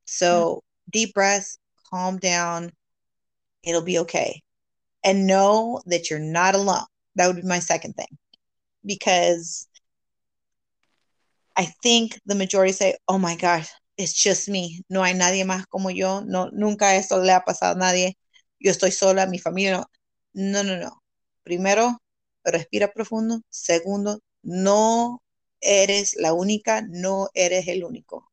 So 0.07 0.31
mm-hmm. 0.33 0.91
deep 0.91 1.13
breaths, 1.13 1.59
calm 1.91 2.17
down. 2.17 2.73
It'll 3.63 3.83
be 3.83 3.99
okay. 3.99 4.41
And 5.05 5.27
know 5.27 5.83
that 5.85 6.09
you're 6.09 6.19
not 6.19 6.55
alone. 6.55 6.87
That 7.17 7.27
would 7.27 7.37
be 7.37 7.47
my 7.47 7.59
second 7.59 7.93
thing. 7.93 8.17
Because 8.87 9.69
I 11.55 11.67
think 11.83 12.19
the 12.25 12.35
majority 12.35 12.73
say, 12.73 12.97
oh 13.07 13.19
my 13.19 13.37
gosh, 13.37 13.69
it's 13.99 14.15
just 14.15 14.49
me. 14.49 14.81
No 14.89 15.03
hay 15.03 15.13
nadie 15.13 15.45
más 15.45 15.67
como 15.69 15.91
yo. 15.91 16.21
No, 16.21 16.49
nunca 16.55 16.95
eso 16.95 17.19
le 17.19 17.35
ha 17.35 17.41
pasado 17.41 17.77
a 17.77 17.79
nadie. 17.79 18.15
Yo 18.61 18.73
estoy 18.73 18.93
sola, 18.93 19.27
mi 19.27 19.37
familia 19.37 19.73
no. 19.73 19.85
No, 20.33 20.63
no, 20.63 20.79
no. 20.79 21.03
Primero, 21.45 21.99
respira 22.47 22.91
profundo. 22.95 23.43
Segundo, 23.51 24.21
no 24.43 25.21
eres 25.63 26.17
la 26.17 26.35
única, 26.35 26.83
no 26.83 27.31
eres 27.35 27.69
el 27.69 27.85
único. 27.85 28.31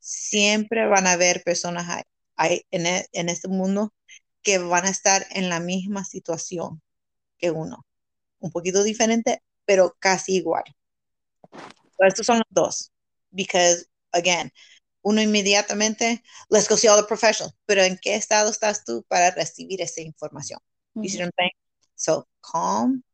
Siempre 0.00 0.86
van 0.86 1.06
a 1.06 1.12
haber 1.12 1.42
personas 1.44 2.04
hay, 2.36 2.66
en, 2.70 2.86
e, 2.86 3.06
en 3.12 3.28
este 3.28 3.48
mundo 3.48 3.94
que 4.42 4.58
van 4.58 4.86
a 4.86 4.90
estar 4.90 5.26
en 5.30 5.48
la 5.48 5.60
misma 5.60 6.04
situación 6.04 6.82
que 7.38 7.50
uno. 7.50 7.86
Un 8.40 8.50
poquito 8.50 8.82
diferente, 8.82 9.42
pero 9.66 9.96
casi 10.00 10.36
igual. 10.36 10.64
estos 11.98 12.26
son 12.26 12.38
los 12.38 12.46
dos. 12.50 12.92
Because, 13.30 13.86
again, 14.12 14.50
uno 15.02 15.20
inmediatamente, 15.20 16.22
let's 16.48 16.68
go 16.68 16.76
see 16.76 16.88
all 16.88 16.96
the 17.00 17.06
professionals. 17.06 17.54
Pero 17.66 17.82
¿en 17.82 17.98
qué 17.98 18.14
estado 18.14 18.50
estás 18.50 18.84
tú 18.84 19.04
para 19.08 19.30
recibir 19.30 19.80
esa 19.82 20.00
información? 20.00 20.60
You 20.94 21.08
see 21.08 21.18
what 21.18 21.26
I'm 21.26 21.32
saying? 21.36 21.52
So, 21.94 22.26
calm. 22.40 23.04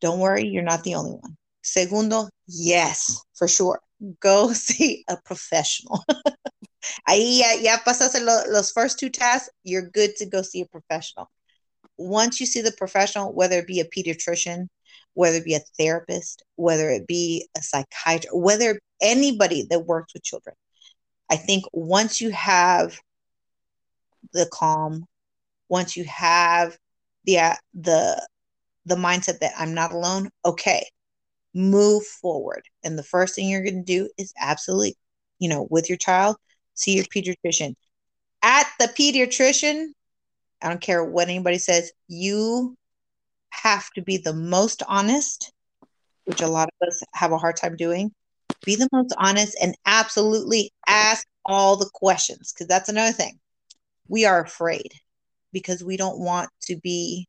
Don't 0.00 0.20
worry, 0.20 0.48
you're 0.48 0.64
not 0.64 0.82
the 0.82 0.96
only 0.96 1.12
one. 1.12 1.36
Segundo, 1.62 2.28
yes, 2.46 3.22
for 3.34 3.48
sure. 3.48 3.80
Go 4.20 4.52
see 4.54 5.04
a 5.08 5.16
professional. 5.24 6.02
Ahí 7.08 7.38
ya, 7.38 7.54
ya 7.60 7.78
pasas 7.84 8.14
los 8.48 8.72
first 8.72 8.98
two 8.98 9.10
tasks, 9.10 9.50
you're 9.64 9.90
good 9.90 10.16
to 10.16 10.26
go 10.26 10.42
see 10.42 10.62
a 10.62 10.66
professional. 10.66 11.30
Once 11.98 12.40
you 12.40 12.46
see 12.46 12.62
the 12.62 12.72
professional, 12.72 13.32
whether 13.34 13.58
it 13.58 13.66
be 13.66 13.80
a 13.80 13.84
pediatrician, 13.84 14.68
whether 15.14 15.36
it 15.36 15.44
be 15.44 15.54
a 15.54 15.60
therapist, 15.78 16.42
whether 16.56 16.88
it 16.88 17.06
be 17.06 17.46
a 17.56 17.62
psychiatrist, 17.62 18.34
whether 18.34 18.80
anybody 19.02 19.66
that 19.68 19.86
works 19.86 20.14
with 20.14 20.22
children, 20.22 20.56
I 21.30 21.36
think 21.36 21.64
once 21.72 22.20
you 22.20 22.30
have 22.30 22.98
the 24.32 24.48
calm, 24.52 25.04
once 25.68 25.96
you 25.96 26.04
have 26.04 26.76
the 27.24 27.38
uh, 27.38 27.54
the 27.74 28.26
the 28.86 28.96
mindset 28.96 29.40
that 29.40 29.52
I'm 29.58 29.74
not 29.74 29.92
alone, 29.92 30.30
okay, 30.44 30.86
move 31.54 32.04
forward. 32.04 32.62
And 32.84 32.98
the 32.98 33.02
first 33.02 33.34
thing 33.34 33.48
you're 33.48 33.62
going 33.64 33.84
to 33.84 33.92
do 33.92 34.08
is 34.18 34.32
absolutely, 34.38 34.96
you 35.38 35.48
know, 35.48 35.66
with 35.70 35.88
your 35.88 35.98
child, 35.98 36.36
see 36.74 36.96
your 36.96 37.04
pediatrician. 37.04 37.74
At 38.42 38.66
the 38.78 38.86
pediatrician, 38.86 39.88
I 40.62 40.68
don't 40.68 40.80
care 40.80 41.04
what 41.04 41.28
anybody 41.28 41.58
says, 41.58 41.92
you 42.08 42.76
have 43.50 43.90
to 43.90 44.02
be 44.02 44.16
the 44.16 44.32
most 44.32 44.82
honest, 44.88 45.52
which 46.24 46.40
a 46.40 46.48
lot 46.48 46.68
of 46.68 46.88
us 46.88 47.02
have 47.14 47.32
a 47.32 47.38
hard 47.38 47.56
time 47.56 47.76
doing. 47.76 48.12
Be 48.64 48.76
the 48.76 48.88
most 48.92 49.14
honest 49.18 49.56
and 49.60 49.74
absolutely 49.86 50.72
ask 50.86 51.26
all 51.44 51.76
the 51.76 51.90
questions 51.92 52.52
because 52.52 52.66
that's 52.66 52.88
another 52.88 53.12
thing. 53.12 53.38
We 54.08 54.24
are 54.26 54.42
afraid 54.42 54.92
because 55.52 55.82
we 55.82 55.96
don't 55.96 56.18
want 56.18 56.50
to 56.62 56.76
be 56.76 57.26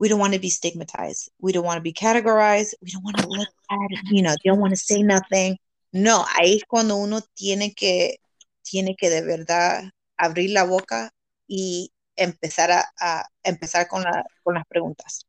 we 0.00 0.08
don't 0.08 0.18
want 0.18 0.32
to 0.32 0.40
be 0.40 0.48
stigmatized. 0.48 1.30
We 1.40 1.52
don't 1.52 1.64
want 1.64 1.76
to 1.76 1.82
be 1.82 1.92
categorized. 1.92 2.72
We 2.82 2.90
don't 2.90 3.04
want 3.04 3.18
to 3.18 3.28
look 3.28 3.48
at, 3.70 4.10
you 4.10 4.22
know, 4.22 4.34
don't 4.44 4.58
want 4.58 4.72
to 4.72 4.76
say 4.76 5.02
nothing. 5.02 5.58
No, 5.92 6.24
ahí 6.38 6.56
es 6.56 6.64
cuando 6.66 6.96
uno 6.96 7.20
tiene 7.34 7.74
que, 7.74 8.16
tiene 8.62 8.96
que 8.96 9.10
de 9.10 9.22
verdad 9.22 9.90
abrir 10.16 10.50
la 10.50 10.64
boca 10.64 11.12
y 11.46 11.92
empezar 12.16 12.70
a, 12.70 12.90
a 12.98 13.26
empezar 13.42 13.88
con, 13.88 14.02
la, 14.02 14.24
con 14.42 14.54
las 14.54 14.64
preguntas. 14.66 15.26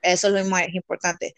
Eso 0.00 0.28
es 0.28 0.32
lo 0.32 0.44
más 0.46 0.66
importante, 0.72 1.34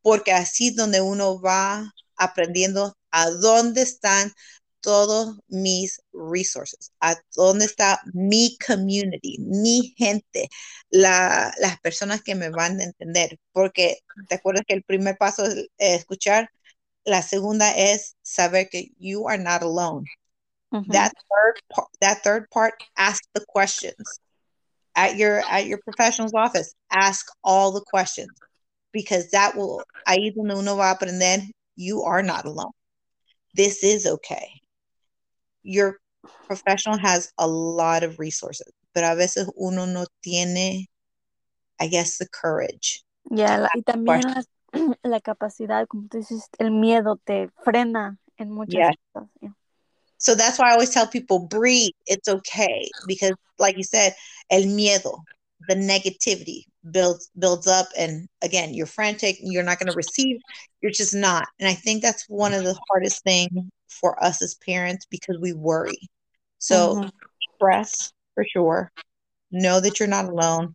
porque 0.00 0.32
así 0.32 0.68
es 0.68 0.76
donde 0.76 1.00
uno 1.00 1.40
va 1.40 1.92
aprendiendo 2.16 2.96
a 3.10 3.30
dónde 3.30 3.82
están 3.82 4.32
todos 4.88 5.38
mis 5.48 6.00
resources, 6.14 6.92
a 6.98 7.14
dónde 7.36 7.66
está 7.66 8.00
mi 8.14 8.56
community, 8.66 9.36
mi 9.38 9.94
gente, 9.98 10.48
la, 10.88 11.52
las 11.58 11.78
personas 11.80 12.22
que 12.22 12.34
me 12.34 12.48
van 12.48 12.80
a 12.80 12.84
entender. 12.84 13.38
Porque 13.52 13.98
te 14.30 14.36
acuerdas 14.36 14.62
que 14.66 14.72
el 14.72 14.82
primer 14.82 15.18
paso 15.18 15.44
es 15.44 15.56
eh, 15.56 15.94
escuchar, 15.94 16.48
la 17.04 17.20
segunda 17.20 17.70
es 17.76 18.16
saber 18.22 18.70
que 18.70 18.92
you 18.98 19.28
are 19.28 19.36
not 19.36 19.60
alone. 19.60 20.06
That 20.70 21.12
third 21.12 21.60
part, 21.70 21.88
that 22.00 22.22
third 22.24 22.48
part, 22.50 22.82
ask 22.96 23.22
the 23.34 23.44
questions 23.46 24.20
at 24.94 25.16
your 25.16 25.42
at 25.50 25.66
your 25.66 25.80
professional's 25.84 26.34
office. 26.34 26.74
Ask 26.90 27.26
all 27.44 27.72
the 27.72 27.84
questions 27.90 28.30
because 28.92 29.30
that 29.32 29.54
will 29.54 29.82
ahí 30.06 30.34
donde 30.34 30.56
uno 30.56 30.76
va 30.76 30.92
a 30.92 30.94
aprender. 30.94 31.40
You 31.76 32.04
are 32.04 32.22
not 32.22 32.46
alone. 32.46 32.72
This 33.54 33.82
is 33.82 34.06
okay 34.06 34.62
your 35.62 35.98
professional 36.46 36.98
has 36.98 37.32
a 37.38 37.46
lot 37.46 38.02
of 38.02 38.18
resources, 38.18 38.72
but 38.94 39.04
a 39.04 39.14
veces 39.14 39.50
uno 39.58 39.84
no 39.84 40.06
tiene, 40.22 40.86
I 41.80 41.88
guess, 41.88 42.18
the 42.18 42.28
courage. 42.28 43.02
Yeah, 43.30 43.58
la, 43.58 43.68
y 43.74 43.82
también 43.82 44.22
la, 44.22 44.42
la, 45.04 45.20
capacidad, 45.20 45.86
como 45.86 46.08
tú 46.08 46.18
dices, 46.18 46.48
el 46.58 46.70
miedo 46.70 47.18
te 47.24 47.50
frena 47.64 48.18
en 48.38 48.50
muchas 48.50 48.74
yeah. 48.74 48.90
cosas. 49.12 49.28
Yeah. 49.40 49.50
So 50.18 50.34
that's 50.34 50.58
why 50.58 50.70
I 50.70 50.72
always 50.72 50.90
tell 50.90 51.06
people 51.06 51.46
breathe. 51.46 51.92
It's 52.06 52.28
okay 52.28 52.90
because, 53.06 53.34
like 53.58 53.76
you 53.76 53.84
said, 53.84 54.14
el 54.50 54.62
miedo, 54.64 55.22
the 55.68 55.74
negativity 55.74 56.64
builds 56.92 57.30
builds 57.38 57.66
up, 57.66 57.86
and 57.96 58.28
again, 58.42 58.74
you're 58.74 58.86
frantic. 58.86 59.36
You're 59.40 59.62
not 59.62 59.78
going 59.78 59.90
to 59.90 59.96
receive. 59.96 60.40
You're 60.80 60.92
just 60.92 61.14
not. 61.14 61.48
And 61.58 61.68
I 61.68 61.74
think 61.74 62.02
that's 62.02 62.24
one 62.28 62.54
of 62.54 62.64
the 62.64 62.78
hardest 62.90 63.22
things 63.24 63.50
for 63.88 64.22
us 64.22 64.42
as 64.42 64.54
parents 64.56 65.06
because 65.10 65.38
we 65.40 65.52
worry. 65.52 65.98
So, 66.58 66.96
mm-hmm. 66.96 67.08
stress 67.56 68.12
for 68.34 68.44
sure. 68.44 68.92
Know 69.50 69.80
that 69.80 69.98
you're 69.98 70.08
not 70.08 70.26
alone. 70.26 70.74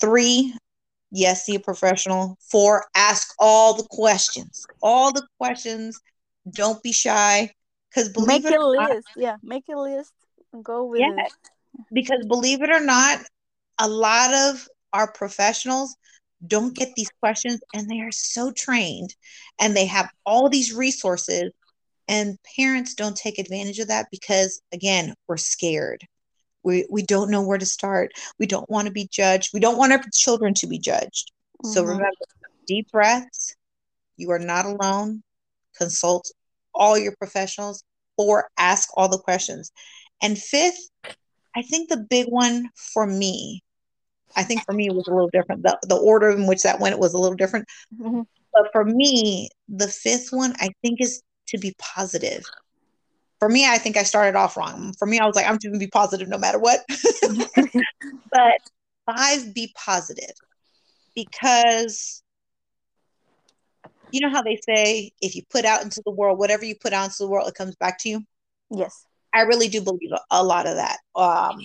Three, 0.00 0.54
yes, 1.10 1.44
see 1.44 1.56
a 1.56 1.60
professional. 1.60 2.36
Four, 2.50 2.84
ask 2.94 3.34
all 3.38 3.74
the 3.74 3.86
questions. 3.90 4.66
All 4.82 5.12
the 5.12 5.26
questions. 5.38 6.00
Don't 6.50 6.82
be 6.82 6.92
shy. 6.92 7.50
Because 7.90 8.10
make 8.26 8.44
a 8.44 8.58
list. 8.58 8.90
Not, 8.90 9.02
yeah, 9.16 9.36
make 9.42 9.64
a 9.68 9.78
list 9.78 10.12
and 10.52 10.64
go 10.64 10.84
with 10.84 11.00
yeah, 11.00 11.26
it. 11.26 11.32
Because 11.92 12.24
believe 12.26 12.62
it 12.62 12.70
or 12.70 12.80
not, 12.80 13.20
a 13.78 13.88
lot 13.88 14.32
of 14.32 14.66
our 14.92 15.10
professionals 15.10 15.96
don't 16.46 16.74
get 16.74 16.94
these 16.96 17.10
questions 17.20 17.60
and 17.74 17.88
they 17.88 18.00
are 18.00 18.12
so 18.12 18.50
trained 18.50 19.14
and 19.60 19.76
they 19.76 19.86
have 19.86 20.10
all 20.26 20.48
these 20.48 20.74
resources 20.74 21.52
and 22.08 22.36
parents 22.56 22.94
don't 22.94 23.16
take 23.16 23.38
advantage 23.38 23.78
of 23.78 23.88
that 23.88 24.08
because, 24.10 24.60
again, 24.72 25.14
we're 25.28 25.36
scared. 25.36 26.02
We, 26.64 26.86
we 26.90 27.02
don't 27.02 27.30
know 27.30 27.42
where 27.42 27.58
to 27.58 27.66
start. 27.66 28.12
We 28.38 28.46
don't 28.46 28.68
want 28.68 28.86
to 28.86 28.92
be 28.92 29.08
judged. 29.10 29.50
We 29.54 29.60
don't 29.60 29.78
want 29.78 29.92
our 29.92 30.02
children 30.12 30.54
to 30.54 30.66
be 30.66 30.78
judged. 30.78 31.32
Mm-hmm. 31.64 31.72
So 31.72 31.82
remember, 31.82 32.08
deep 32.66 32.90
breaths. 32.90 33.54
You 34.16 34.30
are 34.30 34.38
not 34.38 34.66
alone. 34.66 35.22
Consult 35.76 36.30
all 36.74 36.98
your 36.98 37.14
professionals 37.16 37.82
or 38.16 38.48
ask 38.58 38.88
all 38.94 39.08
the 39.08 39.18
questions. 39.18 39.72
And 40.22 40.38
fifth, 40.38 40.88
I 41.56 41.62
think 41.62 41.88
the 41.88 42.04
big 42.08 42.26
one 42.26 42.70
for 42.74 43.06
me, 43.06 43.62
I 44.36 44.42
think 44.42 44.64
for 44.64 44.72
me 44.72 44.86
it 44.86 44.94
was 44.94 45.06
a 45.08 45.12
little 45.12 45.30
different. 45.30 45.62
The, 45.62 45.78
the 45.82 45.96
order 45.96 46.30
in 46.30 46.46
which 46.46 46.62
that 46.62 46.80
went 46.80 46.98
was 46.98 47.14
a 47.14 47.18
little 47.18 47.36
different. 47.36 47.66
Mm-hmm. 47.98 48.22
But 48.52 48.70
for 48.72 48.84
me, 48.84 49.48
the 49.68 49.88
fifth 49.88 50.28
one 50.30 50.54
I 50.60 50.70
think 50.82 51.00
is 51.00 51.22
to 51.48 51.58
be 51.58 51.74
positive. 51.78 52.44
For 53.38 53.48
me, 53.48 53.66
I 53.66 53.78
think 53.78 53.96
I 53.96 54.04
started 54.04 54.36
off 54.36 54.56
wrong. 54.56 54.94
For 54.98 55.06
me, 55.06 55.18
I 55.18 55.26
was 55.26 55.34
like, 55.34 55.46
I'm 55.46 55.54
just 55.54 55.64
going 55.64 55.80
to 55.80 55.84
be 55.84 55.90
positive 55.90 56.28
no 56.28 56.38
matter 56.38 56.58
what. 56.58 56.80
but 58.30 58.60
five, 59.06 59.52
be 59.52 59.74
positive 59.74 60.34
because 61.14 62.22
you 64.10 64.20
know 64.20 64.30
how 64.30 64.42
they 64.42 64.58
say 64.68 65.10
if 65.20 65.34
you 65.34 65.42
put 65.50 65.64
out 65.64 65.82
into 65.82 66.02
the 66.04 66.10
world 66.10 66.38
whatever 66.38 66.64
you 66.64 66.74
put 66.74 66.92
out 66.92 67.04
into 67.04 67.16
the 67.18 67.28
world 67.28 67.48
it 67.48 67.54
comes 67.54 67.74
back 67.76 67.98
to 67.98 68.08
you 68.08 68.22
yes 68.70 69.06
i 69.34 69.40
really 69.40 69.68
do 69.68 69.80
believe 69.80 70.10
a 70.30 70.44
lot 70.44 70.66
of 70.66 70.76
that 70.76 70.98
um, 71.14 71.60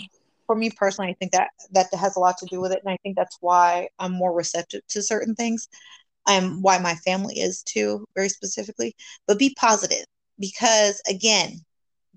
for 0.48 0.56
me 0.56 0.72
personally 0.72 1.12
i 1.12 1.14
think 1.14 1.32
that 1.32 1.50
that 1.72 1.94
has 1.94 2.16
a 2.16 2.20
lot 2.20 2.38
to 2.38 2.48
do 2.48 2.60
with 2.60 2.72
it 2.72 2.82
and 2.84 2.92
i 2.92 2.98
think 3.04 3.16
that's 3.16 3.38
why 3.42 3.88
i'm 4.00 4.12
more 4.12 4.34
receptive 4.34 4.82
to 4.88 5.04
certain 5.04 5.36
things 5.36 5.68
um, 6.28 6.62
why 6.62 6.78
my 6.78 6.96
family 6.96 7.40
is 7.40 7.64
too, 7.64 8.06
very 8.16 8.30
specifically. 8.30 8.96
But 9.28 9.40
be 9.40 9.56
positive 9.58 10.06
because, 10.40 11.02
again, 11.10 11.62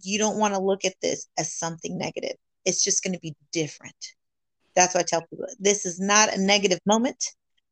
you 0.03 0.19
don't 0.19 0.39
want 0.39 0.55
to 0.55 0.61
look 0.61 0.85
at 0.85 0.95
this 1.01 1.29
as 1.39 1.55
something 1.55 1.97
negative. 1.97 2.37
It's 2.65 2.85
just 2.85 3.03
going 3.03 3.15
to 3.15 3.21
be 3.21 3.35
different. 3.53 3.95
That's 4.75 4.95
what 4.95 5.01
I 5.01 5.05
tell 5.05 5.27
people. 5.29 5.47
This 5.59 5.87
is 5.87 6.01
not 6.01 6.33
a 6.35 6.41
negative 6.41 6.79
moment. 6.87 7.25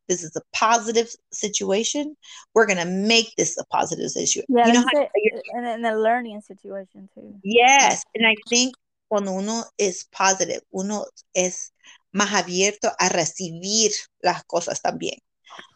This 0.09 0.23
is 0.23 0.35
a 0.37 0.41
positive 0.55 1.09
situation. 1.33 2.17
We're 2.55 2.67
going 2.67 2.79
to 2.79 2.87
make 2.87 3.35
this 3.37 3.59
a 3.59 3.65
positive 3.67 4.11
situation. 4.11 4.45
Yeah, 4.49 4.67
you 4.67 4.73
know 4.73 4.85
how, 4.93 5.09
and, 5.55 5.67
and 5.67 5.87
a 5.87 5.99
learning 5.99 6.41
situation 6.41 7.09
too. 7.15 7.35
Yes. 7.45 8.03
And 8.15 8.27
I 8.27 8.35
think 8.49 8.75
cuando 9.09 9.33
uno 9.33 9.65
es 9.77 10.05
positive, 10.05 10.63
uno 10.71 11.07
es 11.33 11.75
más 12.13 12.35
abierto 12.35 12.93
a 12.99 13.09
recibir 13.09 13.93
las 14.21 14.45
cosas 14.45 14.81
también. 14.81 15.19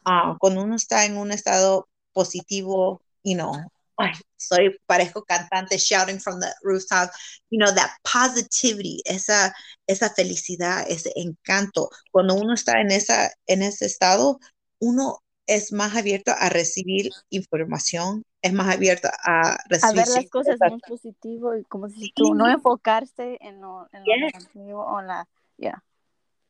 uh, 0.07 0.37
cuando 0.39 0.63
uno 0.63 0.77
está 0.77 1.05
en 1.05 1.17
un 1.17 1.33
estado 1.33 1.89
positivo, 2.13 3.03
you 3.25 3.35
know, 3.35 3.53
ay, 3.97 4.13
soy, 4.37 4.77
parezco 4.87 5.23
cantante 5.25 5.79
shouting 5.79 6.21
from 6.21 6.41
the 6.41 6.53
rooftop, 6.63 7.11
you 7.51 7.59
know, 7.59 7.73
that 7.75 7.91
positivity, 8.03 9.03
esa, 9.05 9.55
esa 9.87 10.11
felicidad, 10.11 10.85
ese 10.89 11.13
encanto. 11.17 11.89
Cuando 12.11 12.35
uno 12.35 12.55
está 12.55 12.81
en, 12.81 12.91
esa, 12.91 13.33
en 13.47 13.63
ese 13.63 13.87
estado, 13.87 14.39
uno 14.79 15.23
es 15.47 15.73
más 15.73 15.97
abierto 15.97 16.33
a 16.37 16.49
recibir 16.49 17.11
información, 17.31 18.25
es 18.43 18.53
más 18.53 18.75
abierto 18.75 19.09
a 19.25 19.59
recibir. 19.69 20.01
A 20.01 20.05
ver 20.05 20.09
las 20.09 20.31
cosas 20.31 20.57
más 20.59 20.81
positivo 20.87 21.57
y 21.57 21.65
como 21.65 21.89
si 21.89 22.13
tú, 22.13 22.35
no 22.35 22.49
enfocarse 22.49 23.39
en 23.41 23.61
lo, 23.61 23.89
en 23.93 24.05
lo 24.05 24.27
negativo 24.27 24.85
o 24.85 25.01
la, 25.01 25.27
yeah 25.57 25.83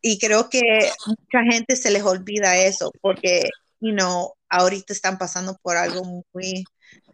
y 0.02 0.18
creo 0.18 0.50
que 0.50 0.60
mucha 1.06 1.44
gente 1.50 1.76
se 1.76 1.90
les 1.90 2.02
olvida 2.02 2.56
eso 2.56 2.92
porque, 3.00 3.48
you 3.80 3.92
know, 3.92 4.34
ahorita 4.48 4.92
están 4.92 5.16
pasando 5.16 5.56
por 5.62 5.76
algo 5.76 6.24
muy 6.34 6.64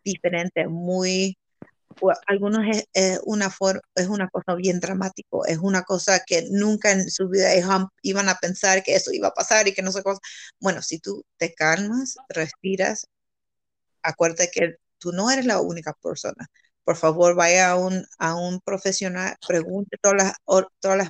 diferente, 0.03 0.66
muy, 0.66 1.37
algunos 2.26 2.64
es, 2.95 3.20
una 3.24 3.53
es 3.95 4.09
una 4.09 4.29
cosa 4.31 4.55
bien 4.55 4.81
dramático, 4.81 5.45
es 5.45 5.59
una 5.59 5.83
cosa 5.83 6.22
que 6.26 6.47
nunca 6.51 6.91
en 6.93 7.11
su 7.11 7.29
vida 7.29 7.51
iban 8.03 8.29
a 8.29 8.35
pensar 8.37 8.83
que 8.83 8.95
eso 8.95 9.12
iba 9.12 9.29
a 9.29 9.35
pasar 9.35 9.68
y 9.68 9.74
que 9.74 9.83
no 9.83 9.93
sé 9.93 10.03
cosa. 10.03 10.20
Bueno, 10.59 10.81
si 10.81 10.99
tú 10.99 11.24
te 11.37 11.53
calmas, 11.53 12.16
respiras, 12.31 13.07
acuérdate 14.03 14.51
que 14.53 14.76
tú 14.99 15.12
no 15.12 15.30
eres 15.30 15.46
la 15.46 15.61
única 15.61 15.94
persona. 16.03 16.46
Por 16.84 16.96
favor, 16.96 17.34
vaya 17.34 17.70
a 17.70 17.76
un, 17.76 18.05
a 18.18 18.34
un 18.36 18.61
profesional, 18.61 19.36
pregunte 19.46 19.96
todas 20.01 20.16
las, 20.16 20.34
todas 20.80 20.99
las 20.99 21.09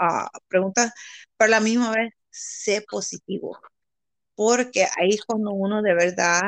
uh, 0.00 0.28
preguntas, 0.48 0.92
pero 1.36 1.48
a 1.48 1.50
la 1.58 1.60
misma 1.60 1.90
vez 1.90 2.12
sé 2.30 2.84
positivo, 2.88 3.58
porque 4.34 4.84
ahí 4.96 5.10
es 5.10 5.24
cuando 5.24 5.52
uno 5.52 5.82
de 5.82 5.94
verdad 5.94 6.42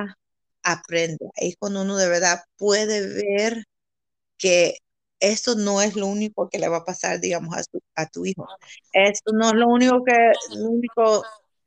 aprende, 0.62 1.30
ahí 1.36 1.50
es 1.50 1.56
cuando 1.58 1.82
uno 1.82 1.96
de 1.96 2.08
verdad 2.08 2.40
puede 2.56 3.06
ver 3.22 3.64
que 4.38 4.78
esto 5.20 5.54
no 5.54 5.82
es 5.82 5.96
lo 5.96 6.06
único 6.06 6.48
que 6.48 6.58
le 6.58 6.68
va 6.68 6.78
a 6.78 6.84
pasar, 6.84 7.20
digamos, 7.20 7.56
a, 7.56 7.62
tu, 7.64 7.80
a 7.94 8.06
tu 8.06 8.24
hijo. 8.24 8.46
Esto 8.92 9.32
no 9.32 9.48
es 9.48 9.54
lo 9.54 9.68
único 9.68 10.02
que, 10.04 10.32
lo 10.56 10.70
único, 10.70 11.24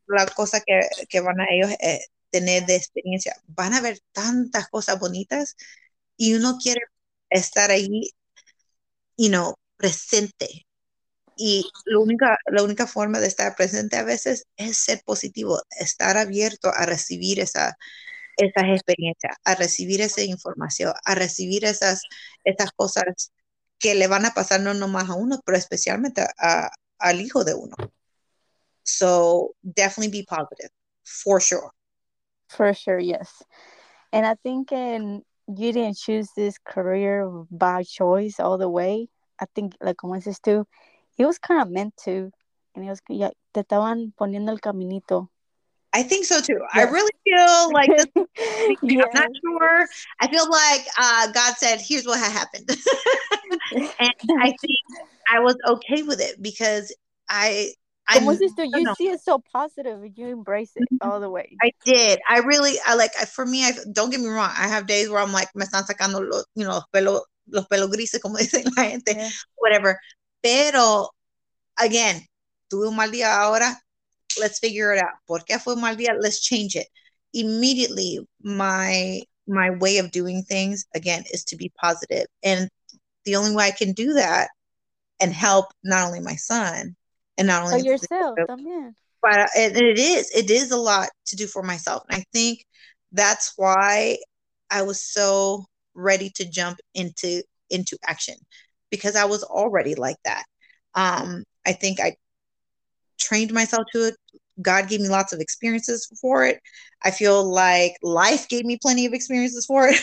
la 0.07 0.25
cosa 0.27 0.59
que, 0.61 0.79
que 1.07 1.21
van 1.21 1.39
a 1.39 1.45
ellos 1.51 1.71
eh, 1.79 1.99
tener 2.33 2.65
de 2.65 2.75
experiencia. 2.75 3.35
Van 3.47 3.73
a 3.73 3.81
ver 3.81 3.99
tantas 4.11 4.67
cosas 4.69 4.99
bonitas 4.99 5.55
y 6.17 6.33
uno 6.35 6.57
quiere 6.61 6.81
estar 7.29 7.71
ahí, 7.71 8.11
you 9.17 9.29
know, 9.29 9.55
presente, 9.77 10.65
y 11.35 11.69
la 11.85 11.99
única, 11.99 12.37
la 12.45 12.63
única 12.63 12.87
forma 12.87 13.19
de 13.19 13.27
estar 13.27 13.55
presente 13.55 13.97
a 13.97 14.03
veces 14.03 14.45
es 14.57 14.77
ser 14.77 15.01
positivo, 15.03 15.59
estar 15.79 16.17
abierto 16.17 16.71
a 16.73 16.85
recibir 16.85 17.39
esa, 17.39 17.75
esas 18.37 18.65
experiencias, 18.65 19.35
a 19.43 19.55
recibir 19.55 20.01
esa 20.01 20.21
información, 20.21 20.93
a 21.05 21.15
recibir 21.15 21.65
esas, 21.65 22.01
esas 22.43 22.71
cosas 22.71 23.31
que 23.79 23.95
le 23.95 24.07
van 24.07 24.25
a 24.25 24.33
pasar 24.33 24.61
no 24.61 24.73
nomás 24.73 25.09
a 25.09 25.15
uno, 25.15 25.41
pero 25.45 25.57
especialmente 25.57 26.25
a, 26.37 26.69
al 26.99 27.21
hijo 27.21 27.43
de 27.43 27.55
uno. 27.55 27.75
So 28.83 29.55
definitely 29.61 30.21
be 30.21 30.25
positive, 30.25 30.69
for 31.03 31.41
sure. 31.41 31.69
For 32.55 32.73
sure, 32.73 32.99
yes. 32.99 33.43
And 34.11 34.25
I 34.25 34.35
think 34.35 34.71
and 34.71 35.23
you 35.47 35.71
didn't 35.73 35.97
choose 35.97 36.29
this 36.35 36.57
career 36.57 37.27
by 37.51 37.83
choice 37.83 38.39
all 38.39 38.57
the 38.57 38.69
way. 38.69 39.09
I 39.39 39.45
think, 39.55 39.75
like, 39.81 39.97
como 39.97 40.15
dices 40.15 40.39
tú, 40.39 40.65
it 41.17 41.25
was 41.25 41.37
kind 41.39 41.61
of 41.61 41.69
meant 41.69 41.97
to, 42.05 42.31
and 42.75 42.85
it 42.85 42.89
was 42.89 43.01
ya, 43.09 43.29
te 43.53 43.61
estaban 43.61 44.13
poniendo 44.15 44.49
el 44.49 44.59
caminito. 44.59 45.29
I 45.93 46.01
think 46.03 46.25
so 46.25 46.41
too. 46.41 46.59
Yes. 46.73 46.87
I 46.87 46.91
really 46.91 47.11
feel 47.23 47.73
like 47.73 47.89
this, 48.15 48.77
yes. 48.81 49.05
I'm 49.13 49.21
not 49.21 49.29
sure. 49.43 49.87
I 50.19 50.27
feel 50.27 50.49
like 50.49 50.87
uh, 50.97 51.31
God 51.31 51.55
said, 51.57 51.81
"Here's 51.87 52.05
what 52.05 52.19
happened," 52.19 52.67
and 53.99 54.13
I 54.39 54.55
think 54.61 54.79
I 55.29 55.39
was 55.39 55.55
okay 55.67 56.03
with 56.03 56.19
it 56.19 56.41
because 56.41 56.95
I. 57.29 57.73
Como 58.11 58.33
sister, 58.35 58.63
you 58.65 58.83
know. 58.83 58.93
see 58.95 59.07
it 59.07 59.21
so 59.21 59.41
positive, 59.51 59.99
you 60.15 60.27
embrace 60.27 60.71
it 60.75 60.83
mm-hmm. 60.91 61.09
all 61.09 61.19
the 61.19 61.29
way. 61.29 61.55
I 61.63 61.71
did. 61.85 62.19
I 62.27 62.39
really, 62.39 62.75
I 62.85 62.95
like. 62.95 63.13
For 63.13 63.45
me, 63.45 63.63
I 63.63 63.71
don't 63.91 64.09
get 64.09 64.19
me 64.19 64.27
wrong. 64.27 64.51
I 64.55 64.67
have 64.67 64.87
days 64.87 65.09
where 65.09 65.21
I'm 65.21 65.31
like, 65.31 65.47
me 65.55 65.65
están 65.65 65.85
sacando 65.85 66.29
los, 66.29 66.45
you 66.55 66.65
know, 66.65 66.73
los 66.73 66.85
pelo, 66.93 67.21
los 67.47 67.65
pelo 67.67 67.87
grises, 67.87 68.21
como 68.21 68.37
dicen 68.39 68.65
la 68.75 68.83
gente, 68.83 69.13
yeah. 69.15 69.29
whatever. 69.55 69.99
Pero, 70.41 71.09
again, 71.79 72.21
tuve 72.69 72.89
un 72.89 72.95
mal 72.95 73.09
día 73.09 73.41
ahora 73.41 73.79
let's 74.39 74.59
figure 74.59 74.93
it 74.93 75.01
out. 75.01 75.13
¿Por 75.27 75.39
qué 75.45 75.59
fue 75.59 75.75
mal 75.75 75.95
día? 75.95 76.15
Let's 76.19 76.39
change 76.39 76.75
it. 76.75 76.87
Immediately, 77.33 78.19
my 78.41 79.21
my 79.47 79.71
way 79.71 79.97
of 79.97 80.11
doing 80.11 80.43
things 80.43 80.85
again 80.95 81.23
is 81.31 81.43
to 81.45 81.57
be 81.57 81.71
positive, 81.79 82.27
and 82.43 82.69
the 83.25 83.35
only 83.35 83.55
way 83.55 83.65
I 83.65 83.71
can 83.71 83.93
do 83.93 84.13
that 84.13 84.49
and 85.19 85.33
help 85.33 85.67
not 85.83 86.05
only 86.07 86.19
my 86.19 86.35
son 86.35 86.95
and 87.37 87.47
not 87.47 87.63
only 87.63 87.81
oh, 87.81 87.83
yourself, 87.83 88.37
también. 88.49 88.93
but 89.21 89.49
it, 89.55 89.75
it 89.75 89.99
is 89.99 90.31
it 90.35 90.49
is 90.49 90.71
a 90.71 90.77
lot 90.77 91.09
to 91.27 91.35
do 91.35 91.47
for 91.47 91.63
myself. 91.63 92.03
And 92.09 92.19
I 92.19 92.25
think 92.33 92.65
that's 93.11 93.53
why 93.55 94.17
I 94.69 94.83
was 94.83 95.01
so 95.01 95.65
ready 95.93 96.29
to 96.35 96.49
jump 96.49 96.79
into 96.93 97.43
into 97.69 97.97
action 98.05 98.35
because 98.89 99.15
I 99.15 99.25
was 99.25 99.43
already 99.43 99.95
like 99.95 100.17
that. 100.25 100.43
Um, 100.95 101.43
I 101.65 101.73
think 101.73 101.99
I 101.99 102.15
trained 103.19 103.53
myself 103.53 103.85
to 103.93 104.07
it. 104.07 104.15
God 104.61 104.87
gave 104.87 105.01
me 105.01 105.09
lots 105.09 105.33
of 105.33 105.39
experiences 105.39 106.07
for 106.21 106.45
it. 106.45 106.59
I 107.03 107.11
feel 107.11 107.43
like 107.43 107.93
life 108.03 108.47
gave 108.47 108.65
me 108.65 108.77
plenty 108.81 109.05
of 109.05 109.13
experiences 109.13 109.65
for 109.65 109.87
it. 109.87 109.99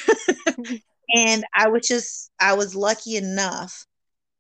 and 1.15 1.45
I 1.55 1.69
was 1.69 1.87
just, 1.87 2.31
I 2.41 2.55
was 2.55 2.75
lucky 2.75 3.17
enough 3.17 3.87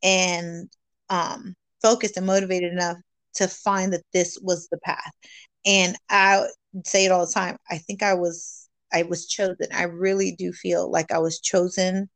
and 0.02 0.68
um, 1.08 1.54
focused 1.82 2.16
and 2.16 2.26
motivated 2.26 2.72
enough 2.72 2.96
to 3.34 3.48
find 3.48 3.92
that 3.92 4.04
this 4.12 4.38
was 4.42 4.68
the 4.68 4.78
path. 4.78 5.12
And 5.64 5.96
I 6.08 6.46
say 6.84 7.04
it 7.04 7.12
all 7.12 7.26
the 7.26 7.32
time. 7.32 7.56
I 7.70 7.78
think 7.78 8.02
I 8.02 8.14
was, 8.14 8.68
I 8.92 9.02
was 9.02 9.26
chosen. 9.26 9.66
I 9.72 9.84
really 9.84 10.32
do 10.32 10.52
feel 10.52 10.90
like 10.90 11.12
I 11.12 11.18
was 11.18 11.40
chosen 11.40 12.08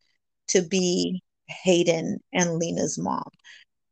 to 0.48 0.62
be 0.62 1.22
Hayden 1.46 2.18
and 2.32 2.58
Lena's 2.58 2.98
mom 2.98 3.28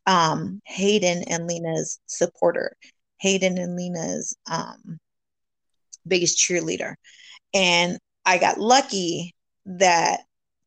um, 0.06 0.60
Hayden 0.66 1.24
and 1.28 1.46
Lena's 1.46 2.00
supporter, 2.06 2.76
Hayden 3.20 3.58
and 3.58 3.76
Lena's 3.76 4.36
um, 4.50 4.98
biggest 6.06 6.38
cheerleader. 6.38 6.94
And 7.54 7.98
I 8.24 8.38
got 8.38 8.58
lucky 8.58 9.34
that 9.66 10.20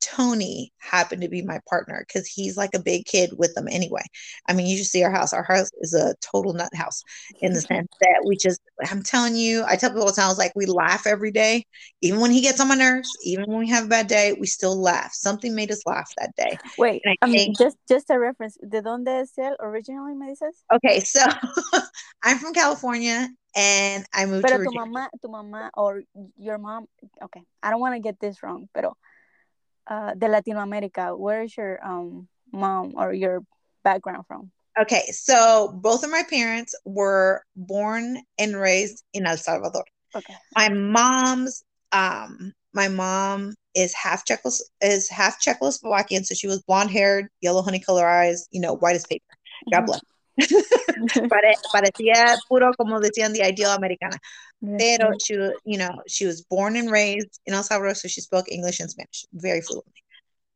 Tony 0.05 0.71
happened 0.77 1.21
to 1.21 1.29
be 1.29 1.41
my 1.41 1.59
partner 1.67 2.05
because 2.07 2.27
he's 2.27 2.55
like 2.55 2.75
a 2.75 2.79
big 2.79 3.05
kid 3.05 3.31
with 3.37 3.55
them 3.55 3.67
anyway. 3.67 4.03
I 4.47 4.53
mean, 4.53 4.67
you 4.67 4.77
just 4.77 4.91
see 4.91 5.03
our 5.03 5.11
house. 5.11 5.33
Our 5.33 5.43
house 5.43 5.71
is 5.81 5.93
a 5.93 6.15
total 6.21 6.53
nut 6.53 6.73
house 6.75 7.03
in 7.41 7.53
the 7.53 7.61
sense 7.61 7.87
that 8.01 8.23
we 8.25 8.37
just, 8.37 8.61
I'm 8.89 9.01
telling 9.01 9.35
you, 9.35 9.63
I 9.65 9.75
tell 9.75 9.89
people 9.89 10.03
all 10.03 10.09
the 10.09 10.13
time, 10.13 10.25
I 10.25 10.29
was 10.29 10.37
like, 10.37 10.53
we 10.55 10.67
laugh 10.67 11.07
every 11.07 11.31
day. 11.31 11.65
Even 12.01 12.19
when 12.19 12.31
he 12.31 12.41
gets 12.41 12.59
on 12.59 12.67
my 12.67 12.75
nerves, 12.75 13.09
even 13.23 13.45
when 13.47 13.59
we 13.59 13.69
have 13.69 13.85
a 13.85 13.87
bad 13.89 14.07
day, 14.07 14.33
we 14.39 14.45
still 14.45 14.79
laugh. 14.79 15.11
Something 15.13 15.55
made 15.55 15.71
us 15.71 15.81
laugh 15.87 16.11
that 16.17 16.35
day. 16.35 16.57
Wait, 16.77 17.01
I 17.21 17.27
mean, 17.27 17.55
just 17.57 17.77
just 17.87 18.09
a 18.09 18.19
reference. 18.19 18.57
¿De 18.61 18.81
dónde 18.81 19.21
es 19.21 19.31
él 19.37 19.55
originally, 19.59 20.13
me 20.13 20.27
dices? 20.27 20.63
Okay, 20.71 20.99
so 20.99 21.21
I'm 22.23 22.37
from 22.37 22.53
California 22.53 23.29
and 23.55 24.05
I 24.13 24.25
moved 24.25 24.45
pero 24.45 24.57
to 24.57 24.63
tu 24.65 24.71
mamá, 24.71 25.07
tu 25.21 25.27
mamá 25.29 25.69
or 25.73 26.03
your 26.37 26.57
mom, 26.57 26.87
okay, 27.23 27.41
I 27.63 27.71
don't 27.71 27.79
want 27.79 27.95
to 27.95 27.99
get 27.99 28.19
this 28.19 28.43
wrong, 28.43 28.67
pero 28.73 28.97
uh, 29.87 30.13
the 30.13 30.27
de 30.27 30.27
Latinoamérica, 30.27 31.17
where 31.17 31.43
is 31.43 31.55
your 31.55 31.83
um, 31.85 32.27
mom 32.51 32.93
or 32.95 33.13
your 33.13 33.43
background 33.83 34.25
from? 34.27 34.51
Okay, 34.79 35.05
so 35.11 35.71
both 35.81 36.03
of 36.03 36.11
my 36.11 36.23
parents 36.29 36.75
were 36.83 37.43
born 37.55 38.21
and 38.37 38.55
raised 38.55 39.03
in 39.13 39.25
El 39.25 39.37
Salvador. 39.37 39.85
Okay. 40.13 40.33
My 40.55 40.69
mom's 40.69 41.63
um 41.91 42.53
my 42.73 42.89
mom 42.89 43.53
is 43.73 43.93
half 43.93 44.25
Czechos 44.25 44.61
is 44.81 45.09
half 45.09 45.41
Czechoslovakian, 45.41 46.25
so 46.25 46.35
she 46.35 46.47
was 46.47 46.61
blonde 46.63 46.91
haired, 46.91 47.27
yellow 47.41 47.61
honey 47.61 47.79
color 47.79 48.07
eyes, 48.07 48.47
you 48.51 48.59
know, 48.59 48.75
white 48.75 48.95
as 48.95 49.05
paper. 49.05 49.23
God 49.71 49.79
mm-hmm. 49.79 49.85
bless. 49.85 50.01
Pare, 51.29 51.55
parecía 51.71 52.37
puro 52.47 52.71
como 52.77 52.99
decían 52.99 53.33
the 53.33 53.41
ideal 53.41 53.71
americana. 53.71 54.17
Pero 54.77 55.11
she, 55.19 55.35
you 55.63 55.77
know, 55.77 56.01
she 56.07 56.25
was 56.25 56.43
born 56.49 56.75
and 56.75 56.91
raised 56.91 57.39
in 57.45 57.53
El 57.53 57.63
Salvador, 57.63 57.95
so 57.95 58.07
she 58.07 58.21
spoke 58.21 58.51
English 58.51 58.79
and 58.79 58.89
Spanish 58.89 59.25
very 59.33 59.61
fluently. 59.61 60.03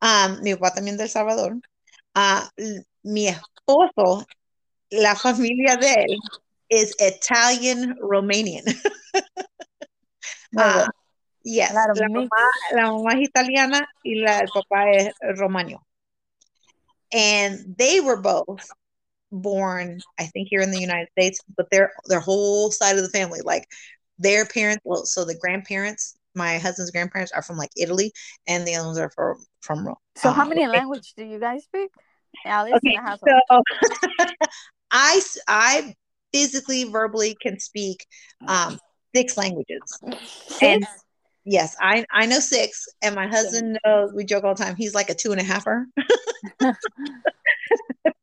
Um, 0.01 0.41
mi 0.41 0.55
papá 0.55 0.73
también 0.73 0.97
del 0.97 1.09
Salvador. 1.09 1.59
Uh, 2.15 2.45
mi 3.03 3.27
esposo, 3.27 4.25
la 4.91 5.15
familia 5.15 5.77
de 5.77 5.93
él 5.93 6.17
is 6.69 6.95
Italian 6.99 7.97
Romanian. 8.01 8.63
uh, 10.57 10.87
yes, 11.43 11.73
la 11.73 12.07
mamá, 12.07 12.27
la 12.73 12.91
mamá, 12.91 13.13
es 13.13 13.29
italiana 13.29 13.87
y 14.03 14.15
la, 14.15 14.39
el 14.39 14.47
papá 14.47 14.89
es 14.91 15.13
romano. 15.37 15.85
And 17.11 17.75
they 17.77 17.99
were 17.99 18.21
both 18.21 18.69
born, 19.31 19.99
I 20.19 20.25
think, 20.25 20.47
here 20.49 20.61
in 20.61 20.71
the 20.71 20.79
United 20.79 21.07
States, 21.17 21.39
but 21.55 21.69
their 21.71 21.91
their 22.05 22.19
whole 22.19 22.71
side 22.71 22.97
of 22.97 23.03
the 23.03 23.09
family, 23.09 23.39
like 23.43 23.67
their 24.17 24.45
parents, 24.45 24.81
well, 24.83 25.05
so 25.05 25.25
the 25.25 25.37
grandparents, 25.37 26.17
my 26.35 26.57
husband's 26.57 26.91
grandparents 26.91 27.31
are 27.31 27.41
from 27.41 27.57
like 27.57 27.71
Italy, 27.77 28.11
and 28.47 28.67
the 28.67 28.75
other 28.75 28.87
ones 28.87 28.99
are 28.99 29.11
from 29.11 29.45
from. 29.61 29.87
Rome. 29.87 29.95
So, 30.15 30.29
um, 30.29 30.35
how 30.35 30.45
many 30.45 30.67
languages 30.67 31.13
do 31.15 31.23
you 31.23 31.39
guys 31.39 31.63
speak? 31.63 31.89
okay, 32.45 32.97
so 33.49 33.61
I 34.91 35.21
I 35.47 35.95
physically, 36.33 36.85
verbally 36.85 37.35
can 37.41 37.59
speak 37.59 38.05
um, 38.47 38.77
six 39.15 39.37
languages, 39.37 39.99
six? 40.47 40.61
and 40.61 40.85
yes, 41.45 41.75
I 41.81 42.05
I 42.11 42.25
know 42.25 42.39
six, 42.39 42.87
and 43.01 43.15
my 43.15 43.27
husband 43.27 43.79
knows. 43.85 44.11
We 44.13 44.25
joke 44.25 44.43
all 44.43 44.55
the 44.55 44.63
time. 44.63 44.75
He's 44.75 44.93
like 44.93 45.09
a 45.09 45.15
two 45.15 45.31
and 45.31 45.39
a 45.39 45.43
halfer. 45.43 45.85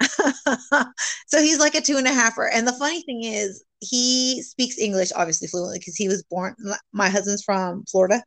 so 1.26 1.40
he's 1.40 1.58
like 1.58 1.74
a 1.74 1.80
two 1.80 1.96
and 1.96 2.06
a 2.06 2.10
halfer. 2.10 2.48
And 2.52 2.66
the 2.66 2.72
funny 2.72 3.02
thing 3.02 3.24
is, 3.24 3.64
he 3.80 4.42
speaks 4.42 4.78
English 4.78 5.10
obviously 5.14 5.48
fluently 5.48 5.78
because 5.78 5.96
he 5.96 6.08
was 6.08 6.22
born. 6.24 6.54
My 6.92 7.08
husband's 7.08 7.44
from 7.44 7.84
Florida. 7.84 8.22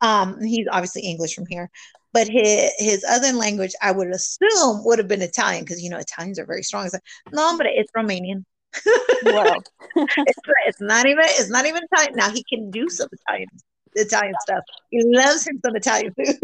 Um, 0.00 0.40
he's 0.42 0.66
obviously 0.70 1.02
English 1.02 1.34
from 1.34 1.46
here, 1.48 1.70
but 2.12 2.28
his 2.28 2.72
his 2.78 3.04
other 3.08 3.32
language 3.32 3.72
I 3.80 3.92
would 3.92 4.08
assume 4.08 4.84
would 4.84 4.98
have 4.98 5.08
been 5.08 5.22
Italian 5.22 5.64
because 5.64 5.82
you 5.82 5.90
know 5.90 5.98
Italians 5.98 6.38
are 6.38 6.46
very 6.46 6.62
strong. 6.62 6.84
It's 6.84 6.94
like, 6.94 7.02
no, 7.32 7.56
but 7.56 7.66
it's 7.66 7.90
Romanian. 7.96 8.44
well, 9.24 9.62
it's, 9.96 10.38
it's 10.66 10.80
not 10.80 11.06
even 11.06 11.24
it's 11.24 11.50
not 11.50 11.66
even 11.66 11.82
Italian. 11.90 12.14
Now 12.16 12.30
he 12.30 12.44
can 12.48 12.70
do 12.70 12.88
some 12.88 13.08
Italian 13.12 13.48
Italian 13.94 14.34
stuff. 14.40 14.62
He 14.90 15.02
loves 15.04 15.46
him 15.46 15.60
some 15.64 15.76
Italian 15.76 16.14
food 16.14 16.36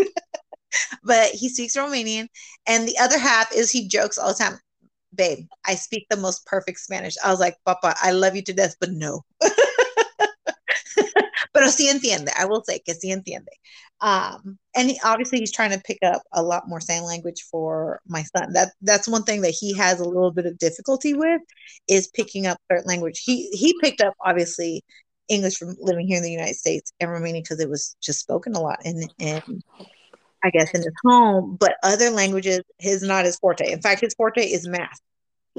but 1.05 1.31
he 1.31 1.49
speaks 1.49 1.77
Romanian. 1.77 2.29
And 2.67 2.87
the 2.87 2.99
other 2.99 3.19
half 3.19 3.53
is 3.55 3.71
he 3.71 3.89
jokes 3.89 4.19
all 4.19 4.29
the 4.29 4.35
time, 4.35 4.59
babe, 5.15 5.47
I 5.67 5.75
speak 5.75 6.07
the 6.11 6.17
most 6.17 6.47
perfect 6.47 6.81
Spanish. 6.81 7.15
I 7.25 7.31
was 7.31 7.41
like, 7.41 7.57
Papa, 7.65 7.95
I 8.01 8.13
love 8.13 8.37
you 8.37 8.43
to 8.43 8.53
death, 8.53 8.77
but 8.81 8.91
no. 8.91 9.25
Pero 11.55 11.67
sí 11.69 11.89
entiende. 11.89 12.31
I 12.37 12.45
will 12.45 12.63
say 12.65 12.79
que 12.79 12.95
sí 12.95 13.11
entiende. 13.11 13.49
Um, 14.01 14.59
and 14.77 14.91
he, 14.91 15.01
obviously 15.05 15.39
he's 15.41 15.53
trying 15.53 15.71
to 15.71 15.81
pick 15.81 15.99
up 16.05 16.23
a 16.33 16.43
lot 16.43 16.69
more 16.69 16.81
sign 16.81 17.03
language 17.03 17.43
for 17.51 18.01
my 18.07 18.23
son. 18.23 18.53
That 18.53 18.73
that's 18.83 19.09
one 19.09 19.25
thing 19.25 19.41
that 19.41 19.57
he 19.59 19.75
has 19.77 19.99
a 19.99 20.05
little 20.05 20.31
bit 20.31 20.47
of 20.47 20.59
difficulty 20.59 21.15
with 21.15 21.43
is 21.89 22.09
picking 22.09 22.47
up 22.47 22.59
certain 22.71 22.87
language. 22.87 23.23
He 23.25 23.49
he 23.51 23.75
picked 23.81 24.01
up 24.01 24.15
obviously 24.25 24.85
English 25.29 25.57
from 25.57 25.75
living 25.81 26.07
here 26.07 26.19
in 26.19 26.23
the 26.23 26.31
United 26.31 26.55
States 26.57 26.93
and 27.01 27.11
Romanian 27.11 27.43
because 27.43 27.61
it 27.61 27.69
was 27.69 27.97
just 28.01 28.21
spoken 28.21 28.55
a 28.55 28.61
lot 28.61 28.79
and 28.85 29.11
and 29.19 29.43
I 30.49 30.51
guess, 30.51 30.71
in 30.73 30.81
his 30.81 30.95
home, 31.05 31.57
but 31.61 31.77
other 31.83 32.11
languages, 32.11 32.63
his 32.79 33.03
not 33.03 33.27
his 33.27 33.39
forte. 33.39 33.71
In 33.71 33.83
fact, 33.83 34.01
his 34.01 34.15
forte 34.15 34.43
is 34.43 34.67
math. 34.67 34.99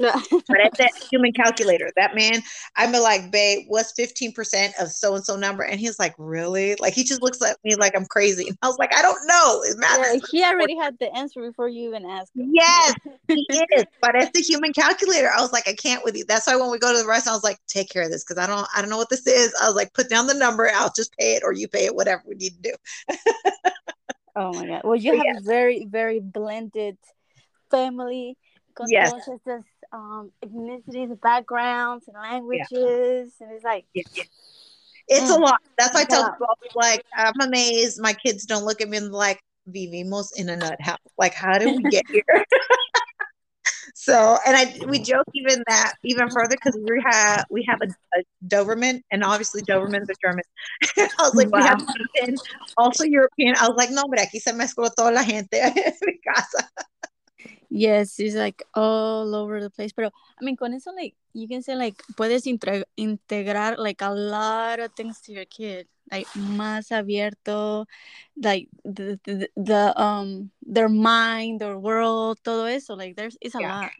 but 0.00 0.60
at 0.60 0.72
that 0.78 0.92
human 1.10 1.30
calculator, 1.32 1.90
that 1.96 2.14
man, 2.14 2.42
I'm 2.76 2.92
like, 2.92 3.30
babe, 3.30 3.66
what's 3.68 3.92
15% 3.92 4.72
of 4.80 4.90
so 4.90 5.14
and 5.14 5.22
so 5.22 5.36
number? 5.36 5.62
And 5.62 5.78
he's 5.78 5.98
like, 5.98 6.14
really? 6.16 6.74
Like, 6.76 6.94
he 6.94 7.04
just 7.04 7.22
looks 7.22 7.42
at 7.42 7.58
me 7.64 7.76
like 7.76 7.94
I'm 7.94 8.06
crazy. 8.06 8.48
And 8.48 8.56
I 8.62 8.68
was 8.68 8.78
like, 8.78 8.94
I 8.96 9.02
don't 9.02 9.20
know. 9.26 9.62
It's 9.62 9.76
math. 9.76 9.98
Yeah, 10.00 10.20
he 10.30 10.44
already 10.44 10.74
had 10.74 10.96
the 11.00 11.14
answer 11.14 11.42
before 11.42 11.68
you 11.68 11.88
even 11.88 12.06
asked 12.06 12.34
him. 12.34 12.50
Yes, 12.54 12.94
he 13.28 13.46
is. 13.76 13.84
But 14.00 14.14
it's 14.14 14.30
the 14.32 14.40
human 14.40 14.72
calculator. 14.72 15.30
I 15.30 15.42
was 15.42 15.52
like, 15.52 15.68
I 15.68 15.74
can't 15.74 16.02
with 16.02 16.16
you. 16.16 16.24
That's 16.24 16.46
why 16.46 16.56
when 16.56 16.70
we 16.70 16.78
go 16.78 16.92
to 16.92 16.98
the 16.98 17.06
restaurant, 17.06 17.34
I 17.34 17.36
was 17.36 17.44
like, 17.44 17.58
take 17.68 17.90
care 17.90 18.04
of 18.04 18.10
this 18.10 18.24
because 18.24 18.42
I 18.42 18.46
don't, 18.46 18.66
I 18.74 18.80
don't 18.80 18.90
know 18.90 18.96
what 18.96 19.10
this 19.10 19.26
is. 19.26 19.54
I 19.60 19.66
was 19.66 19.76
like, 19.76 19.92
put 19.92 20.08
down 20.08 20.26
the 20.26 20.34
number. 20.34 20.70
I'll 20.74 20.92
just 20.96 21.14
pay 21.18 21.34
it 21.34 21.42
or 21.44 21.52
you 21.52 21.68
pay 21.68 21.84
it, 21.84 21.94
whatever 21.94 22.22
we 22.26 22.36
need 22.36 22.54
to 22.62 22.70
do. 22.70 23.16
Oh 24.40 24.54
my 24.54 24.66
god. 24.66 24.80
Well, 24.84 24.96
you 24.96 25.12
have 25.12 25.26
yeah. 25.26 25.38
a 25.38 25.42
very 25.42 25.84
very 25.84 26.18
blended 26.18 26.96
family 27.70 28.38
con 28.74 28.88
Yes. 28.88 29.12
um, 29.92 30.32
ethnicities, 30.42 31.20
backgrounds, 31.20 32.08
and 32.08 32.16
languages, 32.16 33.34
and 33.38 33.52
it's 33.52 33.64
like, 33.64 33.84
Yeah, 33.92 34.02
yeah. 34.14 34.24
It's 35.08 35.28
a 35.28 35.36
Mm. 35.36 35.42
lot. 35.42 35.60
That's 35.76 35.94
why 35.94 36.02
I 36.02 36.04
tell 36.04 36.24
people, 36.32 36.46
like, 36.74 37.02
I'm 37.14 37.38
amazed. 37.40 38.00
My 38.00 38.14
kids 38.14 38.46
don't 38.46 38.64
look 38.64 38.80
at 38.80 38.88
me 38.88 38.96
and 38.96 39.12
like, 39.12 39.40
vivimos 39.66 40.32
in 40.36 40.48
a 40.48 40.56
nut 40.56 40.80
house. 40.80 40.98
Like, 41.18 41.34
how 41.34 41.58
did 41.58 41.76
we 41.76 41.82
get 41.82 42.04
here? 42.08 42.22
so, 44.02 44.38
and 44.46 44.56
I 44.56 44.78
we 44.86 44.98
joke 44.98 45.26
even 45.34 45.62
that 45.68 45.92
even 46.04 46.30
further 46.30 46.56
because 46.56 46.74
we 46.82 47.04
have 47.04 47.44
we 47.50 47.62
have 47.68 47.80
a, 47.82 48.18
a 48.18 48.22
Doberman, 48.48 49.02
and 49.12 49.22
obviously 49.22 49.60
Dobermans 49.60 50.08
are 50.08 50.16
German. 50.22 50.42
I 50.96 51.08
was 51.18 51.34
like, 51.34 51.50
we 51.52 51.60
have 51.60 51.78
European, 51.80 52.38
also 52.78 53.04
European. 53.04 53.56
I 53.60 53.68
was 53.68 53.76
like, 53.76 53.90
no, 53.90 54.00
hombre, 54.00 54.22
aquí 54.22 54.40
se 54.40 54.54
mezcló 54.54 54.88
toda 54.96 55.10
la 55.10 55.22
gente 55.22 55.60
en 55.60 55.92
mi 56.00 56.18
casa. 56.24 56.66
Yes, 57.70 58.18
it's 58.20 58.34
like 58.36 58.62
all 58.74 59.34
over 59.34 59.60
the 59.60 59.70
place. 59.70 59.92
Pero, 59.92 60.10
I 60.40 60.44
mean, 60.44 60.56
con 60.56 60.74
eso, 60.74 60.92
like, 60.92 61.14
you 61.32 61.48
can 61.48 61.62
say, 61.62 61.76
like, 61.76 62.02
puedes 62.16 62.44
integrar, 62.46 63.78
like, 63.78 64.02
a 64.02 64.10
lot 64.12 64.80
of 64.80 64.92
things 64.94 65.20
to 65.22 65.32
your 65.32 65.46
kid. 65.46 65.88
Like, 66.10 66.28
más 66.36 66.90
abierto, 66.90 67.86
like, 68.36 68.68
the, 68.84 69.20
the, 69.24 69.48
the 69.56 70.00
um, 70.00 70.50
their 70.62 70.88
mind, 70.88 71.60
their 71.60 71.78
world, 71.78 72.38
todo 72.44 72.64
eso. 72.66 72.94
Like, 72.96 73.16
there's, 73.16 73.36
it's 73.40 73.54
a 73.54 73.60
Yeah. 73.60 73.68
lot. 73.68 73.92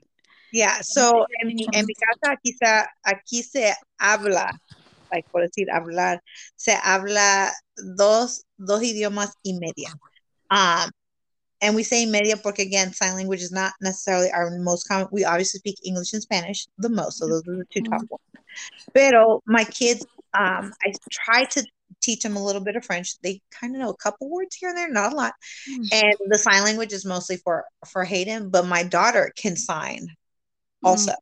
Yeah, 0.53 0.81
so 0.83 1.27
en 1.43 1.55
en 1.73 1.87
mi 1.87 1.95
casa 1.95 2.33
aquí 2.33 2.53
se, 2.53 2.66
aquí 3.05 3.43
se 3.45 3.75
habla, 3.99 4.51
like 5.12 5.27
por 5.31 5.43
decir 5.43 5.68
hablar, 5.73 6.23
se 6.57 6.73
habla 6.83 7.53
dos, 7.97 8.47
dos 8.59 8.83
idiomas 8.83 9.33
y 9.45 9.55
media. 9.61 9.91
Um, 10.51 10.91
and 11.61 11.75
we 11.75 11.83
say 11.83 12.07
media 12.07 12.37
porque 12.37 12.61
again, 12.61 12.93
sign 12.93 13.15
language 13.15 13.43
is 13.43 13.53
not 13.53 13.73
necessarily 13.81 14.31
our 14.31 14.51
most 14.59 14.89
common. 14.89 15.09
We 15.11 15.25
obviously 15.25 15.59
speak 15.59 15.79
English 15.85 16.13
and 16.13 16.23
Spanish 16.23 16.67
the 16.79 16.89
most, 16.89 17.19
so 17.19 17.29
those 17.29 17.43
are 17.49 17.57
the 17.57 17.67
two 17.71 17.83
top 17.83 18.03
ones. 18.09 18.47
Pero 18.95 19.43
my 19.47 19.65
kids, 19.65 20.05
um, 20.35 20.73
I 20.85 20.93
try 21.11 21.45
to 21.45 21.65
teach 22.01 22.23
them 22.23 22.37
a 22.37 22.45
little 22.45 22.63
bit 22.63 22.77
of 22.77 22.85
French. 22.85 23.21
They 23.21 23.41
kind 23.51 23.75
of 23.75 23.81
know 23.81 23.91
a 23.91 23.97
couple 23.97 24.31
words 24.31 24.57
here 24.57 24.71
and 24.71 24.79
there, 24.79 24.91
not 24.91 25.13
a 25.13 25.17
lot. 25.17 25.35
Mm. 25.71 25.89
And 25.93 26.15
the 26.27 26.39
sign 26.39 26.65
language 26.65 26.93
is 26.93 27.05
mostly 27.05 27.37
for 27.37 27.65
for 27.87 28.05
Hayden, 28.05 28.51
but 28.51 28.67
my 28.67 28.83
daughter 28.83 29.33
can 29.37 29.57
sign 29.57 30.09
also. 30.83 31.13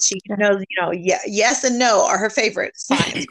She 0.00 0.18
knows, 0.28 0.60
you 0.68 0.82
know, 0.82 0.92
yeah, 0.92 1.20
yes 1.26 1.64
and 1.64 1.78
no 1.78 2.04
are 2.06 2.18
her 2.18 2.30
favorite 2.30 2.76
signs. 2.78 3.26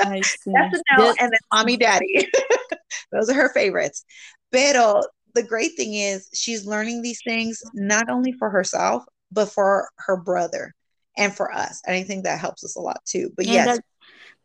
Yes 0.00 0.36
and 0.46 0.72
no, 0.96 1.14
and 1.18 1.32
then 1.32 1.40
mommy, 1.52 1.76
daddy. 1.76 2.28
Those 3.12 3.28
are 3.28 3.34
her 3.34 3.52
favorites. 3.52 4.04
Pero 4.52 5.02
the 5.34 5.42
great 5.42 5.76
thing 5.76 5.94
is 5.94 6.28
she's 6.34 6.66
learning 6.66 7.02
these 7.02 7.20
things 7.26 7.62
not 7.74 8.08
only 8.08 8.32
for 8.32 8.50
herself, 8.50 9.04
but 9.32 9.50
for 9.50 9.88
her 9.98 10.16
brother 10.16 10.74
and 11.16 11.34
for 11.34 11.52
us. 11.52 11.82
And 11.86 11.96
I 11.96 12.02
think 12.02 12.24
that 12.24 12.40
helps 12.40 12.64
us 12.64 12.76
a 12.76 12.80
lot 12.80 13.04
too. 13.04 13.30
But 13.36 13.46
And 13.46 13.54
yes, 13.54 13.66
that, 13.66 13.84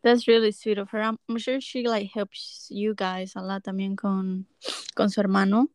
that's 0.02 0.28
really 0.28 0.52
sweet 0.52 0.78
of 0.78 0.90
her. 0.90 1.00
I'm, 1.00 1.18
I'm 1.28 1.38
sure 1.38 1.60
she 1.60 1.86
like 1.86 2.10
helps 2.12 2.66
you 2.70 2.94
guys 2.94 3.32
a 3.36 3.42
lot 3.42 3.64
también 3.64 3.96
con, 3.96 4.46
con 4.94 5.08
su 5.08 5.20
hermano. 5.20 5.68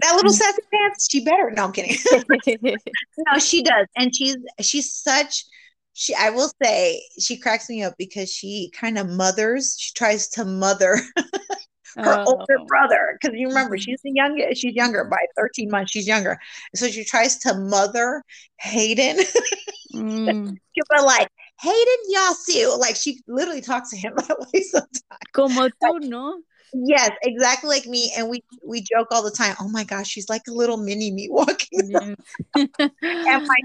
That 0.00 0.14
little 0.16 0.32
sassy 0.32 0.62
pants, 0.72 1.08
she 1.10 1.24
better. 1.24 1.50
No, 1.50 1.64
I'm 1.64 1.72
kidding. 1.72 1.96
no, 3.18 3.38
she 3.38 3.62
does. 3.62 3.86
And 3.96 4.14
she's 4.14 4.36
she's 4.60 4.92
such 4.92 5.44
she 5.92 6.14
I 6.14 6.30
will 6.30 6.50
say 6.62 7.02
she 7.20 7.36
cracks 7.36 7.68
me 7.68 7.82
up 7.82 7.94
because 7.98 8.32
she 8.32 8.70
kind 8.74 8.98
of 8.98 9.08
mothers, 9.08 9.76
she 9.78 9.92
tries 9.94 10.28
to 10.30 10.44
mother 10.44 10.96
her 12.02 12.22
Oh, 12.22 12.26
older 12.26 12.58
brother 12.68 13.18
because 13.20 13.36
you 13.38 13.48
remember 13.48 13.76
Mhm. 13.76 13.84
she's 13.84 14.00
the 14.02 14.12
youngest 14.14 14.60
she's 14.60 14.74
younger 14.74 15.04
by 15.04 15.18
13 15.36 15.70
months 15.70 15.92
she's 15.92 16.06
younger 16.06 16.38
so 16.74 16.88
she 16.88 17.04
tries 17.04 17.38
to 17.38 17.54
mother 17.54 18.22
hayden 18.60 19.18
mm, 19.94 20.58
she'll 20.74 20.84
be 20.98 21.02
like 21.04 21.28
hayden 21.60 22.00
yasu 22.14 22.78
like 22.78 22.96
she 22.96 23.20
literally 23.28 23.60
talks 23.60 23.90
to 23.90 23.96
him 23.96 24.12
that 24.16 24.38
way 24.52 24.62
sometimes 24.62 25.02
como 25.32 25.68
tú, 25.70 26.00
¿no? 26.00 26.42
Yes 26.72 27.10
exactly 27.22 27.68
like 27.68 27.86
me 27.86 28.12
and 28.16 28.28
we 28.28 28.42
we 28.64 28.80
joke 28.80 29.08
all 29.10 29.22
the 29.22 29.30
time 29.30 29.54
oh 29.60 29.68
my 29.68 29.84
gosh 29.84 30.08
she's 30.08 30.28
like 30.28 30.42
a 30.48 30.52
little 30.52 30.76
mini 30.76 31.10
me 31.10 31.28
walking 31.30 31.90
Yes. 31.90 32.14
and 32.54 33.46
my 33.46 33.60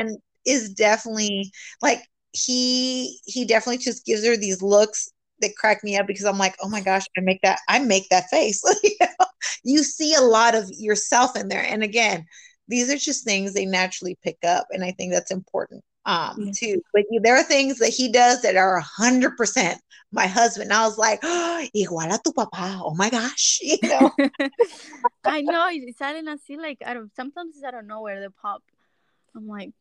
son 0.06 0.16
is 0.44 0.72
definitely 0.74 1.50
like 1.82 2.00
he 2.32 3.18
he 3.24 3.44
definitely 3.44 3.78
just 3.78 4.04
gives 4.04 4.24
her 4.24 4.36
these 4.36 4.62
looks 4.62 5.10
that 5.40 5.56
crack 5.56 5.82
me 5.84 5.96
up 5.98 6.06
because 6.06 6.24
I'm 6.24 6.38
like, 6.38 6.54
oh 6.62 6.68
my 6.68 6.80
gosh, 6.80 7.04
I 7.16 7.20
make 7.20 7.40
that 7.42 7.60
I 7.68 7.78
make 7.78 8.08
that 8.10 8.28
face. 8.30 8.62
you, 8.82 8.96
know? 9.00 9.26
you 9.64 9.82
see 9.82 10.14
a 10.14 10.22
lot 10.22 10.54
of 10.54 10.68
yourself 10.70 11.36
in 11.36 11.48
there. 11.48 11.62
And 11.62 11.82
again, 11.82 12.24
these 12.68 12.90
are 12.90 12.96
just 12.96 13.24
things 13.24 13.52
they 13.52 13.66
naturally 13.66 14.18
pick 14.22 14.38
up, 14.44 14.66
and 14.70 14.84
I 14.84 14.92
think 14.92 15.12
that's 15.12 15.30
important 15.30 15.84
um 16.06 16.36
Yeah. 16.38 16.52
too. 16.54 16.82
But 16.94 17.04
you- 17.10 17.20
there 17.20 17.36
are 17.36 17.42
things 17.42 17.78
that 17.78 17.90
he 17.92 18.08
does 18.10 18.42
that 18.42 18.56
are 18.56 18.76
a 18.76 18.82
hundred 18.82 19.36
percent 19.36 19.80
my 20.12 20.26
husband. 20.26 20.72
I 20.72 20.86
was 20.86 20.96
like, 20.96 21.20
oh, 21.22 21.66
igual 21.76 22.14
a 22.14 22.18
tu 22.22 22.32
papá. 22.32 22.80
Oh 22.82 22.94
my 22.94 23.10
gosh, 23.10 23.58
you 23.62 23.76
know. 23.82 24.10
I 25.24 25.42
know, 25.42 25.66
y 25.66 25.92
salen 25.98 26.28
así, 26.28 26.56
like, 26.56 26.78
out 26.84 26.96
of, 26.96 27.10
sometimes 27.14 27.56
it's 27.56 27.64
out 27.64 27.74
of 27.74 27.84
nowhere, 27.84 28.20
they 28.20 28.28
pop. 28.40 28.62
I'm 29.34 29.48
like, 29.48 29.72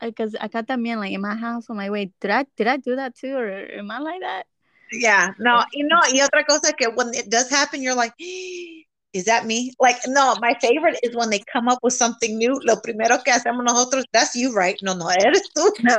because 0.00 0.32
acá 0.32 0.64
también, 0.66 0.96
like, 0.96 1.12
in 1.12 1.20
my 1.20 1.36
house, 1.36 1.66
I'm 1.68 1.76
like, 1.76 1.90
wait, 1.90 2.12
did 2.20 2.30
I, 2.30 2.46
did 2.56 2.66
I 2.66 2.78
do 2.78 2.96
that 2.96 3.14
too? 3.14 3.36
Or 3.36 3.48
am 3.48 3.90
I 3.90 3.98
like 3.98 4.20
that? 4.20 4.46
Yeah, 4.92 5.34
no, 5.38 5.62
you 5.72 5.86
know, 5.86 6.00
y 6.12 6.24
otra 6.24 6.46
cosa 6.46 6.72
que 6.72 6.88
when 6.88 7.12
it 7.12 7.28
does 7.28 7.50
happen, 7.50 7.82
you're 7.82 7.94
like, 7.94 8.14
is 9.16 9.24
that 9.24 9.46
me? 9.46 9.72
Like, 9.80 9.96
no, 10.06 10.36
my 10.40 10.54
favorite 10.60 10.98
is 11.02 11.16
when 11.16 11.30
they 11.30 11.40
come 11.52 11.68
up 11.68 11.78
with 11.82 11.94
something 11.94 12.36
new. 12.36 12.60
Lo 12.64 12.76
primero 12.76 13.22
que 13.24 13.32
hacemos 13.32 13.64
nosotros, 13.64 14.04
that's 14.12 14.36
you, 14.36 14.54
right? 14.54 14.78
No, 14.82 14.94
no, 14.94 15.08
eres 15.08 15.42
tú. 15.56 15.70
No. 15.82 15.96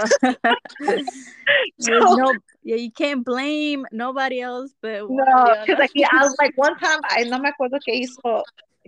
So- 1.79 2.15
no, 2.15 2.33
yeah, 2.63 2.75
you 2.75 2.91
can't 2.91 3.23
blame 3.23 3.85
nobody 3.91 4.41
else 4.41 4.71
but 4.81 5.09
No, 5.09 5.55
because 5.65 5.79
like, 5.79 5.91
I 6.11 6.23
was 6.23 6.35
like, 6.39 6.51
one 6.55 6.77
time, 6.77 6.99
I 7.05 7.23
no 7.23 7.39
me 7.39 7.49
acuerdo 7.49 7.79
que 7.83 7.93
hizo, 7.95 8.43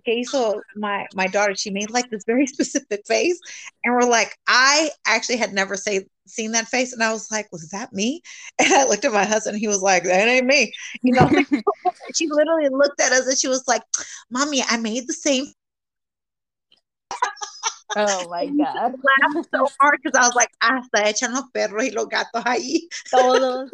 que 0.06 0.14
hizo 0.22 0.62
my, 0.76 1.08
my 1.16 1.28
daughter, 1.28 1.56
she 1.56 1.70
made 1.72 1.90
like 1.90 2.10
this 2.10 2.26
very 2.26 2.46
specific 2.56 3.02
face. 3.08 3.40
And 3.86 3.96
we're 3.96 4.10
like, 4.10 4.36
I 4.48 4.92
actually 5.08 5.38
had 5.38 5.54
never 5.54 5.76
say, 5.78 6.06
seen 6.30 6.52
that 6.54 6.68
face. 6.68 6.94
And 6.94 7.04
I 7.04 7.12
was 7.12 7.30
like, 7.32 7.52
was 7.52 7.70
that 7.70 7.94
me? 7.94 8.22
And 8.60 8.74
I 8.74 8.86
looked 8.86 9.06
at 9.06 9.12
my 9.12 9.26
husband, 9.26 9.58
he 9.58 9.68
was 9.68 9.82
like, 9.82 10.04
that 10.04 10.28
ain't 10.28 10.46
me. 10.46 10.72
You 11.02 11.14
know, 11.14 11.30
she 12.16 12.28
literally 12.28 12.70
looked 12.70 13.00
at 13.00 13.12
us 13.12 13.28
and 13.28 13.38
she 13.38 13.48
was 13.48 13.64
like, 13.68 13.84
Mommy, 14.30 14.64
I 14.68 14.78
made 14.78 15.08
the 15.08 15.14
same 15.14 15.46
oh 17.96 18.30
my 18.30 18.46
god. 18.46 18.94
laughed 18.94 19.50
so 19.54 19.68
hard 19.80 20.00
because 20.02 20.18
I 20.20 20.28
was 20.28 20.36
like, 20.36 20.50
ah, 20.62 20.82
hasta 20.82 21.08
echan 21.08 21.34
los 21.34 21.50
perros 21.54 21.84
y 21.84 21.92
los 21.94 22.08
gatos 22.08 22.44
ahí. 22.46 22.82
Todos. 23.10 23.72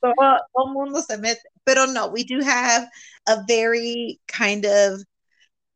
Todo, 0.00 0.14
uh, 0.18 0.38
todo 0.56 0.72
mundo 0.72 1.00
se 1.00 1.16
mete. 1.16 1.40
Pero 1.64 1.86
no, 1.86 2.08
we 2.08 2.24
do 2.24 2.40
have 2.40 2.88
a 3.28 3.42
very 3.46 4.20
kind 4.28 4.64
of 4.64 5.00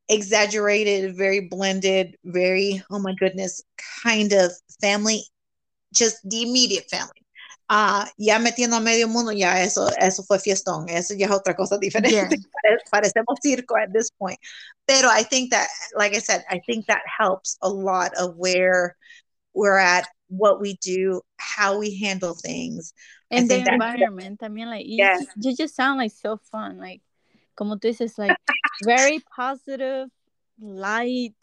exaggerated, 0.09 1.17
very 1.17 1.49
blended, 1.49 2.17
very, 2.25 2.83
oh 2.91 2.99
my 2.99 3.15
goodness, 3.15 3.63
kind 4.03 4.33
of 4.33 4.53
family, 4.81 5.23
just 5.93 6.17
the 6.29 6.43
immediate 6.43 6.89
family. 6.91 7.25
Ah, 7.71 8.09
ya 8.17 8.39
metiendo 8.39 8.77
a 8.77 8.81
medio 8.81 9.09
mundo, 9.09 9.31
ya 9.31 9.61
eso, 9.61 9.89
eso 9.99 10.23
fue 10.23 10.39
fiestón, 10.39 10.89
eso 10.89 11.15
ya 11.15 11.27
es 11.27 11.33
otra 11.33 11.55
cosa 11.55 11.79
diferente. 11.79 12.13
Yeah. 12.13 12.31
Parecemos 12.93 13.37
circo 13.43 13.77
at 13.77 13.93
this 13.93 14.11
point. 14.11 14.39
Pero 14.87 15.09
I 15.11 15.23
think 15.23 15.51
that, 15.51 15.69
like 15.95 16.15
I 16.17 16.21
said, 16.21 16.45
I 16.49 16.61
think 16.67 16.87
that 16.87 17.03
helps 17.07 17.59
a 17.61 17.69
lot 17.69 18.13
of 18.17 18.37
where 18.37 18.97
we're 19.53 19.77
at, 19.77 20.09
what 20.29 20.61
we 20.61 20.79
do, 20.81 21.21
how 21.37 21.79
we 21.79 21.99
handle 21.99 22.35
things. 22.35 22.95
And 23.31 23.51
the 23.51 23.59
environment, 23.71 24.43
I 24.43 24.49
mean, 24.49 24.69
like, 24.71 24.87
you, 24.87 24.97
Yeah. 25.05 25.19
just, 25.19 25.31
you 25.37 25.57
just 25.57 25.77
sound 25.77 25.99
like 25.99 26.13
so 26.13 26.39
fun. 26.51 26.79
Like, 26.79 27.03
como 27.55 27.77
tú 27.77 27.89
dices, 27.89 28.17
like, 28.17 28.39
very 28.83 29.21
positive, 29.37 30.09
light, 30.59 31.37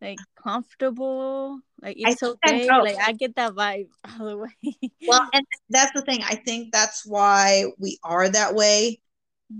like, 0.00 0.18
comfortable. 0.42 1.60
Like, 1.82 1.96
it's 1.98 2.22
okay. 2.22 2.68
Like, 2.68 2.98
I 3.00 3.12
get 3.12 3.36
that 3.36 3.52
vibe 3.54 3.88
all 4.20 4.26
the 4.26 4.36
way. 4.36 4.90
Well, 5.06 5.26
and 5.32 5.44
that's 5.70 5.92
the 5.92 6.02
thing. 6.02 6.20
I 6.22 6.36
think 6.36 6.72
that's 6.72 7.04
why 7.06 7.66
we 7.78 7.98
are 8.04 8.28
that 8.28 8.54
way. 8.54 9.00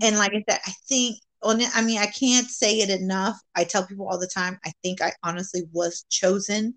And 0.01 0.17
like 0.17 0.31
I 0.31 0.43
said, 0.49 0.59
I 0.65 0.73
think 0.87 1.17
on 1.43 1.61
I 1.73 1.81
mean, 1.81 1.97
I 1.97 2.07
can't 2.07 2.49
say 2.49 2.79
it 2.79 2.89
enough. 2.89 3.37
I 3.55 3.63
tell 3.63 3.85
people 3.85 4.07
all 4.07 4.19
the 4.19 4.31
time, 4.33 4.59
I 4.65 4.71
think 4.83 5.01
I 5.01 5.13
honestly 5.23 5.63
was 5.71 6.05
chosen 6.09 6.75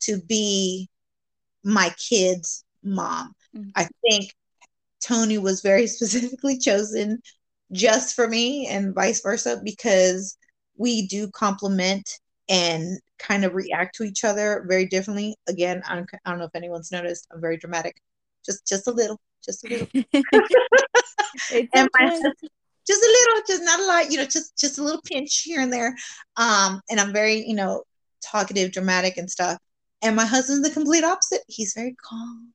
to 0.00 0.20
be 0.22 0.88
my 1.64 1.94
kid's 1.98 2.64
mom. 2.82 3.34
Mhm. 3.54 3.72
I 3.76 3.88
think 4.08 4.32
Tony 5.04 5.38
was 5.38 5.60
very 5.62 5.86
specifically 5.96 6.58
chosen 6.58 7.20
just 7.72 8.14
for 8.14 8.28
me 8.28 8.66
and 8.66 8.94
vice 8.94 9.20
versa 9.20 9.60
because 9.62 10.36
we 10.76 11.06
do 11.06 11.30
complement 11.32 12.08
and 12.48 12.98
kind 13.18 13.44
of 13.44 13.54
react 13.54 13.96
to 13.96 14.04
each 14.04 14.24
other 14.24 14.64
very 14.68 14.86
differently. 14.86 15.36
Again, 15.48 15.82
I 15.88 15.96
don't, 15.96 16.08
I 16.24 16.30
don't 16.30 16.38
know 16.38 16.46
if 16.46 16.54
anyone's 16.54 16.92
noticed, 16.92 17.26
I'm 17.32 17.40
very 17.40 17.56
dramatic. 17.56 18.00
Just 18.44 18.66
just 18.66 18.86
a 18.86 18.92
little, 18.92 19.20
just 19.44 19.64
a 19.64 19.68
little. 19.68 19.88
and 21.52 21.88
my 21.98 22.06
husband, 22.06 22.34
just 22.86 23.02
a 23.02 23.06
little, 23.06 23.42
just 23.46 23.62
not 23.62 23.80
a 23.80 23.84
lot, 23.84 24.10
you 24.10 24.16
know, 24.16 24.24
just 24.24 24.56
just 24.58 24.78
a 24.78 24.82
little 24.82 25.02
pinch 25.02 25.42
here 25.42 25.60
and 25.60 25.72
there. 25.72 25.94
Um, 26.36 26.80
and 26.90 26.98
I'm 26.98 27.12
very, 27.12 27.46
you 27.46 27.54
know, 27.54 27.82
talkative, 28.22 28.72
dramatic, 28.72 29.16
and 29.18 29.30
stuff. 29.30 29.58
And 30.02 30.16
my 30.16 30.24
husband's 30.24 30.66
the 30.66 30.74
complete 30.74 31.04
opposite. 31.04 31.42
He's 31.48 31.74
very 31.74 31.96
calm, 32.08 32.52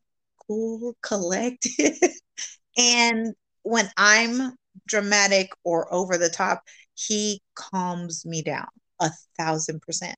cool, 0.48 0.96
collected. 1.04 1.98
and 2.78 3.34
when 3.64 3.90
I'm 3.98 4.56
dramatic 4.88 5.50
or 5.64 5.94
over 5.94 6.18
the 6.18 6.30
top, 6.30 6.64
he 6.96 7.42
calms 7.56 8.26
me 8.26 8.42
down 8.42 8.68
a 9.04 9.12
thousand 9.38 9.82
percent. 9.82 10.18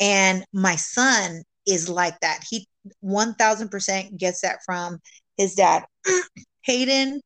And 0.00 0.44
my 0.52 0.76
son 0.76 1.42
is 1.66 1.88
like 1.88 2.18
that. 2.20 2.44
He 2.48 2.66
1000% 3.04 4.16
gets 4.18 4.40
that 4.40 4.58
from 4.64 4.98
his 5.36 5.54
dad. 5.54 5.84
Hayden 6.62 7.20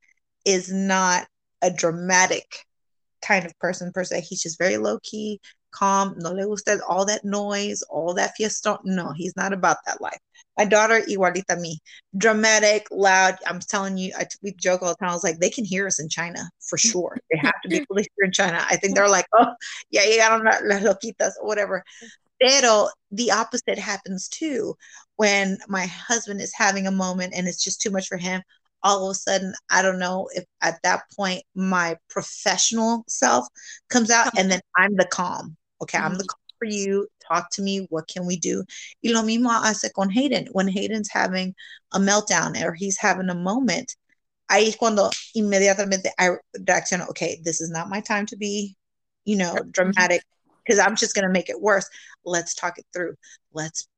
is 0.45 0.73
not 0.73 1.27
a 1.63 1.71
dramatic 1.71 2.45
kind 3.23 3.47
of 3.47 3.59
person 3.59 3.93
per 3.93 4.05
se. 4.05 4.21
He's 4.23 4.43
just 4.43 4.59
very 4.59 4.77
low 4.77 4.99
key, 5.03 5.41
calm. 5.71 6.15
No 6.19 6.33
le 6.33 6.47
gusta 6.47 6.79
all 6.89 7.05
that 7.07 7.25
noise, 7.25 7.83
all 7.91 8.15
that 8.15 8.33
fiesta. 8.37 8.79
No, 8.85 9.13
he's 9.13 9.37
not 9.37 9.53
about 9.53 9.79
that 9.87 10.01
life. 10.01 10.19
My 10.57 10.65
daughter, 10.65 11.03
igualita 11.09 11.61
me, 11.61 11.79
dramatic, 12.17 12.87
loud. 12.91 13.37
I'm 13.47 13.61
telling 13.61 13.99
you, 13.99 14.13
I 14.19 14.27
we 14.43 14.53
joke 14.53 14.83
all 14.83 14.89
the 14.89 14.95
time. 14.97 15.11
I 15.11 15.15
was 15.15 15.25
like, 15.25 15.39
they 15.39 15.51
can 15.51 15.65
hear 15.65 15.87
us 15.87 16.01
in 16.01 16.09
China 16.09 16.51
for 16.61 16.79
sure. 16.79 17.19
They 17.31 17.39
have 17.39 17.61
to 17.63 17.69
be 17.69 17.81
to 17.81 17.87
hear 17.95 18.25
in 18.25 18.33
China. 18.33 18.65
I 18.69 18.77
think 18.77 18.95
they're 18.95 19.09
like, 19.09 19.27
oh, 19.35 19.53
yeah, 19.91 20.03
llegaron 20.03 20.45
las 20.45 20.83
loquitas 20.83 21.33
or 21.41 21.47
whatever. 21.47 21.85
Pero 22.41 22.89
the 23.11 23.31
opposite 23.33 23.79
happens 23.79 24.29
too. 24.29 24.77
When 25.17 25.59
my 25.69 25.87
husband 25.87 26.41
is 26.41 26.53
having 26.55 26.87
a 26.87 26.91
moment 26.91 27.35
and 27.35 27.49
it's 27.49 27.63
just 27.63 27.81
too 27.81 27.91
much 27.91 28.09
for 28.09 28.19
him, 28.19 28.43
all 28.83 29.07
of 29.07 29.13
a 29.13 29.15
sudden, 29.15 29.53
I 29.71 29.83
don't 29.83 29.99
know 29.99 30.29
if 30.35 30.45
at 30.63 30.81
that 30.83 31.03
point 31.17 31.43
my 31.55 31.97
professional 32.09 33.05
self 33.09 33.47
comes 33.89 34.11
out 34.11 34.39
and 34.39 34.51
then 34.51 34.61
I'm 34.77 34.97
the 34.97 35.07
calm. 35.07 35.57
Okay, 35.83 35.99
I'm 35.99 36.15
the 36.15 36.19
mm-hmm. 36.19 36.27
calm 36.27 36.59
for 36.59 36.67
you. 36.67 37.09
Talk 37.27 37.51
to 37.53 37.63
me. 37.63 37.87
What 37.91 38.09
can 38.09 38.27
we 38.27 38.37
do? 38.37 38.65
Y 39.03 39.11
lo 39.13 39.23
mismo 39.23 39.51
hace 39.51 39.93
con 39.95 40.11
Hayden. 40.11 40.49
When 40.53 40.69
Hayden's 40.69 41.11
having 41.11 41.55
a 41.93 41.99
meltdown 41.99 42.61
or 42.63 42.73
he's 42.73 42.99
having 42.99 43.29
a 43.29 43.35
moment, 43.35 43.95
ahí 44.51 44.69
es 44.69 44.77
cuando 44.77 45.11
inmediatamente 45.35 46.11
I 46.19 46.31
reacciono, 46.59 47.09
okay, 47.11 47.41
this 47.43 47.61
is 47.61 47.71
not 47.71 47.89
my 47.89 48.01
time 48.01 48.27
to 48.27 48.37
be, 48.37 48.77
you 49.25 49.37
know, 49.37 49.57
dramatic 49.71 50.23
because 50.65 50.79
I'm 50.79 50.97
just 50.97 51.15
going 51.15 51.27
to 51.27 51.33
make 51.33 51.49
it 51.49 51.61
worse. 51.61 51.89
Let's 52.25 52.55
talk 52.55 52.79
it 52.79 52.87
through. 52.93 53.15
Let's 53.53 53.89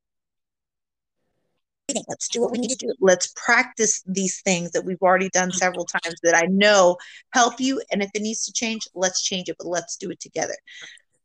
let's 2.07 2.27
do 2.29 2.41
what 2.41 2.51
we 2.51 2.57
need 2.57 2.69
to 2.69 2.87
do. 2.87 2.93
Let's 2.99 3.33
practice 3.35 4.03
these 4.05 4.41
things 4.41 4.71
that 4.71 4.83
we've 4.83 5.01
already 5.01 5.29
done 5.29 5.51
several 5.51 5.85
times 5.85 6.19
that 6.23 6.35
I 6.35 6.45
know 6.47 6.97
help 7.33 7.59
you. 7.59 7.81
And 7.91 8.01
if 8.01 8.09
it 8.13 8.21
needs 8.21 8.45
to 8.45 8.53
change, 8.53 8.87
let's 8.95 9.23
change 9.23 9.49
it, 9.49 9.55
but 9.57 9.67
let's 9.67 9.97
do 9.97 10.09
it 10.09 10.19
together. 10.19 10.55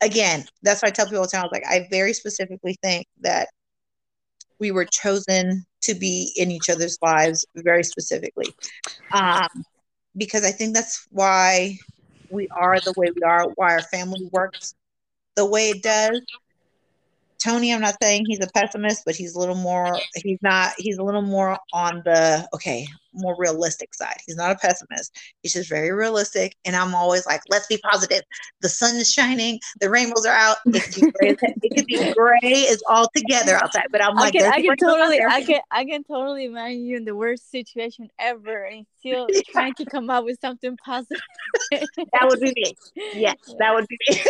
Again, 0.01 0.45
that's 0.63 0.83
why 0.83 0.89
I 0.89 0.91
tell 0.91 1.07
people 1.07 1.19
all 1.19 1.25
the 1.25 1.31
time. 1.31 1.45
I 1.45 1.49
like, 1.53 1.67
I 1.67 1.87
very 1.91 2.13
specifically 2.13 2.77
think 2.83 3.07
that 3.21 3.49
we 4.59 4.71
were 4.71 4.85
chosen 4.85 5.65
to 5.83 5.95
be 5.95 6.33
in 6.37 6.51
each 6.51 6.71
other's 6.71 6.99
lives 7.03 7.45
very 7.57 7.85
specifically. 7.85 8.55
Um, 9.13 9.49
because 10.17 10.45
I 10.45 10.51
think 10.51 10.75
that's 10.75 11.07
why 11.11 11.79
we 12.31 12.49
are 12.49 12.81
the 12.81 12.95
way 12.97 13.09
we 13.15 13.23
are, 13.23 13.49
why 13.57 13.75
our 13.75 13.83
family 13.83 14.29
works 14.33 14.75
the 15.37 15.45
way 15.45 15.71
it 15.71 15.83
does. 15.83 16.21
Tony, 17.45 17.75
I'm 17.75 17.81
not 17.81 17.97
saying 18.03 18.25
he's 18.27 18.41
a 18.41 18.49
pessimist, 18.49 19.03
but 19.05 19.15
he's 19.15 19.35
a 19.35 19.39
little 19.39 19.55
more, 19.55 19.99
he's 20.15 20.39
not, 20.41 20.73
he's 20.79 20.97
a 20.97 21.03
little 21.03 21.23
more 21.23 21.59
on 21.73 22.03
the, 22.05 22.49
okay, 22.55 22.87
more 23.15 23.37
realistic 23.39 23.95
side. 23.95 24.17
He's 24.27 24.37
not 24.37 24.51
a 24.51 24.57
pessimist. 24.57 25.17
He's 25.43 25.53
just 25.53 25.69
very 25.69 25.93
realistic. 25.93 26.57
And 26.65 26.77
I'm 26.77 26.95
always 26.95 27.27
like, 27.27 27.41
let's 27.49 27.67
be 27.67 27.79
positive. 27.79 28.23
The 28.61 28.69
sun 28.69 28.97
is 28.97 29.11
shining. 29.11 29.61
The 29.81 29.91
rainbows 29.91 30.27
are 30.27 30.35
out. 30.35 30.59
It 30.67 30.83
could 30.83 30.95
be 30.95 31.13
gray, 31.13 31.37
it 31.63 31.77
could 31.77 31.87
be 31.87 32.13
gray 32.13 32.61
is 32.61 32.83
all 32.89 33.09
together 33.15 33.57
outside. 33.57 33.87
But 33.91 34.03
I'm 34.03 34.15
like, 34.15 34.35
I 34.37 34.39
can, 34.39 34.53
I 34.53 34.63
can 34.63 34.77
totally, 34.77 35.21
I 35.21 35.43
can, 35.43 35.61
I 35.71 35.85
can 35.85 36.05
totally 36.05 36.45
imagine 36.45 36.85
you 36.85 36.97
in 36.97 37.05
the 37.05 37.15
worst 37.15 37.51
situation 37.51 38.09
ever 38.19 38.65
and 38.65 38.87
still 39.05 39.27
yeah. 39.31 39.41
trying 39.51 39.75
to 39.75 39.85
come 39.85 40.11
up 40.11 40.25
with 40.25 40.39
something 40.41 40.77
positive. 40.85 41.23
that 41.71 42.25
would 42.25 42.41
be 42.41 42.53
me. 42.57 42.75
Yes, 43.15 43.37
that 43.59 43.75
would 43.75 43.87
be 43.89 43.99
me. 44.09 44.21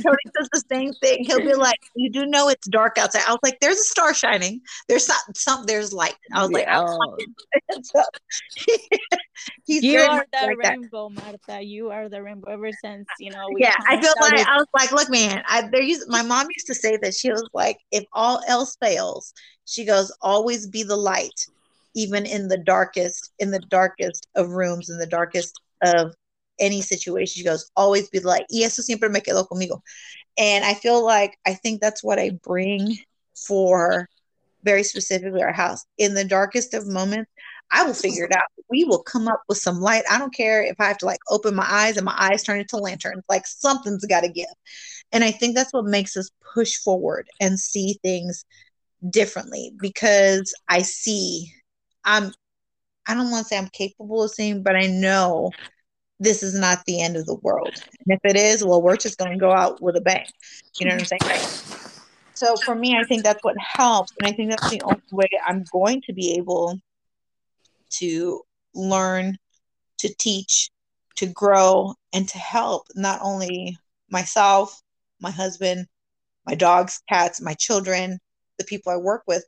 Tony 0.00 0.16
does 0.34 0.48
the 0.52 0.62
same 0.70 0.92
thing. 0.94 1.24
He'll 1.24 1.40
be 1.40 1.54
like, 1.54 1.78
you 1.94 2.10
do 2.10 2.26
know 2.26 2.48
it's 2.48 2.66
dark 2.68 2.98
outside. 2.98 3.22
I 3.26 3.30
was 3.30 3.40
like, 3.42 3.58
there's 3.60 3.78
a 3.78 3.84
star 3.84 4.14
shining. 4.14 4.60
There's 4.88 5.06
some, 5.06 5.16
some 5.34 5.64
there's 5.66 5.92
light. 5.92 6.14
I 6.32 6.42
was 6.42 6.50
yeah. 6.52 6.80
like, 6.80 7.75
so 7.82 8.02
he's 9.64 9.82
you 9.82 9.98
are 9.98 10.26
the 10.32 10.46
like 10.46 10.56
rainbow, 10.58 11.10
that. 11.14 11.24
Marta. 11.48 11.62
You 11.62 11.90
are 11.90 12.08
the 12.08 12.22
rainbow 12.22 12.50
ever 12.50 12.70
since 12.72 13.06
you 13.18 13.30
know. 13.30 13.46
yeah, 13.58 13.74
I 13.88 14.00
feel 14.00 14.10
started. 14.12 14.38
like 14.38 14.48
I 14.48 14.56
was 14.56 14.66
like, 14.74 14.92
look, 14.92 15.10
man. 15.10 15.42
I 15.46 15.68
there 15.72 15.82
used 15.82 16.08
my 16.08 16.22
mom 16.22 16.46
used 16.54 16.66
to 16.68 16.74
say 16.74 16.96
that 17.02 17.14
she 17.14 17.30
was 17.30 17.48
like, 17.52 17.78
if 17.90 18.04
all 18.12 18.40
else 18.48 18.76
fails, 18.80 19.32
she 19.64 19.84
goes, 19.84 20.14
always 20.20 20.66
be 20.66 20.82
the 20.82 20.96
light, 20.96 21.46
even 21.94 22.26
in 22.26 22.48
the 22.48 22.58
darkest, 22.58 23.32
in 23.38 23.50
the 23.50 23.60
darkest 23.60 24.28
of 24.34 24.50
rooms, 24.50 24.88
in 24.88 24.98
the 24.98 25.06
darkest 25.06 25.60
of 25.82 26.14
any 26.58 26.80
situation. 26.80 27.40
She 27.40 27.44
goes, 27.44 27.70
always 27.76 28.08
be 28.08 28.18
the 28.18 28.28
light. 28.28 28.46
Y 28.50 28.62
eso 28.62 28.82
siempre 28.82 29.08
me 29.08 29.20
quedó 29.20 29.46
conmigo. 29.46 29.80
And 30.38 30.64
I 30.64 30.74
feel 30.74 31.04
like 31.04 31.38
I 31.46 31.54
think 31.54 31.80
that's 31.80 32.04
what 32.04 32.18
I 32.18 32.30
bring 32.42 32.96
for 33.34 34.08
very 34.62 34.82
specifically 34.82 35.42
our 35.42 35.52
house. 35.52 35.84
In 35.98 36.14
the 36.14 36.24
darkest 36.24 36.74
of 36.74 36.86
moments, 36.86 37.30
I 37.70 37.84
will 37.84 37.94
figure 37.94 38.24
it 38.24 38.32
out. 38.32 38.44
We 38.70 38.84
will 38.84 39.02
come 39.02 39.28
up 39.28 39.42
with 39.48 39.58
some 39.58 39.80
light. 39.80 40.04
I 40.10 40.18
don't 40.18 40.34
care 40.34 40.62
if 40.62 40.76
I 40.80 40.86
have 40.86 40.98
to 40.98 41.06
like 41.06 41.20
open 41.30 41.54
my 41.54 41.66
eyes 41.68 41.96
and 41.96 42.04
my 42.04 42.16
eyes 42.18 42.42
turn 42.42 42.60
into 42.60 42.76
lanterns. 42.76 43.24
Like 43.28 43.46
something's 43.46 44.04
got 44.04 44.22
to 44.22 44.28
give. 44.28 44.46
And 45.12 45.24
I 45.24 45.30
think 45.30 45.54
that's 45.54 45.72
what 45.72 45.84
makes 45.84 46.16
us 46.16 46.30
push 46.54 46.76
forward 46.76 47.28
and 47.40 47.58
see 47.58 47.98
things 48.02 48.44
differently 49.10 49.72
because 49.80 50.54
I 50.68 50.82
see 50.82 51.52
I'm 52.04 52.32
I 53.06 53.14
don't 53.14 53.30
want 53.30 53.44
to 53.44 53.48
say 53.48 53.58
I'm 53.58 53.68
capable 53.68 54.24
of 54.24 54.30
seeing, 54.32 54.62
but 54.62 54.74
I 54.74 54.86
know 54.86 55.52
this 56.18 56.42
is 56.42 56.58
not 56.58 56.84
the 56.86 57.00
end 57.00 57.16
of 57.16 57.26
the 57.26 57.36
world. 57.36 57.74
And 58.06 58.18
if 58.18 58.20
it 58.24 58.36
is, 58.36 58.64
well, 58.64 58.82
we're 58.82 58.96
just 58.96 59.18
going 59.18 59.32
to 59.32 59.38
go 59.38 59.52
out 59.52 59.80
with 59.80 59.96
a 59.96 60.00
bang. 60.00 60.26
You 60.78 60.86
know 60.86 60.94
what 60.94 61.12
I'm 61.12 61.20
saying? 61.20 61.46
So 62.34 62.56
for 62.56 62.74
me, 62.74 62.96
I 62.98 63.04
think 63.04 63.22
that's 63.22 63.42
what 63.42 63.56
helps. 63.58 64.12
And 64.18 64.28
I 64.28 64.32
think 64.32 64.50
that's 64.50 64.70
the 64.70 64.82
only 64.82 65.02
way 65.12 65.28
I'm 65.46 65.64
going 65.72 66.02
to 66.06 66.12
be 66.12 66.34
able 66.36 66.80
to 67.90 68.42
learn, 68.74 69.38
to 69.98 70.14
teach, 70.18 70.70
to 71.16 71.26
grow, 71.26 71.94
and 72.12 72.28
to 72.28 72.38
help 72.38 72.86
not 72.94 73.20
only 73.22 73.78
myself, 74.10 74.80
my 75.20 75.30
husband, 75.30 75.86
my 76.46 76.54
dogs, 76.54 77.02
cats, 77.08 77.40
my 77.40 77.54
children, 77.54 78.18
the 78.58 78.64
people 78.64 78.92
I 78.92 78.96
work 78.96 79.22
with 79.26 79.44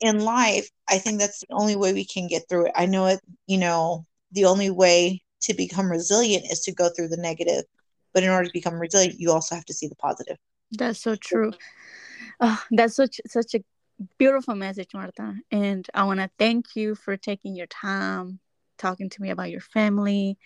in 0.00 0.20
life. 0.20 0.68
I 0.88 0.98
think 0.98 1.18
that's 1.18 1.40
the 1.40 1.54
only 1.54 1.76
way 1.76 1.92
we 1.92 2.04
can 2.04 2.26
get 2.26 2.48
through 2.48 2.66
it. 2.66 2.72
I 2.74 2.86
know 2.86 3.06
it, 3.06 3.20
you 3.46 3.58
know, 3.58 4.04
the 4.32 4.44
only 4.44 4.70
way 4.70 5.22
to 5.42 5.54
become 5.54 5.90
resilient 5.90 6.44
is 6.50 6.60
to 6.62 6.72
go 6.72 6.88
through 6.88 7.08
the 7.08 7.16
negative. 7.16 7.64
But 8.12 8.22
in 8.22 8.30
order 8.30 8.46
to 8.46 8.52
become 8.52 8.74
resilient, 8.74 9.18
you 9.18 9.32
also 9.32 9.54
have 9.54 9.64
to 9.66 9.74
see 9.74 9.88
the 9.88 9.96
positive. 9.96 10.36
That's 10.72 11.00
so 11.00 11.16
true. 11.16 11.52
Oh, 12.40 12.62
that's 12.70 12.96
such 12.96 13.20
such 13.26 13.54
a 13.54 13.64
beautiful 14.18 14.54
message, 14.54 14.90
Marta. 14.94 15.34
And 15.50 15.86
I 15.94 16.04
want 16.04 16.20
to 16.20 16.30
thank 16.38 16.76
you 16.76 16.94
for 16.94 17.16
taking 17.16 17.54
your 17.56 17.66
time 17.66 18.40
talking 18.76 19.08
to 19.08 19.22
me 19.22 19.30
about 19.30 19.50
your 19.50 19.60
family, 19.60 20.36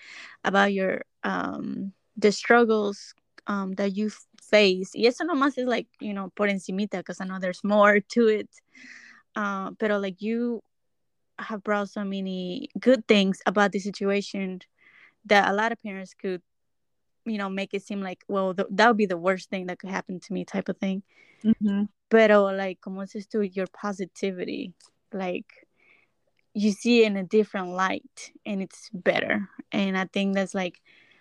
about 0.44 0.72
your 0.72 1.02
um 1.24 1.92
the 2.16 2.30
struggles 2.32 3.14
um 3.46 3.72
that 3.74 3.96
you 3.96 4.10
face. 4.42 4.92
Y 4.94 5.06
eso 5.06 5.24
nomás 5.24 5.58
is 5.58 5.66
like, 5.66 5.88
you 6.00 6.12
know, 6.12 6.30
por 6.36 6.46
encimita, 6.48 6.98
because 6.98 7.20
I 7.20 7.24
know 7.24 7.38
there's 7.38 7.64
more 7.64 8.00
to 8.00 8.28
it. 8.28 8.48
Uh, 9.36 9.70
pero 9.78 9.98
like 9.98 10.20
you 10.20 10.62
have 11.38 11.62
brought 11.62 11.88
so 11.88 12.04
many 12.04 12.68
good 12.80 13.06
things 13.06 13.40
about 13.46 13.72
the 13.72 13.78
situation 13.78 14.60
that 15.24 15.48
a 15.48 15.52
lot 15.52 15.70
of 15.72 15.80
parents 15.82 16.14
could, 16.14 16.42
you 17.24 17.38
know, 17.38 17.48
make 17.48 17.72
it 17.72 17.82
seem 17.82 18.00
like, 18.00 18.24
well, 18.26 18.54
th- 18.54 18.68
that 18.70 18.88
would 18.88 18.96
be 18.96 19.06
the 19.06 19.16
worst 19.16 19.48
thing 19.48 19.66
that 19.66 19.78
could 19.78 19.90
happen 19.90 20.18
to 20.18 20.32
me, 20.32 20.44
type 20.44 20.68
of 20.68 20.76
thing. 20.78 21.02
Mm-hmm. 21.44 21.84
Pero 22.10 22.50
like, 22.52 22.80
como 22.80 23.02
dices 23.02 23.28
tú, 23.28 23.42
your 23.54 23.66
positivity, 23.66 24.72
like 25.12 25.46
you 26.54 26.72
see 26.72 27.02
it 27.02 27.06
in 27.06 27.16
a 27.16 27.22
different 27.22 27.68
light 27.68 28.32
and 28.46 28.62
it's 28.62 28.88
better. 28.92 29.48
And 29.72 29.96
I 29.96 30.06
think 30.06 30.34
that's 30.34 30.54
like, 30.54 30.80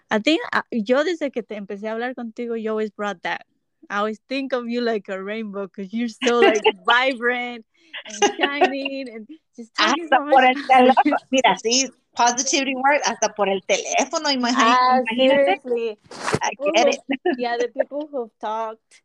I 0.10 0.20
think 0.20 0.42
uh, 0.54 0.62
yo 0.72 1.04
desde 1.04 1.32
que 1.34 1.44
te 1.44 1.56
empecé 1.56 1.84
a 1.84 1.96
hablar 1.96 2.16
contigo, 2.16 2.62
you 2.62 2.70
always 2.70 2.92
brought 2.92 3.22
that. 3.24 3.46
I 3.90 4.00
always 4.00 4.20
think 4.28 4.54
of 4.54 4.68
you 4.68 4.82
like 4.82 5.08
a 5.10 5.22
rainbow 5.22 5.68
because 5.68 5.94
you're 5.94 6.08
so 6.08 6.40
like 6.40 6.64
vibrant 6.86 7.66
and 8.06 8.38
shining 8.38 9.10
and 9.10 9.28
just 9.56 9.72
hasta 9.78 10.08
so 10.10 10.30
por 10.30 10.44
el 10.44 10.56
teléfono. 10.56 11.18
Mira, 11.32 11.58
sí, 11.64 11.90
positivity 12.16 12.76
word 12.76 13.02
hasta 13.06 13.34
por 13.34 13.48
el 13.48 13.62
teléfono. 13.62 14.30
Imagínate. 14.30 14.56
Ah, 14.56 15.02
seriously. 15.14 15.98
I 16.42 16.50
get 16.74 16.88
it. 16.88 17.20
yeah, 17.38 17.58
the 17.58 17.70
people 17.70 18.10
who've 18.12 18.32
talked 18.40 19.02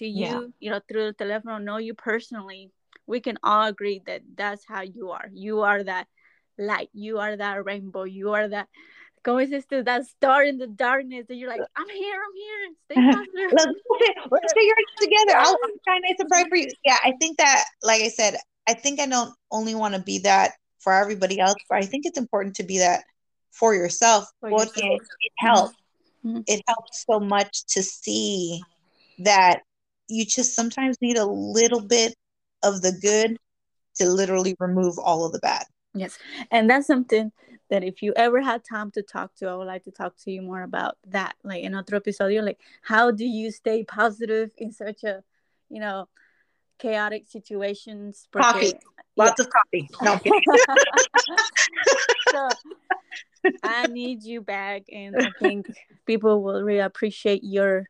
to 0.00 0.06
you, 0.06 0.24
yeah. 0.24 0.40
you 0.58 0.70
know, 0.70 0.80
through 0.88 1.06
the 1.06 1.12
telephone, 1.12 1.64
know 1.64 1.78
you 1.78 1.94
personally, 1.94 2.72
we 3.06 3.20
can 3.20 3.38
all 3.42 3.66
agree 3.66 4.02
that 4.06 4.22
that's 4.34 4.64
how 4.66 4.82
you 4.82 5.10
are. 5.10 5.28
You 5.32 5.60
are 5.60 5.82
that 5.84 6.06
light. 6.58 6.90
You 6.92 7.18
are 7.18 7.36
that 7.36 7.64
rainbow. 7.64 8.04
You 8.04 8.32
are 8.32 8.48
that 8.48 8.68
dices 9.24 9.64
tú, 9.66 9.84
that 9.84 10.06
star 10.06 10.44
in 10.44 10.58
the 10.58 10.66
darkness, 10.66 11.26
and 11.28 11.38
you're 11.38 11.48
like, 11.48 11.60
I'm 11.76 11.88
here, 11.88 12.20
I'm 12.26 12.36
here, 12.36 13.12
stay 13.12 13.26
let's, 13.52 13.66
let's 14.30 14.52
figure 14.52 14.74
it 14.76 15.02
together. 15.02 15.38
I'll, 15.38 15.56
try 15.84 15.98
nice 15.98 16.16
and 16.18 16.28
bright 16.28 16.48
for 16.48 16.56
you. 16.56 16.68
Yeah, 16.84 16.96
I 17.04 17.12
think 17.20 17.38
that, 17.38 17.64
like 17.82 18.02
I 18.02 18.08
said, 18.08 18.36
I 18.66 18.74
think 18.74 19.00
I 19.00 19.06
don't 19.06 19.34
only 19.50 19.74
want 19.74 19.94
to 19.94 20.00
be 20.00 20.20
that 20.20 20.52
for 20.78 20.92
everybody 20.92 21.38
else, 21.38 21.56
but 21.68 21.78
I 21.78 21.86
think 21.86 22.06
it's 22.06 22.18
important 22.18 22.56
to 22.56 22.62
be 22.62 22.78
that 22.78 23.04
for 23.52 23.74
yourself. 23.74 24.24
For 24.40 24.50
yourself. 24.50 24.76
It, 24.76 25.02
it 25.20 25.32
helps. 25.38 25.74
Mm-hmm. 26.24 26.40
It 26.46 26.62
helps 26.66 27.04
so 27.06 27.20
much 27.20 27.66
to 27.74 27.82
see 27.82 28.62
that 29.20 29.60
you 30.10 30.24
just 30.24 30.54
sometimes 30.54 31.00
need 31.00 31.16
a 31.16 31.24
little 31.24 31.80
bit 31.80 32.14
of 32.62 32.82
the 32.82 32.92
good 32.92 33.36
to 33.96 34.08
literally 34.08 34.56
remove 34.58 34.98
all 34.98 35.24
of 35.24 35.32
the 35.32 35.38
bad. 35.38 35.64
Yes. 35.94 36.18
And 36.50 36.68
that's 36.70 36.86
something 36.86 37.32
that 37.68 37.84
if 37.84 38.02
you 38.02 38.12
ever 38.16 38.40
had 38.40 38.62
time 38.64 38.90
to 38.92 39.02
talk 39.02 39.34
to, 39.36 39.48
I 39.48 39.54
would 39.54 39.66
like 39.66 39.84
to 39.84 39.90
talk 39.90 40.16
to 40.24 40.30
you 40.30 40.42
more 40.42 40.62
about 40.62 40.96
that. 41.08 41.36
Like 41.42 41.62
in 41.62 41.74
other 41.74 41.98
episodio, 41.98 42.44
like 42.44 42.60
how 42.82 43.10
do 43.10 43.24
you 43.24 43.50
stay 43.50 43.84
positive 43.84 44.50
in 44.56 44.72
such 44.72 45.04
a, 45.04 45.22
you 45.68 45.80
know, 45.80 46.08
chaotic 46.78 47.26
situations? 47.28 48.28
Coffee. 48.32 48.72
Lots 49.16 49.40
yeah. 49.40 49.44
of 49.44 49.50
coffee. 49.50 49.88
No, 50.02 50.18
so, 52.30 52.48
I 53.62 53.86
need 53.86 54.22
you 54.22 54.42
back 54.42 54.82
and 54.92 55.16
I 55.16 55.30
think 55.38 55.66
people 56.06 56.42
will 56.42 56.62
really 56.62 56.80
appreciate 56.80 57.42
your 57.42 57.86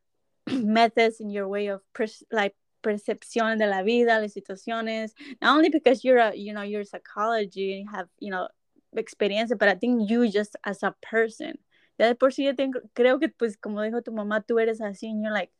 methods 0.64 1.20
in 1.20 1.30
your 1.30 1.48
way 1.48 1.68
of 1.68 1.80
pers- 1.94 2.24
like 2.30 2.54
percepción 2.82 3.58
de 3.58 3.66
la 3.66 3.82
vida, 3.82 4.20
las 4.20 4.34
situaciones. 4.34 5.12
Not 5.40 5.56
only 5.56 5.68
because 5.68 6.04
you're 6.04 6.18
a 6.18 6.34
you 6.34 6.52
know 6.52 6.62
you're 6.62 6.84
psychology 6.84 7.80
and 7.80 7.88
have 7.90 8.08
you 8.18 8.30
know 8.30 8.48
experiencia, 8.96 9.56
but 9.58 9.68
I 9.68 9.74
think 9.74 10.10
you 10.10 10.28
just 10.28 10.56
as 10.64 10.82
a 10.82 10.94
person. 11.02 11.58
Ya 11.98 12.06
de 12.06 12.14
por 12.14 12.30
sí 12.30 12.44
yo 12.44 12.54
tengo, 12.54 12.80
creo 12.94 13.20
que 13.20 13.28
pues 13.28 13.56
como 13.56 13.82
dijo 13.82 14.02
tu 14.02 14.12
mamá, 14.12 14.44
tú 14.46 14.58
eres 14.58 14.80
así, 14.80 15.10
and 15.10 15.22
you're 15.22 15.32
like, 15.32 15.52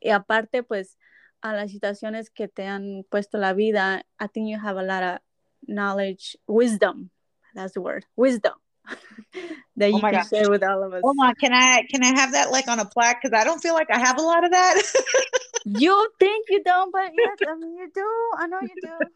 y 0.00 0.10
aparte 0.10 0.62
pues 0.62 0.96
a 1.42 1.52
las 1.52 1.70
situaciones 1.70 2.30
que 2.30 2.48
te 2.48 2.64
han 2.64 3.04
puesto 3.10 3.38
la 3.38 3.52
vida, 3.52 4.04
I 4.18 4.26
think 4.26 4.48
you 4.48 4.58
have 4.58 4.78
a 4.78 4.82
lot 4.82 5.02
of 5.02 5.20
knowledge, 5.66 6.36
wisdom. 6.46 7.10
That's 7.54 7.74
the 7.74 7.80
word, 7.80 8.06
wisdom. 8.16 8.54
that 9.76 9.92
oh 9.92 9.96
you 9.96 10.00
can 10.00 10.12
God. 10.12 10.26
share 10.26 10.50
with 10.50 10.62
all 10.62 10.82
of 10.82 10.92
us. 10.92 11.02
Hold 11.02 11.16
on, 11.22 11.34
can 11.36 11.52
I 11.52 11.82
can 11.90 12.02
I 12.02 12.18
have 12.18 12.32
that 12.32 12.50
like 12.50 12.68
on 12.68 12.78
a 12.78 12.84
plaque? 12.84 13.20
Because 13.22 13.38
I 13.38 13.44
don't 13.44 13.60
feel 13.60 13.74
like 13.74 13.90
I 13.90 13.98
have 13.98 14.18
a 14.18 14.22
lot 14.22 14.44
of 14.44 14.50
that. 14.52 14.82
you 15.64 16.08
think 16.18 16.46
you 16.48 16.62
don't, 16.62 16.92
but 16.92 17.12
yes, 17.14 17.38
I 17.46 17.54
mean 17.56 17.76
you 17.76 17.90
do. 17.94 18.30
I 18.38 18.46
know 18.46 18.60
you 18.60 18.76
do. 18.80 19.10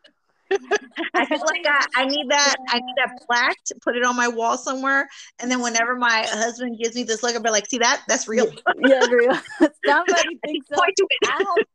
I 1.15 1.27
feel 1.27 1.39
like 1.39 1.65
I, 1.67 1.87
I 1.95 2.05
need 2.07 2.29
that 2.31 2.57
I 2.69 2.81
need 2.81 2.95
that 2.97 3.21
plaque 3.27 3.57
to 3.67 3.77
put 3.83 3.97
it 3.97 4.05
on 4.05 4.17
my 4.17 4.29
wall 4.29 4.57
somewhere. 4.57 5.09
And 5.39 5.51
then 5.51 5.61
whenever 5.63 5.97
my 5.97 6.27
husband 6.29 6.79
gives 6.79 6.97
me 6.97 7.05
this 7.05 7.23
look, 7.23 7.35
I'll 7.35 7.43
be 7.43 7.51
like, 7.51 7.69
see 7.69 7.79
that? 7.79 8.03
That's 8.09 8.29
real. 8.29 8.53
yeah, 8.81 9.05
real. 9.05 9.39
Somebody 9.87 10.39
thinks 10.45 10.69
so. 10.69 10.77
I 11.25 11.37
have 11.37 11.67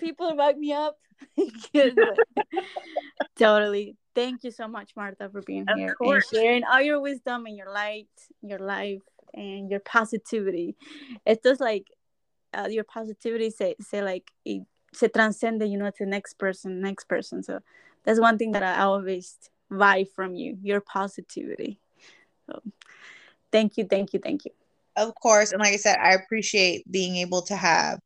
people 0.00 0.36
back 0.36 0.56
me 0.58 0.72
up. 0.72 0.96
totally. 3.36 3.96
Thank 4.14 4.44
you 4.44 4.50
so 4.50 4.68
much, 4.68 4.92
Martha, 4.96 5.28
for 5.28 5.42
being 5.42 5.64
of 5.68 5.76
here 5.76 5.94
course. 5.94 6.32
and 6.32 6.40
sharing 6.40 6.64
all 6.64 6.80
your 6.80 7.00
wisdom 7.00 7.46
and 7.46 7.56
your 7.56 7.72
light, 7.72 8.08
your 8.42 8.60
life, 8.60 9.02
and 9.32 9.70
your 9.70 9.80
positivity. 9.80 10.76
It's 11.26 11.42
just 11.42 11.60
like 11.60 11.88
uh, 12.56 12.68
your 12.70 12.84
positivity 12.84 13.50
say 13.50 13.74
say 13.80 14.02
like 14.02 14.30
it 14.44 14.62
se 14.92 15.08
transcende, 15.08 15.68
you 15.68 15.78
know, 15.78 15.90
to 15.90 16.04
the 16.04 16.06
next 16.06 16.34
person, 16.34 16.80
next 16.80 17.08
person. 17.08 17.42
So 17.42 17.60
that's 18.04 18.20
one 18.20 18.38
thing 18.38 18.52
that 18.52 18.62
I 18.62 18.82
always 18.82 19.36
vibe 19.70 20.08
from 20.14 20.34
you, 20.34 20.58
your 20.62 20.80
positivity. 20.80 21.80
So 22.46 22.60
thank 23.50 23.76
you, 23.76 23.84
thank 23.84 24.12
you, 24.12 24.20
thank 24.20 24.44
you. 24.44 24.52
Of 24.96 25.12
course, 25.16 25.50
and 25.50 25.60
like 25.60 25.72
I 25.72 25.76
said, 25.76 25.96
I 26.00 26.14
appreciate 26.14 26.90
being 26.90 27.16
able 27.16 27.42
to 27.42 27.56
have 27.56 27.98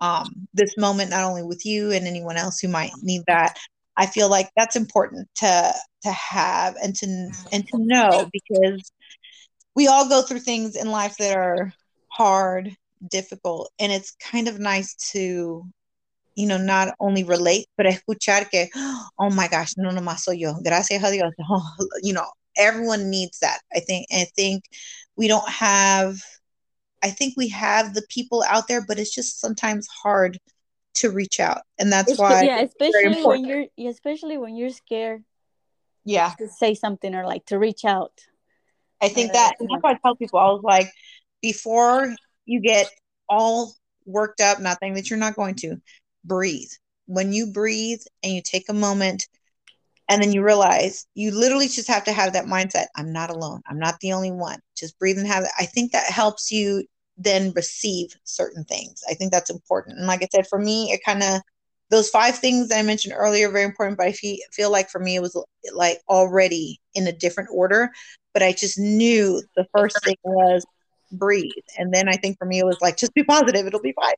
um, 0.00 0.48
this 0.52 0.76
moment 0.76 1.10
not 1.10 1.24
only 1.24 1.44
with 1.44 1.64
you 1.64 1.92
and 1.92 2.06
anyone 2.06 2.36
else 2.36 2.58
who 2.58 2.68
might 2.68 2.90
need 3.02 3.22
that, 3.28 3.56
I 3.96 4.06
feel 4.06 4.28
like 4.28 4.50
that's 4.56 4.76
important 4.76 5.28
to 5.36 5.74
to 6.02 6.10
have 6.10 6.76
and 6.82 6.94
to 6.96 7.06
and 7.52 7.66
to 7.68 7.78
know 7.78 8.28
because 8.32 8.90
we 9.76 9.88
all 9.88 10.08
go 10.08 10.22
through 10.22 10.40
things 10.40 10.76
in 10.76 10.90
life 10.90 11.16
that 11.18 11.36
are 11.36 11.72
hard, 12.08 12.76
difficult, 13.10 13.72
and 13.78 13.92
it's 13.92 14.16
kind 14.20 14.48
of 14.48 14.58
nice 14.58 14.94
to 15.12 15.64
you 16.36 16.46
know 16.48 16.58
not 16.58 16.94
only 16.98 17.22
relate 17.22 17.66
but 17.76 17.86
escuchar 17.86 18.50
que 18.50 18.68
oh 18.74 19.30
my 19.30 19.46
gosh 19.46 19.74
no 19.76 19.90
no 19.90 20.00
más 20.00 20.20
soy 20.20 20.34
yo. 20.34 20.54
Gracias 20.62 21.02
a 21.02 21.10
Dios. 21.10 21.32
Oh, 21.48 21.62
you 22.02 22.12
know 22.12 22.26
everyone 22.56 23.10
needs 23.10 23.38
that 23.40 23.60
I 23.74 23.80
think 23.80 24.06
I 24.12 24.26
think 24.36 24.64
we 25.16 25.28
don't 25.28 25.48
have 25.48 26.18
I 27.02 27.10
think 27.10 27.34
we 27.36 27.48
have 27.48 27.94
the 27.94 28.06
people 28.08 28.44
out 28.48 28.68
there 28.68 28.84
but 28.86 28.98
it's 28.98 29.14
just 29.14 29.40
sometimes 29.40 29.86
hard 29.88 30.38
to 30.94 31.10
reach 31.10 31.40
out. 31.40 31.62
And 31.78 31.92
that's 31.92 32.12
it's, 32.12 32.20
why 32.20 32.42
yeah 32.42 32.60
especially 32.60 33.24
when 33.24 33.44
you're 33.44 33.90
especially 33.90 34.38
when 34.38 34.56
you're 34.56 34.70
scared 34.70 35.24
yeah. 36.04 36.32
to 36.38 36.48
say 36.48 36.74
something 36.74 37.14
or 37.14 37.26
like 37.26 37.46
to 37.46 37.58
reach 37.58 37.84
out. 37.84 38.12
I 39.02 39.08
think 39.08 39.30
uh, 39.30 39.34
that 39.34 39.54
that's 39.60 39.82
why 39.82 39.92
i 39.92 39.98
tell 40.02 40.16
people 40.16 40.38
i 40.38 40.46
was 40.46 40.62
like 40.62 40.90
before 41.42 42.14
you 42.46 42.60
get 42.60 42.88
all 43.28 43.74
worked 44.06 44.40
up 44.40 44.60
nothing 44.60 44.94
that 44.94 45.10
you're 45.10 45.18
not 45.18 45.34
going 45.34 45.56
to 45.56 45.76
breathe. 46.24 46.70
When 47.06 47.32
you 47.32 47.52
breathe 47.52 48.00
and 48.22 48.32
you 48.32 48.40
take 48.42 48.68
a 48.68 48.74
moment 48.74 49.26
and 50.08 50.22
then 50.22 50.32
you 50.32 50.42
realize 50.42 51.06
you 51.14 51.32
literally 51.32 51.68
just 51.68 51.88
have 51.88 52.04
to 52.04 52.12
have 52.12 52.34
that 52.34 52.46
mindset 52.46 52.86
i'm 52.96 53.12
not 53.12 53.30
alone. 53.30 53.60
I'm 53.66 53.78
not 53.78 54.00
the 54.00 54.12
only 54.12 54.30
one. 54.30 54.60
Just 54.76 54.98
breathe 54.98 55.18
and 55.18 55.26
have 55.26 55.44
it. 55.44 55.50
i 55.58 55.66
think 55.66 55.92
that 55.92 56.06
helps 56.06 56.50
you 56.50 56.84
then 57.16 57.52
receive 57.54 58.14
certain 58.24 58.64
things. 58.64 59.02
I 59.08 59.14
think 59.14 59.32
that's 59.32 59.50
important. 59.50 59.98
And 59.98 60.06
like 60.06 60.22
I 60.22 60.28
said, 60.34 60.46
for 60.46 60.58
me, 60.58 60.90
it 60.90 61.04
kind 61.04 61.22
of 61.22 61.40
those 61.90 62.08
five 62.08 62.36
things 62.36 62.72
I 62.72 62.82
mentioned 62.82 63.14
earlier 63.16 63.50
very 63.50 63.64
important. 63.64 63.98
But 63.98 64.06
I 64.06 64.12
feel 64.12 64.36
feel 64.52 64.70
like 64.70 64.90
for 64.90 65.00
me, 65.00 65.16
it 65.16 65.22
was 65.22 65.40
like 65.74 66.00
already 66.08 66.80
in 66.94 67.06
a 67.06 67.12
different 67.12 67.50
order. 67.52 67.90
But 68.32 68.42
I 68.42 68.52
just 68.52 68.78
knew 68.78 69.42
the 69.56 69.66
first 69.72 70.02
thing 70.02 70.16
was 70.24 70.64
breathe, 71.12 71.52
and 71.78 71.94
then 71.94 72.08
I 72.08 72.16
think 72.16 72.38
for 72.38 72.46
me 72.46 72.58
it 72.58 72.66
was 72.66 72.78
like 72.80 72.96
just 72.98 73.14
be 73.14 73.24
positive, 73.24 73.66
it'll 73.66 73.80
be 73.80 73.92
fine. 73.92 74.14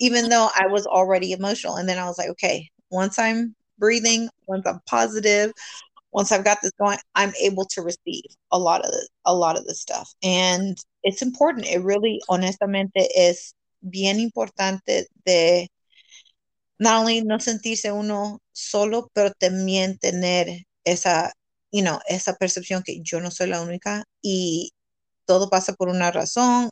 Even 0.00 0.28
though 0.28 0.48
I 0.54 0.66
was 0.66 0.86
already 0.86 1.32
emotional, 1.32 1.76
and 1.76 1.88
then 1.88 1.98
I 1.98 2.06
was 2.06 2.18
like, 2.18 2.30
okay, 2.30 2.68
once 2.90 3.18
I'm 3.18 3.54
breathing, 3.78 4.28
once 4.46 4.66
I'm 4.66 4.80
positive, 4.86 5.52
once 6.12 6.32
I've 6.32 6.44
got 6.44 6.58
this 6.62 6.72
going, 6.78 6.98
I'm 7.14 7.32
able 7.40 7.64
to 7.66 7.82
receive 7.82 8.24
a 8.50 8.58
lot 8.58 8.84
of 8.84 8.90
the, 8.90 9.08
a 9.24 9.34
lot 9.34 9.58
of 9.58 9.66
the 9.66 9.74
stuff. 9.74 10.12
And 10.22 10.76
it's 11.02 11.22
important. 11.22 11.66
It 11.66 11.82
really, 11.82 12.20
honestamente, 12.28 13.08
es 13.16 13.54
bien 13.80 14.20
importante 14.20 15.06
de 15.24 15.68
not 16.78 17.00
only 17.00 17.22
no 17.22 17.38
sentirse 17.38 17.92
uno 17.92 18.40
solo, 18.52 19.08
pero 19.14 19.30
también 19.38 19.98
tener 19.98 20.64
esa, 20.84 21.32
you 21.70 21.82
know, 21.82 22.00
esa 22.08 22.34
percepción 22.36 22.82
que 22.82 23.00
yo 23.02 23.20
no 23.20 23.30
soy 23.30 23.48
la 23.48 23.62
única 23.62 24.04
y 24.22 24.72
todo 25.26 25.50
pasa 25.50 25.74
por 25.74 25.88
una 25.88 26.10
razón, 26.12 26.70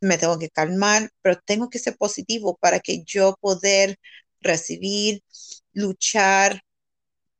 me 0.00 0.18
tengo 0.18 0.38
que 0.38 0.50
calmar, 0.50 1.10
pero 1.22 1.38
tengo 1.44 1.70
que 1.70 1.78
ser 1.78 1.96
positivo 1.96 2.56
para 2.60 2.80
que 2.80 3.04
yo 3.04 3.36
poder 3.40 3.98
recibir, 4.40 5.22
luchar, 5.72 6.62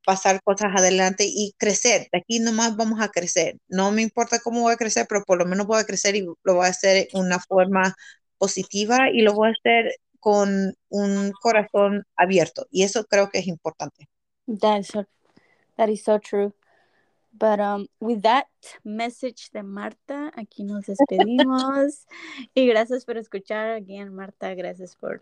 pasar 0.07 0.41
cosas 0.41 0.71
adelante 0.73 1.25
y 1.27 1.53
crecer. 1.57 2.07
De 2.13 2.19
aquí 2.19 2.39
nomás 2.39 2.77
vamos 2.77 3.01
a 3.01 3.09
crecer. 3.09 3.57
No 3.67 3.91
me 3.91 4.01
importa 4.01 4.39
cómo 4.39 4.61
voy 4.61 4.71
a 4.71 4.77
crecer, 4.77 5.05
pero 5.09 5.25
por 5.25 5.37
lo 5.37 5.45
menos 5.45 5.67
voy 5.67 5.81
a 5.81 5.83
crecer 5.83 6.15
y 6.15 6.21
lo 6.21 6.53
voy 6.55 6.65
a 6.65 6.69
hacer 6.69 7.09
en 7.11 7.19
una 7.19 7.39
forma 7.39 7.93
positiva 8.37 9.09
y 9.11 9.21
lo 9.21 9.33
voy 9.33 9.49
a 9.49 9.51
hacer 9.51 9.95
con 10.21 10.73
un 10.87 11.33
corazón 11.41 12.05
abierto. 12.15 12.67
Y 12.71 12.83
eso 12.83 13.03
creo 13.03 13.29
que 13.29 13.39
es 13.39 13.47
importante. 13.47 14.07
That 14.47 14.79
is 14.79 14.87
so, 14.87 15.05
that 15.75 15.89
is 15.89 16.05
so 16.05 16.19
true. 16.19 16.53
But 17.33 17.59
um, 17.59 17.87
with 17.99 18.21
that 18.21 18.47
message 18.85 19.49
de 19.51 19.61
Marta, 19.61 20.31
aquí 20.37 20.63
nos 20.63 20.85
despedimos. 20.85 22.07
y 22.55 22.65
gracias 22.65 23.03
por 23.03 23.17
escuchar. 23.17 23.71
Again, 23.71 24.15
Marta, 24.15 24.55
gracias 24.55 24.95
por 24.95 25.19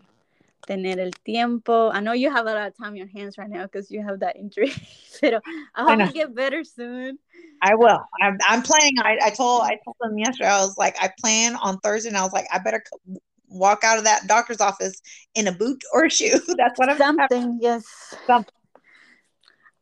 tener 0.66 0.98
el 1.00 1.12
tiempo. 1.24 1.90
I 1.90 2.00
know 2.00 2.12
you 2.12 2.30
have 2.30 2.46
a 2.46 2.54
lot 2.54 2.66
of 2.68 2.76
time 2.76 2.90
on 2.90 2.96
your 2.96 3.06
hands 3.06 3.38
right 3.38 3.48
now 3.48 3.62
because 3.62 3.90
you 3.90 4.02
have 4.02 4.20
that 4.20 4.36
injury. 4.36 4.72
Pero 5.20 5.40
I 5.74 5.82
hope 5.82 6.00
I 6.00 6.04
you 6.04 6.12
get 6.12 6.34
better 6.34 6.64
soon. 6.64 7.18
I 7.62 7.74
will. 7.74 8.00
I'm, 8.20 8.38
I'm 8.46 8.62
planning. 8.62 8.98
I, 8.98 9.18
I 9.24 9.30
told 9.30 9.62
I 9.62 9.78
told 9.84 9.96
them 10.00 10.18
yesterday. 10.18 10.48
I 10.48 10.60
was 10.60 10.76
like, 10.76 10.96
I 11.00 11.10
plan 11.18 11.56
on 11.56 11.78
Thursday, 11.78 12.08
and 12.08 12.18
I 12.18 12.22
was 12.22 12.32
like, 12.32 12.46
I 12.52 12.58
better 12.58 12.82
walk 13.48 13.84
out 13.84 13.98
of 13.98 14.04
that 14.04 14.26
doctor's 14.26 14.60
office 14.60 15.00
in 15.34 15.46
a 15.46 15.52
boot 15.52 15.82
or 15.92 16.04
a 16.04 16.10
shoe. 16.10 16.38
That's 16.56 16.78
what 16.78 16.90
I'm 16.90 16.98
something. 16.98 17.58
Yes. 17.60 17.86
Something. 18.26 18.52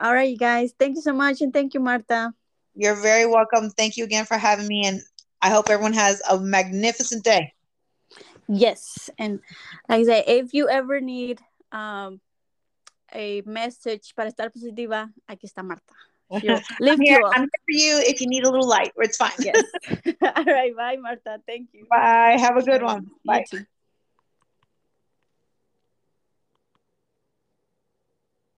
All 0.00 0.12
right, 0.12 0.30
you 0.30 0.38
guys. 0.38 0.74
Thank 0.78 0.96
you 0.96 1.02
so 1.02 1.12
much, 1.12 1.40
and 1.40 1.52
thank 1.52 1.74
you, 1.74 1.80
Marta. 1.80 2.32
You're 2.74 3.00
very 3.00 3.26
welcome. 3.26 3.70
Thank 3.70 3.96
you 3.96 4.04
again 4.04 4.24
for 4.24 4.36
having 4.36 4.66
me, 4.66 4.86
and 4.86 5.00
I 5.40 5.50
hope 5.50 5.70
everyone 5.70 5.92
has 5.92 6.20
a 6.28 6.38
magnificent 6.38 7.24
day. 7.24 7.52
Yes, 8.48 9.10
and 9.18 9.40
like 9.88 10.00
I 10.00 10.04
say, 10.04 10.24
if 10.26 10.52
you 10.54 10.68
ever 10.68 11.00
need 11.00 11.40
um, 11.72 12.20
a 13.12 13.42
message 13.46 14.14
para 14.14 14.30
estar 14.30 14.50
positiva, 14.50 15.10
aquí 15.28 15.44
está 15.46 15.64
Marta. 15.64 15.94
She'll 16.40 16.60
I'm 16.80 17.00
here. 17.00 17.20
I'm 17.32 17.42
here 17.42 17.62
for 17.64 17.72
you 17.72 17.98
if 18.04 18.20
you 18.20 18.26
need 18.26 18.44
a 18.44 18.50
little 18.50 18.68
light. 18.68 18.92
It's 18.96 19.16
fine. 19.16 19.32
Yes. 19.38 19.62
All 20.22 20.44
right. 20.44 20.74
Bye, 20.76 20.96
Marta. 20.96 21.38
Thank 21.46 21.68
you. 21.72 21.86
Bye. 21.88 22.36
Have 22.38 22.56
a 22.56 22.62
good 22.62 22.82
one. 22.82 23.10
Bye. 23.24 23.44